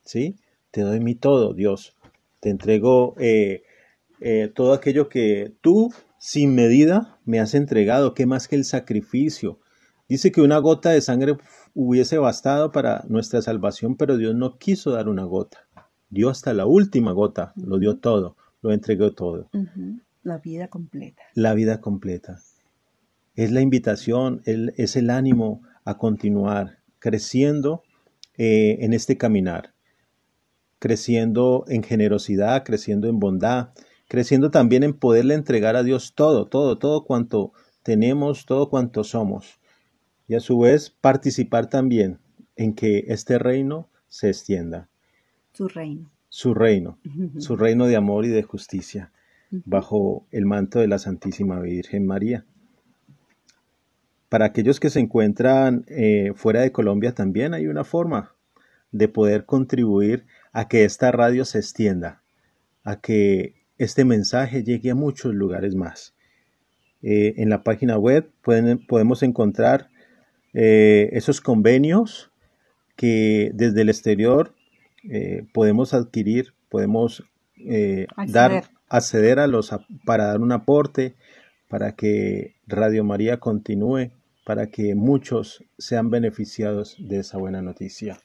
¿sí? 0.09 0.37
te 0.71 0.83
doy 0.83 1.01
mi 1.01 1.15
todo, 1.15 1.55
Dios. 1.55 1.97
Te 2.41 2.51
entrego 2.51 3.15
eh, 3.19 3.63
eh, 4.21 4.51
todo 4.55 4.73
aquello 4.73 5.09
que 5.09 5.55
tú, 5.61 5.93
sin 6.19 6.55
medida, 6.55 7.19
me 7.25 7.41
has 7.41 7.55
entregado. 7.55 8.15
¿Qué 8.15 8.27
más 8.27 8.49
que 8.49 8.57
el 8.57 8.65
sacrificio? 8.65 9.61
Dice 10.09 10.33
que 10.33 10.41
una 10.41 10.59
gota 10.59 10.91
de 10.91 11.01
sangre 11.01 11.37
hubiese 11.75 12.19
bastado 12.19 12.73
para 12.73 13.05
nuestra 13.09 13.43
salvación, 13.43 13.97
pero 13.97 14.17
Dios 14.17 14.35
no 14.35 14.57
quiso 14.57 14.93
dar 14.93 15.09
una 15.09 15.25
gota. 15.25 15.69
Dio 16.11 16.31
hasta 16.31 16.55
la 16.55 16.65
última 16.65 17.13
gota, 17.13 17.53
lo 17.57 17.79
dio 17.79 17.99
todo, 17.99 18.37
lo 18.63 18.73
entregó 18.73 19.13
todo. 19.13 19.51
La 20.23 20.39
vida 20.39 20.69
completa. 20.69 21.23
La 21.35 21.53
vida 21.53 21.81
completa. 21.81 22.41
Es 23.35 23.53
la 23.53 23.61
invitación, 23.61 24.43
es 24.45 24.97
el 24.97 25.11
ánimo 25.11 25.63
a 25.85 25.99
continuar 25.99 26.79
creciendo 26.99 27.83
eh, 28.37 28.79
en 28.81 28.95
este 28.95 29.17
caminar, 29.17 29.75
creciendo 30.79 31.65
en 31.69 31.83
generosidad, 31.83 32.65
creciendo 32.65 33.09
en 33.09 33.19
bondad, 33.19 33.71
creciendo 34.09 34.51
también 34.51 34.83
en 34.83 34.95
poderle 34.95 35.35
entregar 35.35 35.77
a 35.77 35.83
Dios 35.83 36.15
todo, 36.15 36.47
todo, 36.47 36.79
todo 36.79 37.05
cuanto 37.05 37.53
tenemos, 37.83 38.47
todo 38.47 38.69
cuanto 38.71 39.05
somos. 39.05 39.59
Y 40.27 40.35
a 40.35 40.41
su 40.41 40.59
vez 40.59 40.91
participar 40.91 41.69
también 41.69 42.19
en 42.57 42.75
que 42.75 43.05
este 43.09 43.39
reino 43.39 43.89
se 44.09 44.29
extienda. 44.29 44.89
Su 45.53 45.69
reino. 45.69 46.11
Su 46.31 46.53
reino, 46.53 46.99
su 47.39 47.57
reino 47.57 47.87
de 47.87 47.97
amor 47.97 48.27
y 48.27 48.29
de 48.29 48.43
justicia, 48.43 49.13
bajo 49.51 50.27
el 50.31 50.45
manto 50.45 50.79
de 50.79 50.87
la 50.87 50.99
Santísima 50.99 51.59
Virgen 51.61 52.07
María. 52.07 52.45
Para 54.29 54.45
aquellos 54.45 54.79
que 54.79 54.91
se 54.91 55.01
encuentran 55.01 55.87
eh, 55.89 56.33
fuera 56.35 56.61
de 56.61 56.71
Colombia 56.71 57.15
también 57.15 57.55
hay 57.55 57.67
una 57.67 57.83
forma 57.83 58.35
de 58.93 59.09
poder 59.09 59.47
contribuir 59.47 60.27
a 60.53 60.69
que 60.69 60.85
esta 60.85 61.13
radio 61.13 61.45
se 61.45 61.59
extienda, 61.59 62.23
a 62.85 63.01
que 63.01 63.55
este 63.79 64.05
mensaje 64.05 64.65
llegue 64.65 64.91
a 64.91 64.95
muchos 64.95 65.35
lugares 65.35 65.75
más. 65.75 66.15
Eh, 67.03 67.35
en 67.37 67.49
la 67.49 67.63
página 67.63 67.97
web 67.97 68.31
pueden, 68.43 68.85
podemos 68.87 69.23
encontrar 69.23 69.89
eh, 70.53 71.11
esos 71.13 71.41
convenios 71.41 72.33
que 72.97 73.53
desde 73.55 73.83
el 73.83 73.89
exterior 73.89 74.55
podemos 75.55 75.95
adquirir, 75.95 76.53
podemos 76.69 77.23
dar, 78.27 78.65
acceder 78.89 79.39
a 79.39 79.47
los 79.47 79.71
para 80.05 80.27
dar 80.27 80.41
un 80.41 80.53
aporte 80.53 81.15
para 81.69 81.93
que 81.93 82.57
Radio 82.67 83.05
María 83.05 83.39
continúe 83.39 84.11
para 84.49 84.69
que 84.69 84.95
muchos 84.95 85.63
sean 85.77 86.09
beneficiados 86.09 86.97
de 86.99 87.19
esa 87.19 87.37
buena 87.37 87.61
noticia. 87.61 88.19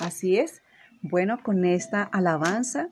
Así 0.00 0.38
es. 0.38 0.62
Bueno, 1.02 1.38
con 1.42 1.64
esta 1.64 2.02
alabanza 2.02 2.88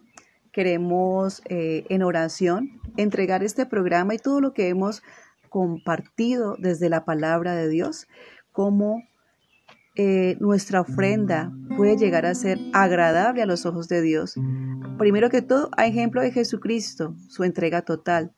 queremos 0.53 1.43
eh, 1.47 1.85
en 1.89 2.03
oración 2.03 2.81
entregar 2.97 3.43
este 3.43 3.67
programa 3.67 4.15
y 4.15 4.19
todo 4.19 4.41
lo 4.41 4.53
que 4.53 4.69
hemos 4.69 5.03
compartido 5.49 6.57
desde 6.59 6.89
la 6.89 7.05
palabra 7.05 7.55
de 7.55 7.69
Dios, 7.69 8.07
como 8.53 9.03
eh, 9.95 10.37
nuestra 10.41 10.81
ofrenda 10.81 11.53
puede 11.77 11.97
llegar 11.97 12.25
a 12.25 12.35
ser 12.35 12.59
agradable 12.73 13.43
a 13.43 13.47
los 13.47 13.67
ojos 13.67 13.89
de 13.89 14.01
Dios. 14.01 14.35
Primero 14.99 15.29
que 15.31 15.43
todo, 15.43 15.71
a 15.77 15.87
ejemplo 15.87 16.21
de 16.21 16.31
Jesucristo, 16.31 17.15
su 17.29 17.45
entrega 17.45 17.83
total. 17.83 18.33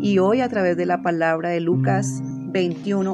Y 0.00 0.18
hoy 0.18 0.40
a 0.40 0.48
través 0.48 0.76
de 0.76 0.86
la 0.86 1.02
palabra 1.02 1.50
de 1.50 1.60
Lucas 1.60 2.20
21, 2.22 3.12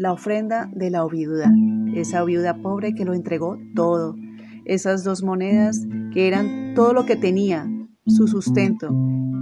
la 0.00 0.14
ofrenda 0.14 0.70
de 0.72 0.88
la 0.88 1.06
viuda, 1.06 1.52
esa 1.94 2.24
viuda 2.24 2.54
pobre 2.62 2.94
que 2.94 3.04
lo 3.04 3.12
entregó 3.12 3.58
todo, 3.74 4.16
esas 4.64 5.04
dos 5.04 5.22
monedas 5.22 5.86
que 6.14 6.26
eran 6.26 6.72
todo 6.74 6.94
lo 6.94 7.04
que 7.04 7.16
tenía, 7.16 7.70
su 8.06 8.26
sustento, 8.26 8.88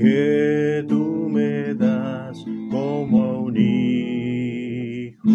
que 0.06 0.86
tú 0.88 1.28
me 1.32 1.74
das 1.74 2.46
como 2.70 3.24
a 3.24 3.40
un 3.40 3.58
hijo. 3.58 5.32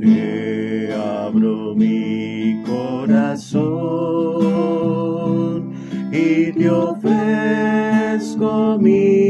Te 0.00 0.92
abro 0.92 1.76
mi 1.76 2.60
corazón 2.66 3.60
y 6.10 6.50
te 6.50 6.68
ofrezco 6.68 8.50
mi 8.80 9.29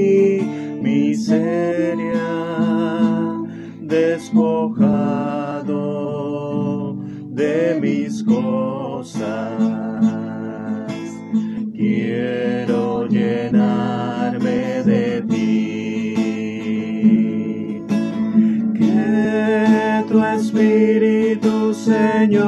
Señor, 22.30 22.46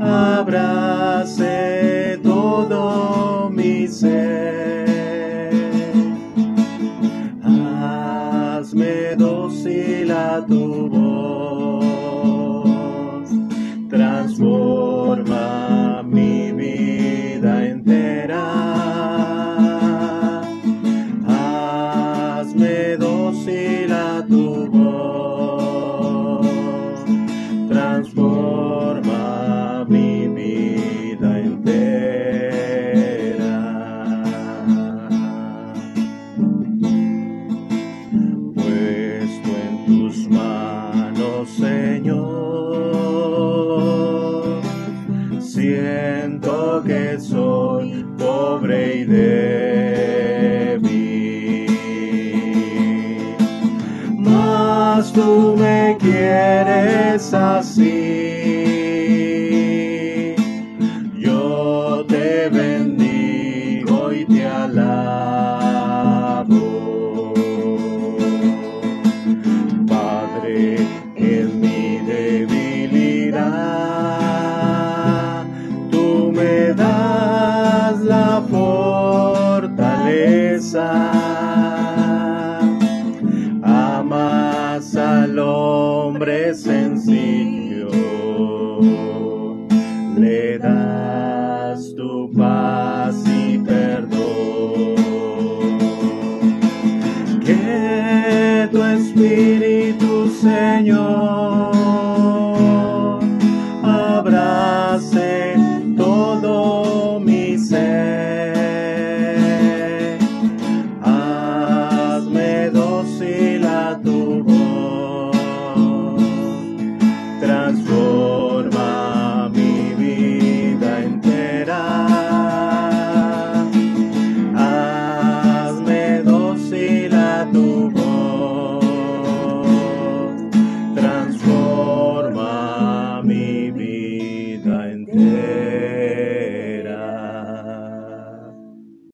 abrace 0.00 1.48
todo 2.24 3.48
mi 3.50 3.86
ser. 3.86 4.27